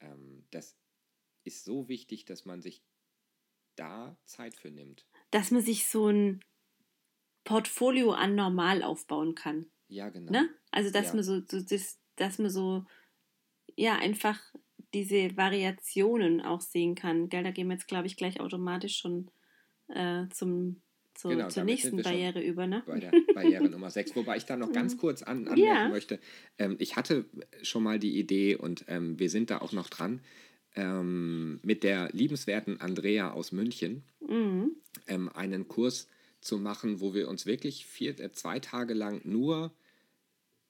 ähm, 0.00 0.44
das 0.50 0.76
ist 1.44 1.64
so 1.64 1.88
wichtig, 1.88 2.24
dass 2.24 2.44
man 2.44 2.60
sich 2.60 2.82
da 3.76 4.18
Zeit 4.24 4.56
für 4.56 4.70
nimmt. 4.70 5.06
Dass 5.30 5.50
man 5.50 5.62
sich 5.62 5.86
so 5.86 6.08
ein 6.08 6.44
Portfolio 7.44 8.12
an 8.12 8.34
normal 8.34 8.82
aufbauen 8.82 9.34
kann. 9.34 9.70
Ja, 9.88 10.08
genau. 10.08 10.32
Ne? 10.32 10.50
Also 10.70 10.90
dass 10.90 11.08
ja. 11.08 11.14
man 11.14 11.24
so, 11.24 11.40
so 11.46 11.60
das, 11.60 11.98
dass 12.16 12.38
man 12.38 12.50
so 12.50 12.84
ja 13.76 13.96
einfach 13.96 14.40
diese 14.94 15.36
Variationen 15.36 16.40
auch 16.40 16.60
sehen 16.60 16.94
kann. 16.94 17.28
Gell, 17.28 17.44
da 17.44 17.50
gehen 17.50 17.68
wir 17.68 17.74
jetzt, 17.74 17.88
glaube 17.88 18.06
ich, 18.06 18.16
gleich 18.16 18.40
automatisch 18.40 18.96
schon 18.98 19.30
äh, 19.88 20.28
zum 20.30 20.82
zu, 21.16 21.28
genau, 21.28 21.48
zur 21.48 21.64
nächsten 21.64 22.02
Barriere 22.02 22.42
über, 22.42 22.66
ne? 22.66 22.82
Bei 22.86 23.00
der 23.00 23.10
Barriere 23.34 23.68
Nummer 23.68 23.90
6, 23.90 24.14
wobei 24.16 24.36
ich 24.36 24.44
da 24.44 24.56
noch 24.56 24.72
ganz 24.72 24.94
mhm. 24.94 24.98
kurz 24.98 25.22
an, 25.22 25.48
anmerken 25.48 25.62
ja. 25.62 25.88
möchte. 25.88 26.18
Ähm, 26.58 26.76
ich 26.78 26.96
hatte 26.96 27.24
schon 27.62 27.82
mal 27.82 27.98
die 27.98 28.18
Idee 28.18 28.56
und 28.56 28.84
ähm, 28.88 29.18
wir 29.18 29.30
sind 29.30 29.50
da 29.50 29.58
auch 29.58 29.72
noch 29.72 29.88
dran, 29.88 30.20
ähm, 30.74 31.58
mit 31.62 31.82
der 31.82 32.10
liebenswerten 32.12 32.80
Andrea 32.80 33.32
aus 33.32 33.52
München 33.52 34.02
mhm. 34.20 34.72
Ähm, 35.06 35.28
einen 35.28 35.68
Kurs 35.68 36.08
zu 36.40 36.58
machen, 36.58 37.00
wo 37.00 37.14
wir 37.14 37.28
uns 37.28 37.46
wirklich 37.46 37.86
vier, 37.86 38.18
äh, 38.20 38.32
zwei 38.32 38.60
Tage 38.60 38.94
lang 38.94 39.20
nur 39.24 39.72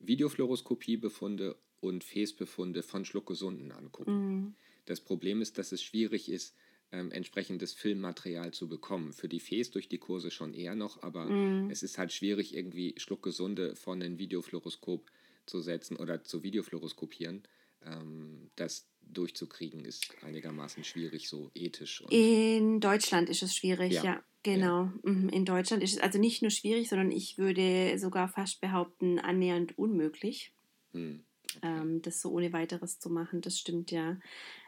Videofluoroskopiebefunde 0.00 1.56
und 1.80 2.04
Fäßbefunde 2.04 2.82
von 2.82 3.04
Schluckgesunden 3.04 3.72
angucken. 3.72 4.12
Mhm. 4.12 4.54
Das 4.84 5.00
Problem 5.00 5.42
ist, 5.42 5.58
dass 5.58 5.72
es 5.72 5.82
schwierig 5.82 6.30
ist, 6.30 6.54
ähm, 6.92 7.10
entsprechendes 7.10 7.72
Filmmaterial 7.72 8.52
zu 8.52 8.68
bekommen. 8.68 9.12
Für 9.12 9.28
die 9.28 9.40
Fes 9.40 9.70
durch 9.70 9.88
die 9.88 9.98
Kurse 9.98 10.30
schon 10.30 10.54
eher 10.54 10.74
noch, 10.74 11.02
aber 11.02 11.26
mm. 11.26 11.70
es 11.70 11.82
ist 11.82 11.98
halt 11.98 12.12
schwierig, 12.12 12.54
irgendwie 12.54 12.94
Schluckgesunde 12.96 13.76
von 13.76 14.02
einem 14.02 14.18
Videofluoroskop 14.18 15.10
zu 15.46 15.60
setzen 15.60 15.96
oder 15.96 16.22
zu 16.24 16.42
Videofluoroskopieren. 16.42 17.42
Ähm, 17.84 18.50
das 18.56 18.88
durchzukriegen 19.02 19.84
ist 19.84 20.10
einigermaßen 20.22 20.84
schwierig, 20.84 21.28
so 21.28 21.50
ethisch. 21.54 22.02
In 22.10 22.80
Deutschland 22.80 23.28
ist 23.28 23.42
es 23.42 23.54
schwierig, 23.54 23.92
ja. 23.92 24.04
ja 24.04 24.24
genau. 24.42 24.90
Mhm, 25.02 25.28
in 25.28 25.44
Deutschland 25.44 25.82
ist 25.82 25.94
es 25.94 26.00
also 26.00 26.18
nicht 26.18 26.42
nur 26.42 26.50
schwierig, 26.50 26.88
sondern 26.88 27.10
ich 27.10 27.38
würde 27.38 27.98
sogar 27.98 28.28
fast 28.28 28.60
behaupten, 28.60 29.18
annähernd 29.18 29.78
unmöglich. 29.78 30.52
Hm. 30.92 31.24
Okay. 31.56 31.66
Ähm, 31.66 32.02
das 32.02 32.20
so 32.20 32.30
ohne 32.30 32.52
weiteres 32.52 32.98
zu 32.98 33.08
machen, 33.08 33.40
das 33.40 33.58
stimmt 33.58 33.90
ja. 33.90 34.18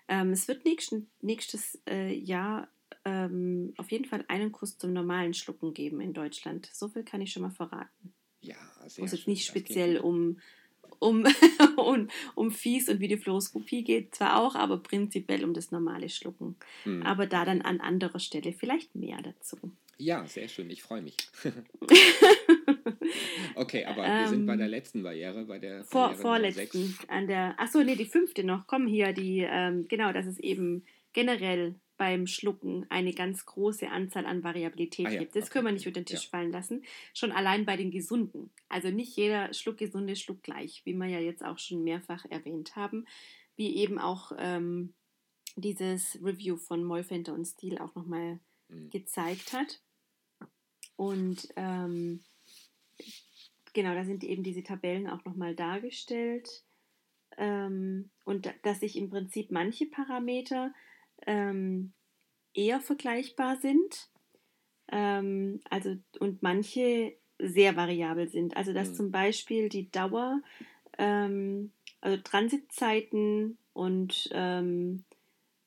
Ähm, 0.09 0.31
es 0.31 0.49
wird 0.49 0.65
nächsten, 0.65 1.09
nächstes 1.21 1.79
äh, 1.89 2.13
Jahr 2.15 2.69
ähm, 3.05 3.75
auf 3.77 3.91
jeden 3.91 4.05
Fall 4.05 4.25
einen 4.29 4.53
Kurs 4.53 4.79
zum 4.79 4.93
normalen 4.93 5.35
Schlucken 5.35 5.75
geben 5.75 6.01
in 6.01 6.13
Deutschland. 6.13 6.69
So 6.73 6.89
viel 6.89 7.05
kann 7.05 7.21
ich 7.21 7.33
schon 7.33 7.43
mal 7.43 7.51
verraten. 7.51 8.13
Ja, 8.41 8.57
sehr 8.87 9.03
Wo 9.03 9.07
es 9.07 9.13
jetzt 9.13 9.29
nicht 9.29 9.47
speziell 9.47 9.99
um, 9.99 10.39
um, 10.99 11.25
um, 11.77 12.09
um 12.35 12.51
Fies 12.51 12.89
und 12.89 13.01
Videofluoroskopie 13.01 13.85
geht, 13.85 14.15
zwar 14.15 14.41
auch, 14.41 14.55
aber 14.55 14.79
prinzipiell 14.79 15.45
um 15.45 15.55
das 15.55 15.71
normale 15.71 16.09
Schlucken. 16.09 16.57
Hm. 16.85 17.03
Aber 17.03 17.27
da 17.27 17.45
dann 17.45 17.63
an 17.63 17.81
anderer 17.81 18.21
Stelle 18.21 18.53
vielleicht 18.53 18.95
mehr 18.95 19.21
dazu. 19.23 19.59
Ja, 19.99 20.27
sehr 20.27 20.49
schön, 20.49 20.71
ich 20.71 20.83
freue 20.83 21.03
mich. 21.03 21.17
okay, 23.55 23.85
aber 23.85 24.05
ähm, 24.05 24.19
wir 24.19 24.29
sind 24.29 24.47
bei 24.47 24.57
der 24.57 24.67
ähm, 24.67 24.73
letzten 24.73 25.03
Barriere, 25.03 25.45
bei 25.45 25.59
der 25.59 25.85
vor, 25.85 26.09
Barriere 26.09 26.23
vorletzten. 26.23 26.99
An 27.09 27.27
der, 27.27 27.59
achso, 27.59 27.83
nee, 27.83 27.97
die 27.97 28.05
fünfte 28.05 28.45
noch. 28.45 28.67
Komm 28.67 28.87
hier, 28.87 29.13
die, 29.13 29.47
ähm, 29.49 29.87
genau, 29.89 30.13
dass 30.13 30.27
es 30.27 30.39
eben 30.39 30.85
generell 31.13 31.75
beim 31.99 32.27
Schlucken 32.27 32.87
eine 32.89 33.13
ganz 33.13 33.45
große 33.45 33.91
Anzahl 33.91 34.25
an 34.25 34.45
Variabilität 34.45 35.07
ah, 35.07 35.11
ja. 35.11 35.19
gibt. 35.19 35.35
Das 35.35 35.45
okay. 35.45 35.53
können 35.53 35.67
wir 35.67 35.73
nicht 35.73 35.87
unter 35.87 36.01
den 36.01 36.07
Tisch 36.07 36.25
ja. 36.25 36.31
fallen 36.31 36.53
lassen. 36.53 36.85
Schon 37.13 37.33
allein 37.33 37.67
bei 37.67 37.77
den 37.77 37.91
Gesunden. 37.91 38.51
Also 38.69 38.91
nicht 38.91 39.17
jeder 39.17 39.53
Schluckgesunde 39.53 40.17
schluckt 40.17 40.45
gleich, 40.45 40.83
wie 40.85 40.95
wir 40.95 41.07
ja 41.09 41.19
jetzt 41.19 41.45
auch 41.45 41.59
schon 41.59 41.83
mehrfach 41.83 42.25
erwähnt 42.31 42.77
haben. 42.77 43.05
Wie 43.57 43.77
eben 43.77 43.99
auch 43.99 44.33
ähm, 44.39 44.95
dieses 45.57 46.19
Review 46.23 46.57
von 46.57 46.85
Mollfenter 46.85 47.35
und 47.35 47.45
Stil 47.45 47.79
auch 47.79 47.95
nochmal 47.97 48.39
mhm. 48.69 48.91
gezeigt 48.91 49.53
hat. 49.53 49.83
Und 50.97 51.49
ähm, 51.57 52.21
genau, 53.73 53.95
da 53.95 54.05
sind 54.05 54.25
eben 54.25 54.43
diese 54.43 54.63
Tabellen 54.63 55.09
auch 55.09 55.25
nochmal 55.25 55.55
dargestellt. 55.55 56.65
Ähm, 57.37 58.11
und 58.25 58.53
dass 58.63 58.81
sich 58.81 58.97
im 58.97 59.11
Prinzip 59.11 59.51
manche 59.51 59.87
Parameter 59.87 60.73
ähm, 61.27 61.93
eher 62.55 62.81
vergleichbar 62.81 63.57
sind. 63.57 64.09
Ähm, 64.91 65.61
also, 65.71 65.97
und 66.19 66.43
manche 66.43 67.15
sehr 67.39 67.77
variabel 67.77 68.29
sind. 68.29 68.57
Also 68.57 68.73
dass 68.73 68.91
mhm. 68.91 68.95
zum 68.95 69.11
Beispiel 69.11 69.69
die 69.69 69.91
Dauer, 69.91 70.41
ähm, 70.99 71.71
also 72.01 72.17
Transitzeiten 72.23 73.59
und 73.73 74.29
ähm, 74.33 75.05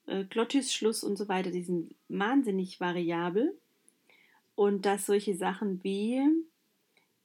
äh, 0.08 0.26
Glottisschluss 0.26 1.04
und 1.04 1.18
so 1.18 1.28
weiter, 1.30 1.52
die 1.52 1.64
sind 1.64 1.96
wahnsinnig 2.10 2.80
variabel 2.80 3.58
und 4.56 4.86
dass 4.86 5.06
solche 5.06 5.36
Sachen 5.36 5.84
wie, 5.84 6.22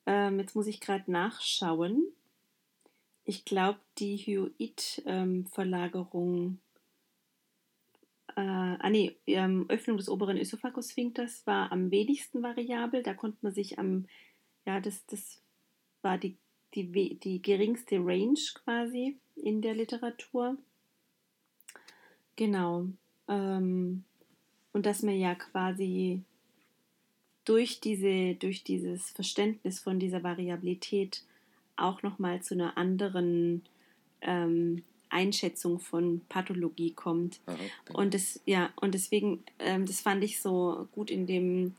ähm, 0.06 0.38
jetzt 0.38 0.54
muss 0.54 0.66
ich 0.66 0.80
gerade 0.80 1.10
nachschauen, 1.10 2.12
ich 3.26 3.44
glaube, 3.44 3.78
die 3.98 4.16
Hyoid-Verlagerung, 4.16 6.36
ähm, 6.36 6.58
äh, 8.36 8.76
ah 8.80 8.88
nee, 8.88 9.16
ähm, 9.26 9.66
Öffnung 9.68 9.96
des 9.96 10.08
oberen 10.08 10.38
Ösophagussphinkters 10.38 11.44
war 11.46 11.72
am 11.72 11.90
wenigsten 11.90 12.40
variabel. 12.42 13.02
Da 13.02 13.14
konnte 13.14 13.38
man 13.40 13.52
sich 13.52 13.80
am, 13.80 14.06
ja, 14.64 14.80
das, 14.80 15.04
das 15.06 15.42
war 16.02 16.18
die, 16.18 16.36
die, 16.74 17.18
die 17.18 17.42
geringste 17.42 17.96
Range 17.96 18.38
quasi 18.54 19.18
in 19.34 19.60
der 19.60 19.74
Literatur. 19.74 20.56
Genau. 22.36 22.86
Ähm, 23.26 24.04
und 24.72 24.86
dass 24.86 25.02
man 25.02 25.18
ja 25.18 25.34
quasi 25.34 26.22
durch, 27.46 27.80
diese, 27.80 28.34
durch 28.34 28.62
dieses 28.62 29.10
Verständnis 29.10 29.80
von 29.80 29.98
dieser 29.98 30.22
Variabilität 30.22 31.22
auch 31.76 32.02
nochmal 32.02 32.42
zu 32.42 32.54
einer 32.54 32.76
anderen 32.76 33.62
ähm, 34.20 34.82
Einschätzung 35.08 35.78
von 35.78 36.20
Pathologie 36.28 36.90
kommt. 36.90 37.40
Aha, 37.46 37.56
genau. 37.84 38.00
Und 38.00 38.14
das, 38.14 38.40
ja, 38.44 38.70
und 38.76 38.94
deswegen, 38.94 39.42
ähm, 39.58 39.86
das 39.86 40.00
fand 40.00 40.22
ich 40.24 40.40
so 40.40 40.88
gut 40.92 41.10
in 41.10 41.26
dem, 41.26 41.74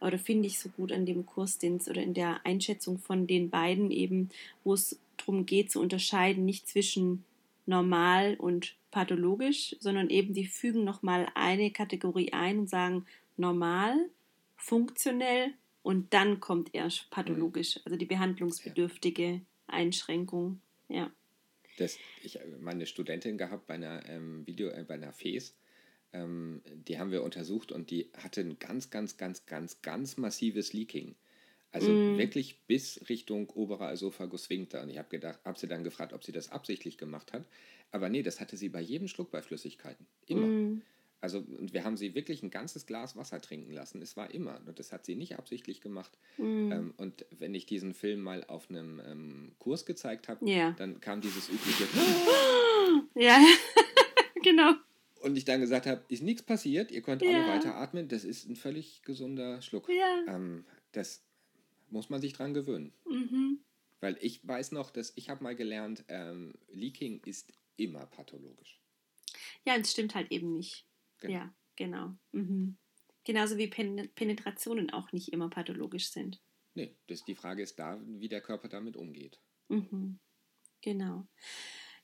oder 0.00 0.18
finde 0.18 0.46
ich 0.46 0.58
so 0.58 0.70
gut 0.70 0.90
an 0.90 1.06
dem 1.06 1.26
Kursdienst 1.26 1.88
oder 1.88 2.02
in 2.02 2.14
der 2.14 2.40
Einschätzung 2.44 2.98
von 2.98 3.26
den 3.26 3.50
beiden 3.50 3.90
eben, 3.90 4.30
wo 4.64 4.74
es 4.74 4.98
darum 5.18 5.46
geht 5.46 5.70
zu 5.70 5.80
unterscheiden, 5.80 6.44
nicht 6.44 6.66
zwischen 6.66 7.24
normal 7.66 8.36
und 8.38 8.74
pathologisch, 8.90 9.76
sondern 9.80 10.08
eben 10.08 10.34
die 10.34 10.46
fügen 10.46 10.84
nochmal 10.84 11.28
eine 11.34 11.70
Kategorie 11.70 12.32
ein 12.32 12.60
und 12.60 12.70
sagen 12.70 13.04
normal 13.36 13.96
funktionell 14.56 15.52
und 15.82 16.14
dann 16.14 16.40
kommt 16.40 16.74
erst 16.74 17.10
pathologisch, 17.10 17.80
also 17.84 17.96
die 17.96 18.06
behandlungsbedürftige 18.06 19.42
Einschränkung. 19.66 20.60
Ja. 20.88 21.12
Das, 21.78 21.98
ich 22.22 22.36
habe 22.36 22.56
meine 22.60 22.86
Studentin 22.86 23.36
gehabt 23.36 23.66
bei 23.66 23.74
einer 23.74 24.08
ähm, 24.08 24.46
Video, 24.46 24.68
äh, 24.68 24.84
bei 24.86 24.94
einer 24.94 25.12
FES, 25.12 25.54
ähm, 26.12 26.62
die 26.88 26.98
haben 26.98 27.10
wir 27.10 27.22
untersucht 27.22 27.72
und 27.72 27.90
die 27.90 28.08
hatte 28.16 28.40
ein 28.40 28.58
ganz, 28.58 28.90
ganz, 28.90 29.16
ganz, 29.16 29.46
ganz, 29.46 29.82
ganz 29.82 30.16
massives 30.16 30.72
Leaking. 30.72 31.16
Also 31.72 31.90
mm. 31.90 32.18
wirklich 32.18 32.60
bis 32.68 33.00
Richtung 33.08 33.50
oberer 33.50 33.90
Esophagus 33.90 34.44
Sphincter. 34.44 34.82
Und 34.82 34.90
ich 34.90 34.98
habe 34.98 35.08
gedacht, 35.08 35.40
habe 35.44 35.58
sie 35.58 35.66
dann 35.66 35.82
gefragt, 35.82 36.12
ob 36.12 36.22
sie 36.22 36.30
das 36.30 36.52
absichtlich 36.52 36.98
gemacht 36.98 37.32
hat. 37.32 37.44
Aber 37.90 38.08
nee, 38.08 38.22
das 38.22 38.40
hatte 38.40 38.56
sie 38.56 38.68
bei 38.68 38.80
jedem 38.80 39.08
Schluck 39.08 39.32
bei 39.32 39.42
Flüssigkeiten. 39.42 40.06
Immer. 40.26 40.46
Mm. 40.46 40.82
Also, 41.24 41.38
und 41.38 41.72
wir 41.72 41.84
haben 41.84 41.96
sie 41.96 42.14
wirklich 42.14 42.42
ein 42.42 42.50
ganzes 42.50 42.84
Glas 42.84 43.16
Wasser 43.16 43.40
trinken 43.40 43.72
lassen. 43.72 44.02
Es 44.02 44.14
war 44.14 44.34
immer. 44.34 44.60
Und 44.66 44.78
das 44.78 44.92
hat 44.92 45.06
sie 45.06 45.14
nicht 45.14 45.38
absichtlich 45.38 45.80
gemacht. 45.80 46.18
Mm. 46.36 46.70
Ähm, 46.70 46.94
und 46.98 47.24
wenn 47.30 47.54
ich 47.54 47.64
diesen 47.64 47.94
Film 47.94 48.20
mal 48.20 48.44
auf 48.44 48.68
einem 48.68 49.00
ähm, 49.06 49.52
Kurs 49.58 49.86
gezeigt 49.86 50.28
habe, 50.28 50.44
yeah. 50.44 50.72
dann 50.72 51.00
kam 51.00 51.22
dieses 51.22 51.48
übliche. 51.48 51.84
ja, 53.14 53.42
genau. 54.42 54.74
Und 55.22 55.38
ich 55.38 55.46
dann 55.46 55.62
gesagt 55.62 55.86
habe, 55.86 56.04
ist 56.08 56.22
nichts 56.22 56.42
passiert, 56.42 56.90
ihr 56.90 57.00
könnt 57.00 57.22
ja. 57.22 57.30
alle 57.30 57.48
weiter 57.48 57.74
atmen, 57.76 58.06
das 58.08 58.24
ist 58.24 58.46
ein 58.46 58.54
völlig 58.54 59.00
gesunder 59.00 59.62
Schluck. 59.62 59.88
Ja. 59.88 60.24
Ähm, 60.28 60.66
das 60.92 61.24
muss 61.88 62.10
man 62.10 62.20
sich 62.20 62.34
dran 62.34 62.52
gewöhnen. 62.52 62.92
Mhm. 63.08 63.60
Weil 64.00 64.18
ich 64.20 64.46
weiß 64.46 64.72
noch, 64.72 64.90
dass 64.90 65.14
ich 65.16 65.30
habe 65.30 65.42
mal 65.42 65.56
gelernt, 65.56 66.04
ähm, 66.08 66.52
Leaking 66.70 67.22
ist 67.24 67.54
immer 67.78 68.04
pathologisch. 68.04 68.78
Ja, 69.64 69.74
es 69.76 69.92
stimmt 69.92 70.14
halt 70.14 70.30
eben 70.30 70.52
nicht. 70.52 70.84
Genau. 71.24 71.38
Ja, 71.38 71.54
genau. 71.76 72.14
Mhm. 72.32 72.76
Genauso 73.24 73.56
wie 73.56 73.68
Pen 73.68 74.10
Penetrationen 74.14 74.90
auch 74.90 75.12
nicht 75.12 75.32
immer 75.32 75.48
pathologisch 75.48 76.10
sind. 76.10 76.42
Nee, 76.74 76.94
das, 77.06 77.24
die 77.24 77.34
Frage 77.34 77.62
ist 77.62 77.78
da, 77.78 78.00
wie 78.04 78.28
der 78.28 78.42
Körper 78.42 78.68
damit 78.68 78.96
umgeht. 78.96 79.40
Mhm. 79.68 80.18
Genau. 80.82 81.26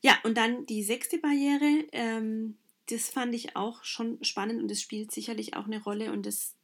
Ja, 0.01 0.19
und 0.25 0.39
dann 0.39 0.65
die 0.65 0.83
sechste 0.83 1.19
Barriere, 1.19 1.87
ähm, 1.93 2.57
das 2.87 3.11
fand 3.11 3.35
ich 3.35 3.57
auch 3.57 3.85
schon 3.85 4.23
spannend 4.25 4.63
und 4.63 4.71
das 4.71 4.81
spielt 4.81 5.13
sicherlich 5.13 5.55
auch 5.55 5.67
eine 5.67 5.83
Rolle 5.83 6.13
und 6.13 6.25
das 6.25 6.57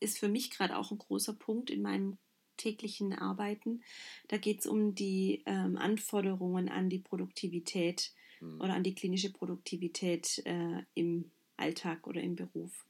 ist 0.00 0.18
für 0.18 0.28
mich 0.28 0.50
gerade 0.50 0.76
auch 0.78 0.90
ein 0.90 0.98
großer 0.98 1.34
Punkt 1.34 1.68
in 1.68 1.82
meinem 1.82 2.16
täglichen 2.56 3.12
Arbeiten. 3.12 3.82
Da 4.28 4.38
geht 4.38 4.60
es 4.60 4.66
um 4.66 4.94
die 4.94 5.42
ähm, 5.44 5.76
Anforderungen 5.76 6.70
an 6.70 6.88
die 6.88 6.98
Produktivität 6.98 8.12
mhm. 8.40 8.60
oder 8.60 8.74
an 8.74 8.82
die 8.82 8.94
klinische 8.94 9.30
Produktivität 9.30 10.42
äh, 10.46 10.82
im 10.94 11.30
Alltag 11.62 12.06
oder 12.06 12.20
im 12.20 12.36
Beruf. 12.36 12.86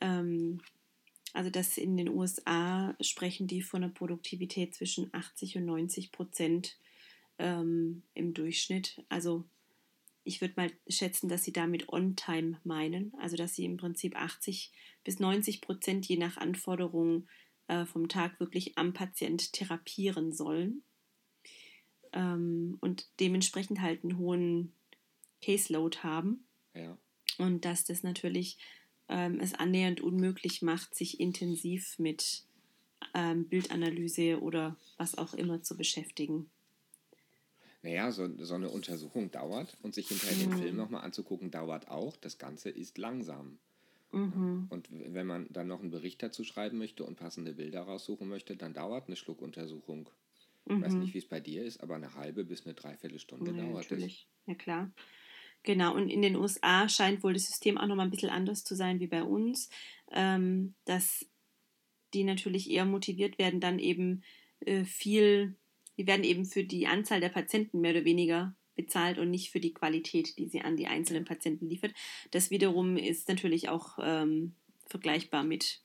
Ähm, 0.00 0.60
also 1.32 1.50
dass 1.50 1.78
in 1.78 1.96
den 1.96 2.08
USA 2.08 2.94
sprechen 3.00 3.46
die 3.46 3.62
von 3.62 3.82
einer 3.82 3.92
Produktivität 3.92 4.74
zwischen 4.74 5.12
80 5.12 5.56
und 5.56 5.66
90 5.66 6.12
Prozent 6.12 6.78
ähm, 7.38 8.02
im 8.14 8.34
Durchschnitt. 8.34 9.02
Also 9.08 9.44
ich 10.22 10.40
würde 10.40 10.54
mal 10.56 10.70
schätzen, 10.88 11.28
dass 11.28 11.44
sie 11.44 11.52
damit 11.52 11.88
On-Time 11.88 12.60
meinen, 12.64 13.12
also 13.20 13.36
dass 13.36 13.54
sie 13.54 13.64
im 13.64 13.76
Prinzip 13.76 14.16
80 14.16 14.72
bis 15.02 15.18
90 15.18 15.60
Prozent 15.60 16.06
je 16.06 16.16
nach 16.16 16.36
Anforderung 16.36 17.26
äh, 17.68 17.84
vom 17.84 18.08
Tag 18.08 18.40
wirklich 18.40 18.78
am 18.78 18.92
Patient 18.92 19.52
therapieren 19.52 20.32
sollen 20.32 20.82
ähm, 22.12 22.78
und 22.80 23.08
dementsprechend 23.20 23.80
halt 23.80 24.04
einen 24.04 24.18
hohen 24.18 24.72
Caseload 25.42 25.98
haben. 25.98 26.46
Ja. 26.74 26.96
Und 27.38 27.64
dass 27.64 27.84
das 27.84 28.02
natürlich 28.02 28.58
ähm, 29.08 29.40
es 29.40 29.54
annähernd 29.54 30.00
unmöglich 30.00 30.62
macht, 30.62 30.94
sich 30.94 31.20
intensiv 31.20 31.98
mit 31.98 32.44
ähm, 33.14 33.46
Bildanalyse 33.48 34.40
oder 34.40 34.76
was 34.96 35.16
auch 35.16 35.34
immer 35.34 35.62
zu 35.62 35.76
beschäftigen. 35.76 36.50
Naja, 37.82 38.10
so, 38.12 38.28
so 38.38 38.54
eine 38.54 38.70
Untersuchung 38.70 39.30
dauert 39.30 39.76
und 39.82 39.94
sich 39.94 40.08
hinterher 40.08 40.46
mhm. 40.46 40.50
den 40.50 40.58
Film 40.58 40.76
nochmal 40.76 41.04
anzugucken, 41.04 41.50
dauert 41.50 41.88
auch. 41.88 42.16
Das 42.16 42.38
Ganze 42.38 42.70
ist 42.70 42.96
langsam. 42.96 43.58
Mhm. 44.10 44.68
Und 44.70 44.88
wenn 44.90 45.26
man 45.26 45.48
dann 45.50 45.66
noch 45.66 45.80
einen 45.80 45.90
Bericht 45.90 46.22
dazu 46.22 46.44
schreiben 46.44 46.78
möchte 46.78 47.04
und 47.04 47.16
passende 47.16 47.52
Bilder 47.52 47.82
raussuchen 47.82 48.26
möchte, 48.26 48.56
dann 48.56 48.72
dauert 48.72 49.08
eine 49.08 49.16
Schluckuntersuchung. 49.16 50.08
Mhm. 50.64 50.76
Ich 50.76 50.82
weiß 50.82 50.94
nicht, 50.94 51.14
wie 51.14 51.18
es 51.18 51.26
bei 51.26 51.40
dir 51.40 51.62
ist, 51.62 51.82
aber 51.82 51.96
eine 51.96 52.14
halbe 52.14 52.44
bis 52.44 52.64
eine 52.64 52.74
Dreiviertelstunde 52.74 53.50
ja, 53.50 53.64
dauert 53.64 53.90
natürlich. 53.90 54.28
es. 54.46 54.48
Ja, 54.48 54.54
klar. 54.54 54.90
Genau, 55.64 55.94
und 55.94 56.08
in 56.10 56.22
den 56.22 56.36
USA 56.36 56.88
scheint 56.88 57.22
wohl 57.22 57.32
das 57.32 57.46
System 57.46 57.78
auch 57.78 57.86
nochmal 57.86 58.06
ein 58.06 58.10
bisschen 58.10 58.30
anders 58.30 58.64
zu 58.64 58.76
sein 58.76 59.00
wie 59.00 59.06
bei 59.06 59.22
uns, 59.22 59.68
ähm, 60.12 60.74
dass 60.84 61.26
die 62.12 62.24
natürlich 62.24 62.70
eher 62.70 62.84
motiviert 62.84 63.38
werden, 63.38 63.60
dann 63.60 63.78
eben 63.78 64.22
äh, 64.60 64.84
viel 64.84 65.56
die 65.96 66.06
werden 66.06 66.24
eben 66.24 66.44
für 66.44 66.64
die 66.64 66.86
Anzahl 66.86 67.20
der 67.20 67.28
Patienten 67.28 67.80
mehr 67.80 67.92
oder 67.92 68.04
weniger 68.04 68.54
bezahlt 68.74 69.18
und 69.18 69.30
nicht 69.30 69.50
für 69.50 69.60
die 69.60 69.72
Qualität, 69.72 70.36
die 70.38 70.48
sie 70.48 70.60
an 70.60 70.76
die 70.76 70.86
einzelnen 70.86 71.24
Patienten 71.24 71.68
liefert. 71.68 71.94
Das 72.32 72.50
wiederum 72.50 72.96
ist 72.96 73.28
natürlich 73.28 73.68
auch 73.68 73.98
ähm, 74.02 74.54
vergleichbar 74.86 75.44
mit 75.44 75.80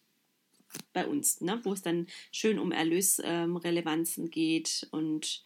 bei 0.93 1.05
uns, 1.05 1.41
ne? 1.41 1.59
wo 1.63 1.73
es 1.73 1.81
dann 1.81 2.07
schön 2.31 2.59
um 2.59 2.71
Erlösrelevanzen 2.71 4.25
ähm, 4.25 4.31
geht 4.31 4.87
und 4.91 5.43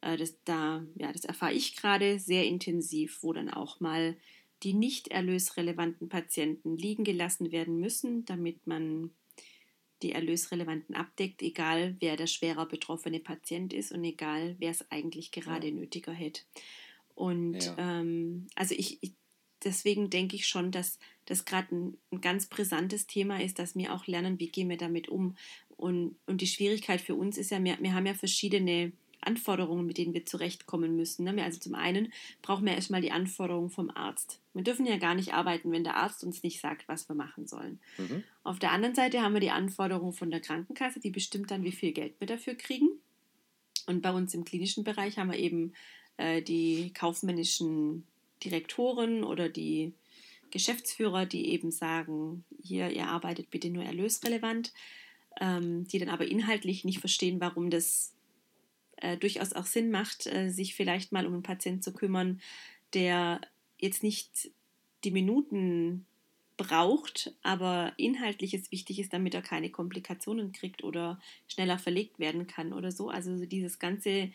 das 0.00 0.42
da, 0.44 0.84
ja, 0.94 1.12
das 1.12 1.24
erfahre 1.24 1.52
ich 1.52 1.76
gerade 1.76 2.18
sehr 2.18 2.46
intensiv, 2.46 3.22
wo 3.22 3.32
dann 3.32 3.50
auch 3.50 3.80
mal 3.80 4.16
die 4.62 4.74
nicht 4.74 5.08
erlösrelevanten 5.08 6.08
Patienten 6.08 6.76
liegen 6.76 7.04
gelassen 7.04 7.50
werden 7.50 7.80
müssen, 7.80 8.24
damit 8.24 8.66
man 8.66 9.10
die 10.02 10.12
Erlösrelevanten 10.12 10.94
abdeckt, 10.94 11.42
egal 11.42 11.96
wer 12.00 12.16
der 12.16 12.26
schwerer 12.26 12.66
betroffene 12.66 13.20
Patient 13.20 13.72
ist 13.72 13.92
und 13.92 14.02
egal 14.04 14.56
wer 14.58 14.70
es 14.70 14.90
eigentlich 14.90 15.30
gerade 15.30 15.68
ja. 15.68 15.74
nötiger 15.74 16.12
hätte. 16.12 16.42
Und 17.14 17.62
ja. 17.62 17.76
ähm, 17.78 18.46
also 18.54 18.74
ich, 18.76 18.98
ich, 19.02 19.12
deswegen 19.62 20.08
denke 20.08 20.36
ich 20.36 20.46
schon, 20.46 20.70
dass 20.70 20.98
das 21.26 21.44
gerade 21.44 21.74
ein, 21.74 21.98
ein, 22.10 22.20
ganz 22.22 22.46
brisantes 22.46 23.06
Thema 23.06 23.42
ist, 23.42 23.58
dass 23.58 23.76
wir 23.76 23.94
auch 23.94 24.06
lernen, 24.06 24.40
wie 24.40 24.48
gehen 24.48 24.70
wir 24.70 24.78
damit 24.78 25.08
um. 25.08 25.36
Und, 25.68 26.16
und 26.26 26.40
die 26.40 26.46
Schwierigkeit 26.46 27.00
für 27.00 27.14
uns 27.14 27.36
ist 27.36 27.50
ja, 27.50 27.62
wir, 27.62 27.76
wir 27.80 27.94
haben 27.94 28.06
ja 28.06 28.14
verschiedene 28.14 28.92
Anforderungen, 29.22 29.86
mit 29.86 29.98
denen 29.98 30.14
wir 30.14 30.26
zurechtkommen 30.26 30.96
müssen. 30.96 31.24
Ne? 31.24 31.42
Also 31.42 31.58
zum 31.58 31.74
einen 31.74 32.12
brauchen 32.42 32.66
wir 32.66 32.74
erstmal 32.74 33.00
die 33.00 33.12
Anforderungen 33.12 33.70
vom 33.70 33.90
Arzt. 33.90 34.40
Wir 34.54 34.62
dürfen 34.62 34.86
ja 34.86 34.96
gar 34.96 35.14
nicht 35.14 35.34
arbeiten, 35.34 35.72
wenn 35.72 35.84
der 35.84 35.96
Arzt 35.96 36.24
uns 36.24 36.42
nicht 36.42 36.60
sagt, 36.60 36.88
was 36.88 37.08
wir 37.08 37.14
machen 37.14 37.46
sollen. 37.46 37.80
Mhm. 37.98 38.24
Auf 38.42 38.58
der 38.58 38.72
anderen 38.72 38.94
Seite 38.94 39.22
haben 39.22 39.34
wir 39.34 39.40
die 39.40 39.50
Anforderungen 39.50 40.12
von 40.12 40.30
der 40.30 40.40
Krankenkasse, 40.40 41.00
die 41.00 41.10
bestimmt 41.10 41.50
dann, 41.50 41.64
wie 41.64 41.72
viel 41.72 41.92
Geld 41.92 42.14
wir 42.18 42.26
dafür 42.26 42.54
kriegen. 42.54 42.88
Und 43.86 44.02
bei 44.02 44.12
uns 44.12 44.34
im 44.34 44.44
klinischen 44.44 44.84
Bereich 44.84 45.18
haben 45.18 45.30
wir 45.30 45.38
eben 45.38 45.72
äh, 46.16 46.42
die 46.42 46.92
kaufmännischen 46.92 48.06
Direktoren 48.42 49.24
oder 49.24 49.48
die 49.48 49.92
Geschäftsführer, 50.50 51.26
die 51.26 51.50
eben 51.50 51.70
sagen, 51.70 52.44
hier, 52.62 52.90
ihr 52.90 53.06
arbeitet 53.06 53.50
bitte 53.50 53.70
nur 53.70 53.84
erlösrelevant, 53.84 54.72
ähm, 55.40 55.86
die 55.86 55.98
dann 55.98 56.08
aber 56.08 56.26
inhaltlich 56.26 56.84
nicht 56.84 57.00
verstehen, 57.00 57.40
warum 57.40 57.70
das 57.70 58.14
äh, 59.00 59.16
durchaus 59.16 59.52
auch 59.52 59.66
Sinn 59.66 59.90
macht, 59.90 60.26
äh, 60.26 60.50
sich 60.50 60.74
vielleicht 60.74 61.12
mal 61.12 61.26
um 61.26 61.34
einen 61.34 61.42
Patienten 61.42 61.82
zu 61.82 61.92
kümmern, 61.92 62.40
der 62.94 63.40
jetzt 63.78 64.02
nicht 64.02 64.50
die 65.04 65.10
Minuten 65.10 66.06
braucht, 66.56 67.34
aber 67.42 67.94
inhaltliches 67.96 68.70
wichtig 68.70 68.98
ist, 68.98 69.14
damit 69.14 69.34
er 69.34 69.40
keine 69.40 69.70
Komplikationen 69.70 70.52
kriegt 70.52 70.84
oder 70.84 71.18
schneller 71.48 71.78
verlegt 71.78 72.18
werden 72.18 72.46
kann 72.46 72.74
oder 72.74 72.92
so. 72.92 73.08
Also 73.08 73.46
dieses 73.46 73.78
ganze, 73.78 74.30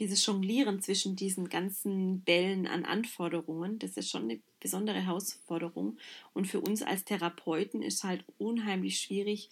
dieses 0.00 0.26
Jonglieren 0.26 0.82
zwischen 0.82 1.14
diesen 1.14 1.48
ganzen 1.48 2.22
Bällen 2.22 2.66
an 2.66 2.84
Anforderungen, 2.84 3.78
das 3.78 3.96
ist 3.96 4.10
schon 4.10 4.24
eine 4.24 4.40
besondere 4.58 5.00
Herausforderung. 5.00 5.96
Und 6.34 6.46
für 6.46 6.60
uns 6.60 6.82
als 6.82 7.04
Therapeuten 7.04 7.82
ist 7.82 8.02
halt 8.02 8.24
unheimlich 8.38 8.98
schwierig, 8.98 9.48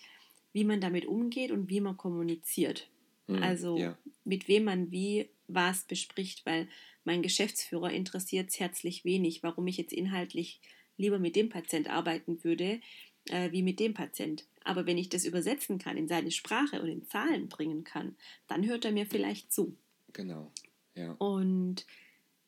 wie 0.53 0.64
man 0.64 0.81
damit 0.81 1.07
umgeht 1.07 1.53
und 1.53 1.68
wie 1.68 1.81
man 1.81 1.97
kommuniziert. 1.97 2.89
Mhm, 3.27 3.43
also 3.43 3.79
ja. 3.79 3.97
mit 4.24 4.49
wem 4.49 4.64
man 4.64 4.91
wie 4.91 5.29
was 5.49 5.85
bespricht, 5.85 6.45
weil 6.47 6.68
mein 7.05 7.22
Geschäftsführer 7.22 7.93
interessiert 7.93 8.51
es 8.51 8.59
herzlich 8.59 9.05
wenig, 9.05 9.43
warum 9.43 9.66
ich 9.66 9.77
jetzt 9.77 9.93
inhaltlich 9.93 10.61
lieber 10.97 11.18
mit 11.18 11.37
dem 11.37 11.49
Patient 11.49 11.89
arbeiten 11.89 12.43
würde, 12.43 12.81
äh, 13.29 13.53
wie 13.53 13.62
mit 13.62 13.81
dem 13.81 13.95
Patient. 13.95 14.45
Aber 14.64 14.87
wenn 14.87 14.99
ich 14.99 15.09
das 15.09 15.24
übersetzen 15.24 15.79
kann, 15.79 15.97
in 15.97 16.09
seine 16.09 16.31
Sprache 16.31 16.83
und 16.83 16.89
in 16.89 17.07
Zahlen 17.07 17.49
bringen 17.49 17.85
kann, 17.85 18.16
dann 18.49 18.66
hört 18.66 18.85
er 18.85 18.93
mir 18.93 19.07
vielleicht 19.07 19.53
zu. 19.53 19.77
Genau, 20.12 20.51
ja. 20.95 21.12
Und 21.12 21.87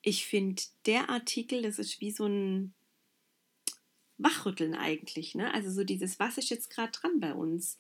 ich 0.03 0.27
finde, 0.27 0.63
der 0.87 1.11
Artikel, 1.11 1.63
das 1.63 1.79
ist 1.79 2.01
wie 2.01 2.11
so 2.11 2.27
ein 2.27 2.73
Wachrütteln 4.17 4.75
eigentlich. 4.75 5.35
Ne? 5.35 5.53
Also 5.55 5.71
so 5.71 5.85
dieses, 5.85 6.19
was 6.19 6.39
ist 6.39 6.51
jetzt 6.51 6.71
gerade 6.71 6.93
dran 6.93 7.21
bei 7.21 7.33
uns? 7.33 7.79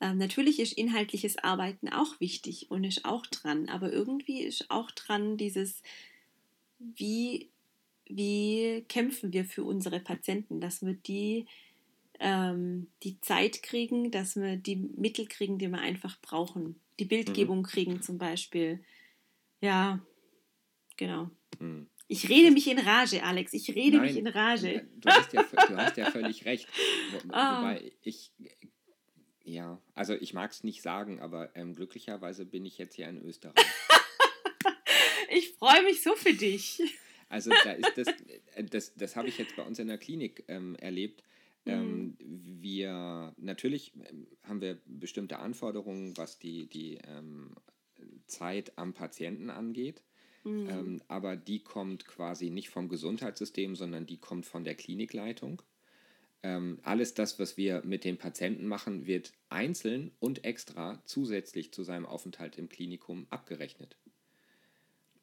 Ähm, 0.00 0.18
natürlich 0.18 0.60
ist 0.60 0.72
inhaltliches 0.72 1.38
Arbeiten 1.38 1.88
auch 1.88 2.20
wichtig 2.20 2.70
und 2.70 2.84
ist 2.84 3.04
auch 3.04 3.26
dran, 3.26 3.68
aber 3.68 3.92
irgendwie 3.92 4.42
ist 4.42 4.70
auch 4.70 4.90
dran 4.92 5.36
dieses, 5.36 5.82
wie, 6.78 7.48
wie 8.06 8.84
kämpfen 8.88 9.32
wir 9.32 9.44
für 9.44 9.64
unsere 9.64 9.98
Patienten, 10.00 10.60
dass 10.60 10.84
wir 10.84 10.94
die, 10.94 11.46
ähm, 12.20 12.88
die 13.02 13.20
Zeit 13.20 13.62
kriegen, 13.62 14.10
dass 14.10 14.36
wir 14.36 14.56
die 14.56 14.76
Mittel 14.76 15.26
kriegen, 15.26 15.58
die 15.58 15.68
wir 15.68 15.80
einfach 15.80 16.20
brauchen. 16.20 16.76
Die 17.00 17.04
Bildgebung 17.04 17.58
mhm. 17.58 17.64
kriegen 17.64 18.02
zum 18.02 18.18
Beispiel. 18.18 18.80
Ja, 19.60 20.00
genau. 20.96 21.30
Mhm. 21.58 21.88
Ich 22.10 22.28
rede 22.30 22.50
mich 22.50 22.66
in 22.66 22.78
Rage, 22.78 23.22
Alex. 23.22 23.52
Ich 23.52 23.68
rede 23.74 23.98
Nein, 23.98 24.06
mich 24.06 24.16
in 24.16 24.26
Rage. 24.26 24.88
Du 24.96 25.10
hast 25.10 25.30
ja, 25.34 25.42
du 25.42 25.76
hast 25.76 25.96
ja 25.98 26.10
völlig 26.10 26.46
recht. 26.46 26.66
Wo, 27.12 27.18
ah. 27.34 27.60
Wobei 27.60 27.92
ich 28.02 28.32
ja, 29.48 29.80
also 29.94 30.14
ich 30.14 30.34
mag 30.34 30.50
es 30.50 30.62
nicht 30.62 30.82
sagen, 30.82 31.20
aber 31.20 31.56
ähm, 31.56 31.74
glücklicherweise 31.74 32.44
bin 32.44 32.64
ich 32.66 32.78
jetzt 32.78 32.94
hier 32.94 33.08
in 33.08 33.22
Österreich. 33.22 33.54
ich 35.30 35.54
freue 35.54 35.82
mich 35.84 36.02
so 36.02 36.14
für 36.14 36.34
dich. 36.34 36.82
Also 37.28 37.50
da 37.64 37.72
ist 37.72 37.96
das, 37.96 38.08
äh, 38.54 38.64
das, 38.64 38.94
das 38.94 39.16
habe 39.16 39.28
ich 39.28 39.38
jetzt 39.38 39.56
bei 39.56 39.62
uns 39.62 39.78
in 39.78 39.88
der 39.88 39.98
Klinik 39.98 40.44
ähm, 40.48 40.76
erlebt. 40.76 41.22
Ähm, 41.66 42.16
mhm. 42.18 42.62
wir 42.62 43.34
natürlich 43.36 43.92
ähm, 43.96 44.26
haben 44.42 44.60
wir 44.60 44.80
bestimmte 44.86 45.38
Anforderungen, 45.38 46.16
was 46.16 46.38
die, 46.38 46.66
die 46.66 46.98
ähm, 47.06 47.54
Zeit 48.26 48.76
am 48.78 48.94
Patienten 48.94 49.50
angeht. 49.50 50.02
Mhm. 50.44 50.68
Ähm, 50.70 51.02
aber 51.08 51.36
die 51.36 51.62
kommt 51.62 52.06
quasi 52.06 52.50
nicht 52.50 52.70
vom 52.70 52.88
Gesundheitssystem, 52.88 53.76
sondern 53.76 54.06
die 54.06 54.18
kommt 54.18 54.46
von 54.46 54.64
der 54.64 54.74
Klinikleitung. 54.74 55.62
Ähm, 56.42 56.78
alles 56.82 57.14
das, 57.14 57.38
was 57.38 57.56
wir 57.56 57.82
mit 57.84 58.04
dem 58.04 58.16
Patienten 58.16 58.66
machen, 58.66 59.06
wird 59.06 59.32
einzeln 59.48 60.12
und 60.20 60.44
extra 60.44 61.02
zusätzlich 61.04 61.72
zu 61.72 61.82
seinem 61.82 62.06
Aufenthalt 62.06 62.58
im 62.58 62.68
Klinikum 62.68 63.26
abgerechnet. 63.30 63.96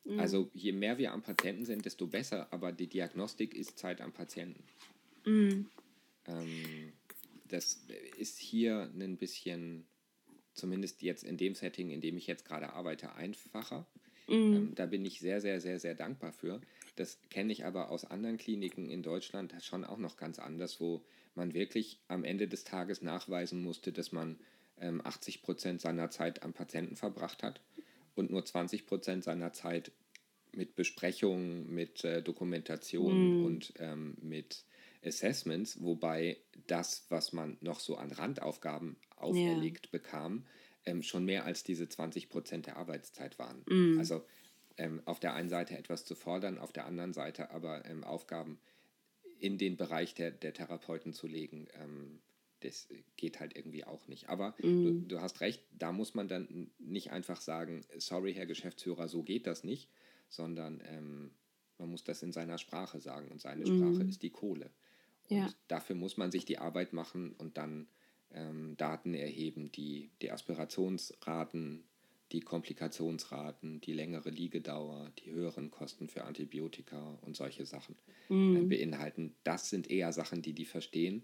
Mhm. 0.03 0.19
Also 0.19 0.49
je 0.53 0.71
mehr 0.71 0.97
wir 0.97 1.13
am 1.13 1.23
Patienten 1.23 1.65
sind, 1.65 1.85
desto 1.85 2.07
besser, 2.07 2.51
aber 2.51 2.71
die 2.71 2.87
Diagnostik 2.87 3.53
ist 3.53 3.77
Zeit 3.79 4.01
am 4.01 4.11
Patienten. 4.11 4.63
Mhm. 5.25 5.67
Ähm, 6.27 6.93
das 7.47 7.85
ist 8.17 8.37
hier 8.37 8.91
ein 8.93 9.17
bisschen, 9.17 9.85
zumindest 10.53 11.01
jetzt 11.01 11.23
in 11.23 11.37
dem 11.37 11.55
Setting, 11.55 11.91
in 11.91 12.01
dem 12.01 12.17
ich 12.17 12.27
jetzt 12.27 12.45
gerade 12.45 12.73
arbeite, 12.73 13.15
einfacher. 13.15 13.87
Mhm. 14.27 14.33
Ähm, 14.33 14.71
da 14.75 14.85
bin 14.85 15.05
ich 15.05 15.19
sehr, 15.19 15.41
sehr, 15.41 15.61
sehr, 15.61 15.79
sehr 15.79 15.95
dankbar 15.95 16.33
für. 16.33 16.61
Das 16.95 17.19
kenne 17.29 17.51
ich 17.51 17.65
aber 17.65 17.89
aus 17.89 18.05
anderen 18.05 18.37
Kliniken 18.37 18.89
in 18.89 19.03
Deutschland 19.03 19.53
schon 19.61 19.83
auch 19.83 19.97
noch 19.97 20.17
ganz 20.17 20.39
anders, 20.39 20.79
wo 20.79 21.03
man 21.35 21.53
wirklich 21.53 21.99
am 22.07 22.23
Ende 22.23 22.47
des 22.47 22.63
Tages 22.63 23.01
nachweisen 23.01 23.61
musste, 23.61 23.91
dass 23.91 24.11
man 24.11 24.39
ähm, 24.79 25.01
80 25.03 25.41
Prozent 25.41 25.81
seiner 25.81 26.09
Zeit 26.09 26.43
am 26.43 26.53
Patienten 26.53 26.95
verbracht 26.95 27.43
hat 27.43 27.61
und 28.15 28.31
nur 28.31 28.45
20 28.45 28.85
Prozent 28.85 29.23
seiner 29.23 29.53
Zeit 29.53 29.91
mit 30.53 30.75
Besprechungen, 30.75 31.69
mit 31.73 32.03
äh, 32.05 32.21
Dokumentation 32.21 33.41
mm. 33.41 33.45
und 33.45 33.73
ähm, 33.77 34.15
mit 34.21 34.63
Assessments, 35.03 35.81
wobei 35.81 36.37
das, 36.67 37.05
was 37.09 37.33
man 37.33 37.57
noch 37.61 37.79
so 37.79 37.97
an 37.97 38.11
Randaufgaben 38.11 38.95
auferlegt 39.17 39.87
ja. 39.87 39.91
bekam, 39.91 40.45
ähm, 40.85 41.03
schon 41.03 41.25
mehr 41.25 41.45
als 41.45 41.63
diese 41.63 41.89
20 41.89 42.29
Prozent 42.29 42.67
der 42.67 42.77
Arbeitszeit 42.77 43.37
waren. 43.37 43.63
Mm. 43.67 43.99
Also 43.99 44.25
ähm, 44.77 45.01
auf 45.05 45.19
der 45.19 45.33
einen 45.33 45.49
Seite 45.49 45.77
etwas 45.77 46.05
zu 46.05 46.15
fordern, 46.15 46.57
auf 46.57 46.71
der 46.71 46.85
anderen 46.85 47.13
Seite 47.13 47.51
aber 47.51 47.85
ähm, 47.85 48.03
Aufgaben 48.03 48.59
in 49.39 49.57
den 49.57 49.77
Bereich 49.77 50.13
der, 50.13 50.31
der 50.31 50.53
Therapeuten 50.53 51.13
zu 51.13 51.27
legen, 51.27 51.67
ähm, 51.73 52.21
das 52.61 52.87
geht 53.17 53.39
halt 53.39 53.55
irgendwie 53.55 53.83
auch 53.83 54.07
nicht. 54.07 54.29
Aber 54.29 54.51
mm. 54.59 54.61
du, 54.61 55.01
du, 55.07 55.21
hast 55.21 55.41
recht, 55.41 55.63
da 55.71 55.91
muss 55.91 56.15
man 56.15 56.27
dann 56.27 56.71
nicht 56.79 57.11
einfach 57.11 57.41
sagen, 57.41 57.85
sorry, 57.97 58.33
Herr 58.33 58.45
Geschäftsführer, 58.45 59.07
so 59.07 59.23
geht 59.23 59.45
das 59.45 59.63
nicht, 59.63 59.89
sondern 60.29 60.81
ähm, 60.87 61.31
man 61.77 61.89
muss 61.89 62.03
das 62.03 62.23
in 62.23 62.31
seiner 62.31 62.57
Sprache 62.57 62.99
sagen 62.99 63.29
und 63.29 63.41
seine 63.41 63.63
mm. 63.63 63.77
Sprache 63.77 64.07
ist 64.07 64.23
die 64.23 64.31
Kohle. 64.31 64.71
Und 65.29 65.37
ja. 65.37 65.49
dafür 65.67 65.95
muss 65.95 66.17
man 66.17 66.31
sich 66.31 66.45
die 66.45 66.57
Arbeit 66.57 66.93
machen 66.93 67.33
und 67.33 67.57
dann 67.57 67.87
ähm, 68.31 68.75
Daten 68.77 69.13
erheben, 69.13 69.71
die 69.71 70.11
die 70.21 70.31
Aspirationsraten 70.31 71.83
die 72.31 72.39
Komplikationsraten, 72.39 73.81
die 73.81 73.93
längere 73.93 74.29
Liegedauer, 74.29 75.11
die 75.19 75.31
höheren 75.31 75.69
Kosten 75.69 76.07
für 76.07 76.23
Antibiotika 76.23 77.19
und 77.21 77.35
solche 77.35 77.65
Sachen 77.65 77.95
mm. 78.29 78.55
äh, 78.55 78.61
beinhalten. 78.61 79.35
Das 79.43 79.69
sind 79.69 79.91
eher 79.91 80.11
Sachen, 80.11 80.41
die 80.41 80.53
die 80.53 80.65
verstehen. 80.65 81.23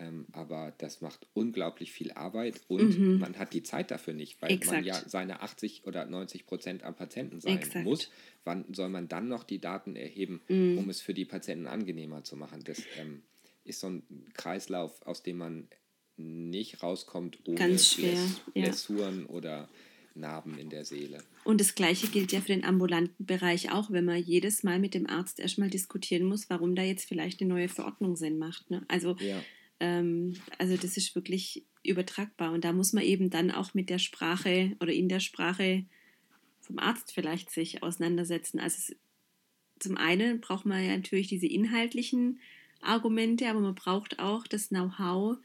Ähm, 0.00 0.26
aber 0.32 0.74
das 0.78 1.00
macht 1.00 1.28
unglaublich 1.32 1.92
viel 1.92 2.10
Arbeit 2.12 2.60
und 2.66 2.98
mhm. 2.98 3.18
man 3.20 3.38
hat 3.38 3.52
die 3.52 3.62
Zeit 3.62 3.92
dafür 3.92 4.14
nicht, 4.14 4.42
weil 4.42 4.50
Exakt. 4.50 4.78
man 4.78 4.84
ja 4.84 5.00
seine 5.06 5.42
80 5.42 5.86
oder 5.86 6.06
90 6.06 6.44
Prozent 6.44 6.82
am 6.82 6.96
Patienten 6.96 7.40
sein 7.40 7.58
Exakt. 7.58 7.84
muss. 7.84 8.10
Wann 8.44 8.64
soll 8.74 8.88
man 8.88 9.06
dann 9.06 9.28
noch 9.28 9.44
die 9.44 9.60
Daten 9.60 9.94
erheben, 9.94 10.40
mm. 10.48 10.78
um 10.78 10.90
es 10.90 11.00
für 11.00 11.14
die 11.14 11.24
Patienten 11.24 11.68
angenehmer 11.68 12.24
zu 12.24 12.36
machen? 12.36 12.64
Das 12.64 12.82
ähm, 12.98 13.22
ist 13.62 13.78
so 13.78 13.88
ein 13.88 14.02
Kreislauf, 14.34 15.06
aus 15.06 15.22
dem 15.22 15.38
man 15.38 15.68
nicht 16.16 16.82
rauskommt 16.82 17.38
ohne 17.46 17.58
Ganz 17.58 17.92
schwer, 17.92 18.18
Blessuren 18.54 19.22
ja. 19.22 19.28
oder 19.28 19.68
Narben 20.14 20.58
in 20.58 20.70
der 20.70 20.84
Seele. 20.84 21.22
Und 21.44 21.60
das 21.60 21.74
Gleiche 21.74 22.08
gilt 22.08 22.32
ja 22.32 22.40
für 22.40 22.52
den 22.52 22.64
ambulanten 22.64 23.24
Bereich 23.24 23.72
auch, 23.72 23.90
wenn 23.90 24.04
man 24.04 24.22
jedes 24.22 24.62
Mal 24.62 24.78
mit 24.78 24.94
dem 24.94 25.08
Arzt 25.08 25.40
erstmal 25.40 25.70
diskutieren 25.70 26.26
muss, 26.26 26.48
warum 26.50 26.74
da 26.74 26.82
jetzt 26.82 27.08
vielleicht 27.08 27.40
eine 27.40 27.50
neue 27.50 27.68
Verordnung 27.68 28.16
Sinn 28.16 28.38
macht. 28.38 28.70
Ne? 28.70 28.84
Also, 28.88 29.16
ja. 29.18 29.42
ähm, 29.80 30.34
also 30.58 30.76
das 30.76 30.96
ist 30.96 31.14
wirklich 31.14 31.64
übertragbar. 31.84 32.52
Und 32.52 32.64
da 32.64 32.72
muss 32.72 32.92
man 32.92 33.04
eben 33.04 33.30
dann 33.30 33.50
auch 33.50 33.74
mit 33.74 33.90
der 33.90 33.98
Sprache 33.98 34.76
oder 34.80 34.92
in 34.92 35.08
der 35.08 35.20
Sprache 35.20 35.84
vom 36.60 36.78
Arzt 36.78 37.12
vielleicht 37.12 37.50
sich 37.50 37.82
auseinandersetzen. 37.82 38.60
Also 38.60 38.76
es, 38.78 38.96
zum 39.78 39.96
einen 39.96 40.40
braucht 40.40 40.64
man 40.64 40.84
ja 40.84 40.96
natürlich 40.96 41.28
diese 41.28 41.46
inhaltlichen 41.46 42.38
Argumente, 42.80 43.48
aber 43.48 43.60
man 43.60 43.74
braucht 43.74 44.18
auch 44.18 44.46
das 44.46 44.68
Know-how, 44.68 45.38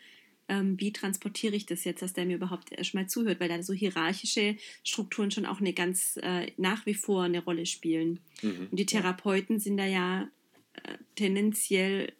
ähm, 0.50 0.80
wie 0.80 0.93
transportiere 0.93 1.56
ich 1.56 1.66
das 1.66 1.84
jetzt, 1.84 2.02
dass 2.02 2.14
der 2.14 2.26
mir 2.26 2.38
überhaupt 2.38 2.72
erstmal 2.72 3.08
zuhört, 3.08 3.39
weil 3.39 3.50
da 3.50 3.62
so 3.62 3.74
hierarchische 3.74 4.56
Strukturen 4.84 5.32
schon 5.32 5.45
auch 5.45 5.60
eine 5.60 5.74
ganz 5.74 6.18
äh, 6.22 6.52
nach 6.58 6.86
wie 6.86 6.93
vor 6.93 7.24
eine 7.24 7.43
Rolle 7.43 7.66
spielen. 7.66 8.20
Mhm. 8.41 8.68
Und 8.72 8.80
die 8.80 8.86
Therapeuten 8.86 9.60
sind 9.60 9.78
da 9.78 9.86
ja 9.86 10.30
äh, 10.74 10.98
tendenziell 11.16 12.14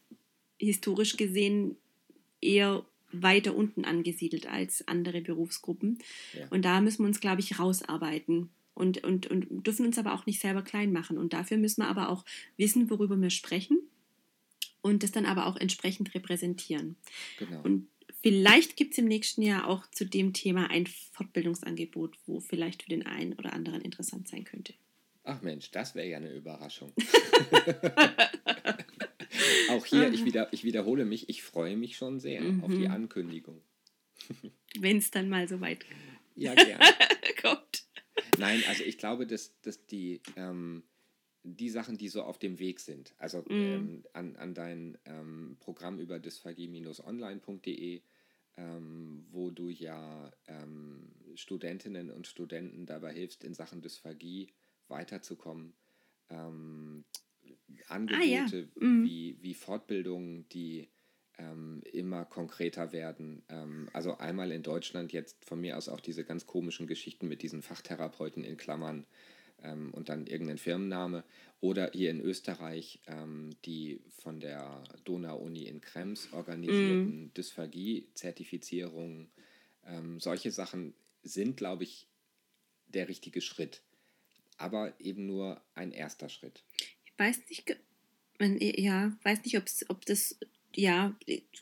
historisch 0.60 1.18
gesehen 1.18 1.78
eher 2.42 2.86
weiter 3.12 3.56
unten 3.56 3.86
angesiedelt 3.86 4.48
als 4.48 4.88
andere 4.88 5.22
Berufsgruppen. 5.22 6.00
Ja. 6.38 6.48
Und 6.50 6.66
da 6.66 6.82
müssen 6.82 7.04
wir 7.04 7.08
uns, 7.08 7.22
glaube 7.22 7.42
ich, 7.42 7.58
rausarbeiten. 7.60 8.50
Und, 8.74 9.04
und, 9.04 9.26
und 9.28 9.66
dürfen 9.66 9.88
uns 9.88 9.98
aber 9.98 10.14
auch 10.14 10.28
nicht 10.28 10.40
selber 10.40 10.62
klein 10.62 10.92
machen. 10.92 11.18
Und 11.18 11.34
dafür 11.34 11.58
müssen 11.58 11.82
wir 11.82 11.88
aber 11.88 12.10
auch 12.10 12.26
wissen, 12.58 12.90
worüber 12.92 13.20
wir 13.20 13.32
sprechen 13.32 13.80
und 14.82 15.04
das 15.04 15.12
dann 15.12 15.26
aber 15.26 15.48
auch 15.48 15.58
entsprechend 15.58 16.14
repräsentieren. 16.14 16.96
Genau. 17.40 17.62
Und 17.64 17.88
Vielleicht 18.28 18.76
gibt 18.76 18.92
es 18.92 18.98
im 18.98 19.06
nächsten 19.06 19.42
Jahr 19.42 19.70
auch 19.70 19.90
zu 19.90 20.06
dem 20.06 20.34
Thema 20.34 20.70
ein 20.70 20.86
Fortbildungsangebot, 20.86 22.18
wo 22.26 22.42
vielleicht 22.42 22.84
für 22.84 22.90
den 22.90 23.06
einen 23.06 23.32
oder 23.36 23.54
anderen 23.54 23.82
interessant 23.82 24.28
sein 24.28 24.44
könnte. 24.44 24.74
Ach 25.24 25.42
Mensch, 25.42 25.72
das 25.72 25.96
wäre 25.96 26.10
ja 26.10 26.18
eine 26.18 26.34
Überraschung. 26.34 26.92
auch 29.70 29.86
hier, 29.86 30.12
ich, 30.12 30.26
wieder, 30.26 30.52
ich 30.52 30.66
wiederhole 30.66 31.06
mich, 31.06 31.30
ich 31.30 31.42
freue 31.42 31.78
mich 31.78 31.96
schon 31.96 32.20
sehr 32.20 32.42
mhm. 32.42 32.66
auf 32.66 32.72
die 32.72 32.80
mhm. 32.80 32.92
Ankündigung. 32.92 33.62
Wenn 34.78 34.98
es 34.98 35.10
dann 35.10 35.30
mal 35.30 35.48
so 35.48 35.62
weit 35.62 35.86
ja, 36.36 36.54
gerne. 36.54 36.84
kommt. 37.42 37.86
Nein, 38.38 38.62
also 38.68 38.84
ich 38.84 38.98
glaube, 38.98 39.26
dass, 39.26 39.58
dass 39.62 39.86
die, 39.86 40.22
ähm, 40.36 40.84
die 41.44 41.70
Sachen, 41.70 41.98
die 41.98 42.10
so 42.10 42.24
auf 42.24 42.40
dem 42.40 42.60
Weg 42.60 42.82
sind, 42.82 43.16
also 43.20 43.44
mm. 43.44 43.52
ähm, 43.52 44.04
an, 44.12 44.36
an 44.36 44.54
dein 44.54 44.98
ähm, 45.06 45.56
Programm 45.62 45.98
über 45.98 46.20
dysphagie-online.de 46.20 48.02
ähm, 48.58 49.26
wo 49.32 49.50
du 49.52 49.70
ja 49.70 50.32
ähm, 50.48 51.14
Studentinnen 51.36 52.12
und 52.12 52.28
Studenten 52.28 52.86
dabei 52.86 53.14
hilfst, 53.14 53.44
in 53.44 53.54
Sachen 53.54 53.82
Dysphagie 53.82 54.52
weiterzukommen. 54.88 55.74
Ähm, 56.30 57.06
Angebote 57.88 58.22
ah, 58.22 58.80
ja. 58.80 58.88
mhm. 58.88 59.04
wie, 59.06 59.38
wie 59.42 59.54
Fortbildungen, 59.54 60.48
die 60.50 60.90
ähm, 61.38 61.82
immer 61.92 62.26
konkreter 62.26 62.92
werden. 62.92 63.44
Ähm, 63.50 63.90
also 63.94 64.18
einmal 64.18 64.52
in 64.52 64.64
Deutschland 64.64 65.14
jetzt 65.14 65.46
von 65.46 65.62
mir 65.62 65.78
aus 65.78 65.90
auch 65.90 66.00
diese 66.00 66.24
ganz 66.24 66.46
komischen 66.46 66.88
Geschichten 66.88 67.28
mit 67.28 67.44
diesen 67.44 67.62
Fachtherapeuten 67.62 68.44
in 68.44 68.58
Klammern 68.58 69.06
ähm, 69.64 69.94
und 69.94 70.10
dann 70.10 70.28
irgendein 70.28 70.58
Firmenname. 70.58 71.24
Oder 71.60 71.92
hier 71.92 72.12
in 72.12 72.22
Österreich 72.22 73.02
ähm, 73.08 73.50
die 73.66 74.00
von 74.20 74.40
der 74.40 74.84
Donau-Uni 75.06 75.64
in 75.64 75.82
Krems 75.82 76.32
organisierten 76.32 77.26
mm. 77.26 77.34
Dysphagie-Zertifizierungen. 77.34 79.32
Ähm, 79.86 80.20
solche 80.20 80.52
Sachen 80.52 80.94
sind, 81.24 81.58
glaube 81.58 81.84
ich, 81.84 82.08
der 82.88 83.10
richtige 83.10 83.42
Schritt. 83.42 83.82
Aber 84.58 85.00
eben 85.00 85.26
nur 85.26 85.62
ein 85.74 85.92
erster 85.92 86.30
Schritt. 86.30 86.64
Ich 87.06 87.14
weiß 87.18 87.42
nicht, 87.50 87.76
ja, 88.40 89.18
weiß 89.24 89.44
nicht, 89.44 89.58
ob 89.90 90.06
das 90.06 90.38
ja, 90.78 91.18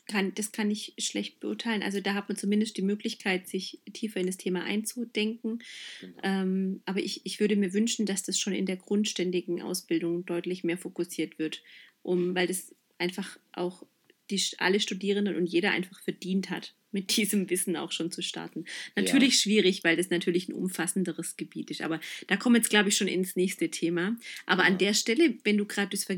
kann, 0.06 0.34
das 0.34 0.52
kann 0.52 0.70
ich 0.70 0.92
schlecht 0.98 1.40
beurteilen. 1.40 1.82
Also 1.82 2.00
da 2.00 2.12
hat 2.12 2.28
man 2.28 2.36
zumindest 2.36 2.76
die 2.76 2.82
Möglichkeit, 2.82 3.48
sich 3.48 3.80
tiefer 3.94 4.20
in 4.20 4.26
das 4.26 4.36
Thema 4.36 4.62
einzudenken. 4.62 5.62
Genau. 6.02 6.20
Ähm, 6.22 6.82
aber 6.84 7.00
ich, 7.00 7.22
ich 7.24 7.40
würde 7.40 7.56
mir 7.56 7.72
wünschen, 7.72 8.04
dass 8.04 8.22
das 8.22 8.38
schon 8.38 8.52
in 8.52 8.66
der 8.66 8.76
grundständigen 8.76 9.62
Ausbildung 9.62 10.26
deutlich 10.26 10.64
mehr 10.64 10.76
fokussiert 10.76 11.38
wird, 11.38 11.62
um, 12.02 12.34
weil 12.34 12.46
das 12.46 12.74
einfach 12.98 13.38
auch 13.52 13.86
die 14.30 14.42
alle 14.58 14.80
Studierenden 14.80 15.36
und 15.36 15.46
jeder 15.46 15.70
einfach 15.70 16.00
verdient 16.02 16.50
hat, 16.50 16.74
mit 16.96 17.14
diesem 17.14 17.50
Wissen 17.50 17.76
auch 17.76 17.92
schon 17.92 18.10
zu 18.10 18.22
starten. 18.22 18.64
Natürlich 18.96 19.34
ja. 19.34 19.40
schwierig, 19.40 19.84
weil 19.84 19.98
das 19.98 20.08
natürlich 20.08 20.48
ein 20.48 20.54
umfassenderes 20.54 21.36
Gebiet 21.36 21.70
ist. 21.70 21.82
Aber 21.82 22.00
da 22.26 22.38
kommen 22.38 22.54
wir 22.54 22.60
jetzt, 22.60 22.70
glaube 22.70 22.88
ich, 22.88 22.96
schon 22.96 23.06
ins 23.06 23.36
nächste 23.36 23.70
Thema. 23.70 24.16
Aber 24.46 24.62
ja. 24.62 24.68
an 24.68 24.78
der 24.78 24.94
Stelle, 24.94 25.34
wenn 25.44 25.58
du 25.58 25.66
gerade 25.66 25.90
das 25.90 26.08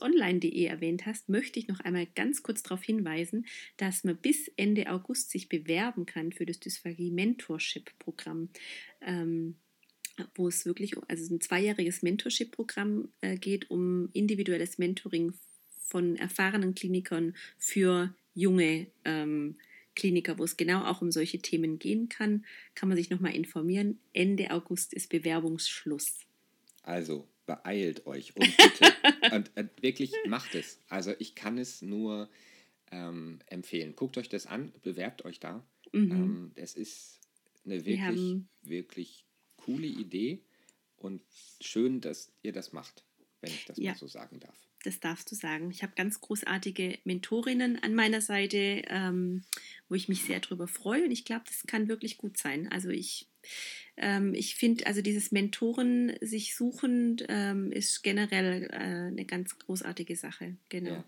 onlinede 0.00 0.54
erwähnt 0.66 1.04
hast, 1.04 1.28
möchte 1.28 1.58
ich 1.58 1.66
noch 1.66 1.80
einmal 1.80 2.06
ganz 2.14 2.44
kurz 2.44 2.62
darauf 2.62 2.84
hinweisen, 2.84 3.44
dass 3.76 4.04
man 4.04 4.16
bis 4.16 4.46
Ende 4.56 4.88
August 4.88 5.30
sich 5.30 5.48
bewerben 5.48 6.06
kann 6.06 6.30
für 6.30 6.46
das 6.46 6.60
Dysphagie 6.60 7.10
Mentorship 7.10 7.90
Programm. 7.98 8.50
Ähm, 9.00 9.56
wo 10.36 10.46
es 10.46 10.64
wirklich 10.64 10.94
also 11.08 11.34
ein 11.34 11.40
zweijähriges 11.40 12.02
Mentorship-Programm 12.02 13.08
äh, 13.20 13.36
geht, 13.36 13.68
um 13.68 14.10
individuelles 14.12 14.78
Mentoring 14.78 15.32
von 15.80 16.14
erfahrenen 16.14 16.76
Klinikern 16.76 17.34
für 17.58 18.14
junge 18.32 18.86
ähm, 19.04 19.56
Kliniker, 19.94 20.38
wo 20.38 20.44
es 20.44 20.56
genau 20.56 20.84
auch 20.84 21.02
um 21.02 21.10
solche 21.10 21.38
Themen 21.38 21.78
gehen 21.78 22.08
kann, 22.08 22.44
kann 22.74 22.88
man 22.88 22.96
sich 22.96 23.10
nochmal 23.10 23.34
informieren. 23.34 23.98
Ende 24.12 24.50
August 24.50 24.92
ist 24.94 25.08
Bewerbungsschluss. 25.08 26.20
Also 26.82 27.28
beeilt 27.46 28.06
euch 28.06 28.34
und 28.36 28.56
bitte 28.56 28.92
und, 29.34 29.56
und, 29.56 29.82
wirklich 29.82 30.12
macht 30.26 30.54
es. 30.54 30.78
Also 30.88 31.12
ich 31.18 31.34
kann 31.34 31.58
es 31.58 31.82
nur 31.82 32.28
ähm, 32.90 33.38
empfehlen. 33.46 33.94
Guckt 33.96 34.18
euch 34.18 34.28
das 34.28 34.46
an, 34.46 34.72
bewerbt 34.82 35.24
euch 35.24 35.40
da. 35.40 35.64
Mhm. 35.92 36.10
Ähm, 36.10 36.52
es 36.54 36.74
ist 36.74 37.20
eine 37.64 37.84
wirklich, 37.84 38.42
wirklich 38.62 39.24
coole 39.56 39.86
Idee 39.86 40.42
und 40.96 41.22
schön, 41.60 42.00
dass 42.00 42.32
ihr 42.42 42.52
das 42.52 42.72
macht, 42.72 43.04
wenn 43.40 43.50
ich 43.50 43.64
das 43.64 43.78
ja. 43.78 43.92
mal 43.92 43.98
so 43.98 44.06
sagen 44.06 44.40
darf. 44.40 44.58
Das 44.84 45.00
darfst 45.00 45.30
du 45.30 45.34
sagen. 45.34 45.70
Ich 45.70 45.82
habe 45.82 45.94
ganz 45.96 46.20
großartige 46.20 46.98
Mentorinnen 47.04 47.82
an 47.82 47.94
meiner 47.94 48.20
Seite, 48.20 48.82
ähm, 48.88 49.42
wo 49.88 49.94
ich 49.94 50.08
mich 50.08 50.24
sehr 50.24 50.40
drüber 50.40 50.68
freue 50.68 51.04
und 51.04 51.10
ich 51.10 51.24
glaube, 51.24 51.44
das 51.46 51.64
kann 51.66 51.88
wirklich 51.88 52.18
gut 52.18 52.36
sein. 52.36 52.70
Also 52.70 52.90
ich, 52.90 53.26
ähm, 53.96 54.34
ich 54.34 54.56
finde, 54.56 54.86
also 54.86 55.00
dieses 55.00 55.32
Mentoren 55.32 56.12
sich 56.20 56.54
suchen 56.54 57.16
ähm, 57.28 57.72
ist 57.72 58.02
generell 58.02 58.64
äh, 58.64 58.76
eine 58.76 59.24
ganz 59.24 59.58
großartige 59.58 60.16
Sache. 60.16 60.56
Genau. 60.68 60.90
Ja. 60.90 61.04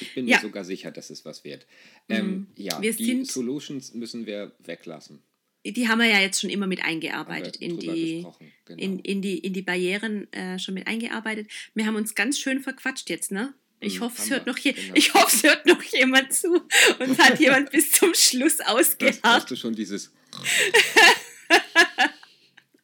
Ich 0.00 0.14
bin 0.14 0.26
ja. 0.26 0.36
mir 0.36 0.42
sogar 0.42 0.64
sicher, 0.64 0.90
dass 0.90 1.10
es 1.10 1.24
was 1.24 1.44
wird. 1.44 1.66
Ähm, 2.08 2.26
mhm. 2.26 2.46
Ja, 2.56 2.80
wir 2.80 2.94
die 2.94 3.24
Solutions 3.26 3.94
müssen 3.94 4.26
wir 4.26 4.52
weglassen 4.64 5.20
die 5.64 5.88
haben 5.88 5.98
wir 5.98 6.06
ja 6.06 6.20
jetzt 6.20 6.40
schon 6.40 6.50
immer 6.50 6.66
mit 6.66 6.84
eingearbeitet 6.84 7.56
in 7.56 7.78
die, 7.78 8.26
genau. 8.64 8.78
in, 8.78 8.98
in, 9.00 9.22
die, 9.22 9.38
in 9.38 9.52
die 9.52 9.62
Barrieren 9.62 10.32
äh, 10.32 10.58
schon 10.58 10.74
mit 10.74 10.86
eingearbeitet. 10.86 11.50
Wir 11.74 11.86
haben 11.86 11.96
uns 11.96 12.14
ganz 12.14 12.38
schön 12.38 12.60
verquatscht 12.60 13.10
jetzt, 13.10 13.30
ne? 13.30 13.54
Ich 13.80 13.94
hm, 13.94 14.00
hoffe, 14.02 14.22
es 14.22 14.30
hört 14.30 14.46
noch 14.46 14.56
hier, 14.56 14.72
genau. 14.72 14.94
ich 14.94 15.14
hoffe, 15.14 15.36
es 15.36 15.42
hört 15.44 15.66
noch 15.66 15.82
jemand 15.82 16.32
zu 16.32 16.54
und 16.54 17.10
es 17.10 17.18
hat 17.18 17.38
jemand 17.40 17.70
bis 17.70 17.92
zum 17.92 18.12
Schluss 18.14 18.60
ausgeharrt. 18.60 19.20
Hast 19.22 19.50
du 19.50 19.56
schon 19.56 19.74
dieses 19.74 20.12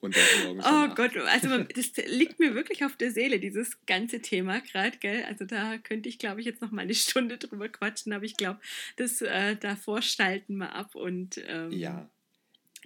und 0.04 0.16
oh. 0.16 0.94
Gott, 0.94 1.16
also 1.16 1.48
man, 1.48 1.66
das 1.74 1.92
liegt 2.06 2.38
mir 2.38 2.54
wirklich 2.54 2.84
auf 2.84 2.96
der 2.96 3.10
Seele, 3.10 3.40
dieses 3.40 3.84
ganze 3.86 4.20
Thema 4.20 4.60
gerade, 4.60 4.98
gell? 4.98 5.24
Also 5.24 5.44
da 5.44 5.78
könnte 5.78 6.08
ich, 6.08 6.18
glaube 6.18 6.40
ich, 6.40 6.46
jetzt 6.46 6.60
noch 6.60 6.70
mal 6.70 6.82
eine 6.82 6.94
Stunde 6.94 7.38
drüber 7.38 7.68
quatschen, 7.68 8.12
aber 8.12 8.24
ich 8.24 8.36
glaube, 8.36 8.60
das 8.96 9.22
äh, 9.22 9.56
davor 9.56 10.02
stalten 10.02 10.56
wir 10.56 10.74
ab 10.74 10.94
und 10.94 11.40
ähm, 11.46 11.72
ja. 11.72 12.08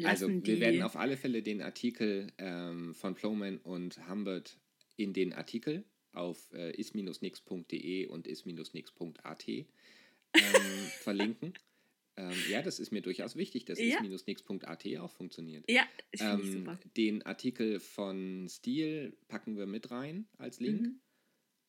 Also 0.05 0.29
wir 0.29 0.61
werden 0.61 0.83
auf 0.83 0.97
alle 0.97 1.17
Fälle 1.17 1.43
den 1.43 1.63
Artikel 1.63 2.33
ähm, 2.39 2.95
von 2.95 3.15
Plowman 3.15 3.59
und 3.59 4.09
Humbert 4.09 4.59
in 4.97 5.13
den 5.13 5.33
Artikel 5.33 5.85
auf 6.13 6.51
äh, 6.53 6.75
is-nix.de 6.77 8.07
und 8.07 8.27
is-nix.at 8.27 9.49
ähm, 9.49 9.67
verlinken. 11.01 11.55
Ähm, 12.17 12.35
ja, 12.51 12.63
das 12.63 12.81
ist 12.81 12.91
mir 12.91 13.01
durchaus 13.01 13.37
wichtig, 13.37 13.65
dass 13.65 13.79
ja. 13.79 14.03
is-nix.at 14.03 14.87
auch 14.99 15.13
funktioniert. 15.13 15.65
Ja, 15.71 15.87
ich 16.11 16.21
ähm, 16.21 16.45
super. 16.45 16.79
Den 16.97 17.23
Artikel 17.23 17.79
von 17.79 18.49
Steel 18.49 19.17
packen 19.29 19.57
wir 19.57 19.67
mit 19.67 19.91
rein 19.91 20.27
als 20.37 20.59
Link. 20.59 20.83
Mhm. 20.83 21.01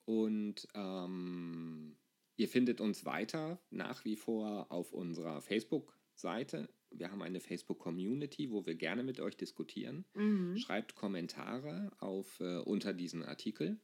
Und 0.06 0.68
ähm, 0.74 1.96
ihr 2.36 2.50
findet 2.50 2.82
uns 2.82 3.06
weiter 3.06 3.62
nach 3.70 4.06
wie 4.06 4.16
vor 4.16 4.72
auf 4.72 4.92
unserer 4.92 5.42
Facebook-Seite 5.42 6.68
wir 6.92 7.12
haben 7.12 7.22
eine 7.22 7.40
Facebook-Community, 7.40 8.52
wo 8.52 8.66
wir 8.66 8.76
gerne 8.76 9.04
mit 9.04 9.20
euch 9.20 9.38
diskutieren. 9.38 10.06
Mhm. 10.14 10.58
Schreibt 10.58 10.96
Kommentare 10.96 11.92
auf, 12.00 12.40
äh, 12.40 12.58
unter 12.60 12.94
diesen 12.94 13.24
Artikel 13.24 13.80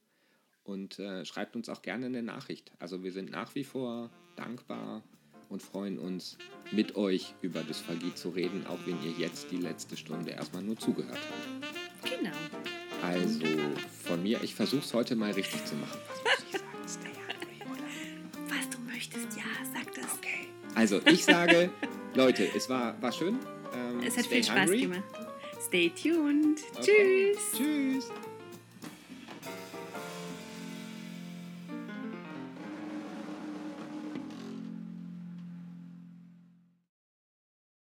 und 0.64 0.98
äh, 0.98 1.24
schreibt 1.24 1.56
uns 1.56 1.68
auch 1.68 1.82
gerne 1.82 2.06
eine 2.06 2.22
Nachricht. 2.22 2.72
Also 2.78 3.02
wir 3.02 3.12
sind 3.12 3.30
nach 3.30 3.54
wie 3.54 3.64
vor 3.64 4.10
dankbar 4.36 5.02
und 5.48 5.62
freuen 5.62 5.98
uns, 5.98 6.38
mit 6.72 6.96
euch 6.96 7.34
über 7.40 7.62
Dysphagie 7.62 8.14
zu 8.14 8.30
reden, 8.30 8.66
auch 8.66 8.78
wenn 8.86 9.00
ihr 9.02 9.12
jetzt 9.12 9.50
die 9.52 9.58
letzte 9.58 9.96
Stunde 9.96 10.32
erstmal 10.32 10.62
nur 10.62 10.76
zugehört 10.76 11.18
habt. 11.18 12.10
Genau. 12.10 12.36
Also 13.02 13.46
von 14.04 14.22
mir, 14.22 14.42
ich 14.42 14.54
versuche 14.54 14.82
es 14.82 14.92
heute 14.92 15.14
mal 15.14 15.30
richtig 15.30 15.64
zu 15.64 15.76
machen. 15.76 16.00
Was? 16.82 16.98
Was 18.48 18.70
du 18.70 18.78
möchtest, 18.80 19.36
ja, 19.36 19.44
sag 19.72 19.94
das. 19.94 20.14
Okay. 20.16 20.48
Also 20.74 21.00
ich 21.06 21.24
sage 21.24 21.70
Leute, 22.16 22.48
es 22.56 22.68
war, 22.68 23.00
war 23.02 23.12
schön. 23.12 23.38
Ähm, 23.74 24.02
es 24.02 24.16
hat 24.16 24.26
viel 24.26 24.42
Spaß 24.42 24.70
hungry. 24.70 24.80
gemacht. 24.80 25.02
Stay 25.60 25.90
tuned. 25.90 26.60
Okay. 26.78 27.32
Tschüss. 27.34 27.58
Tschüss. 27.58 28.10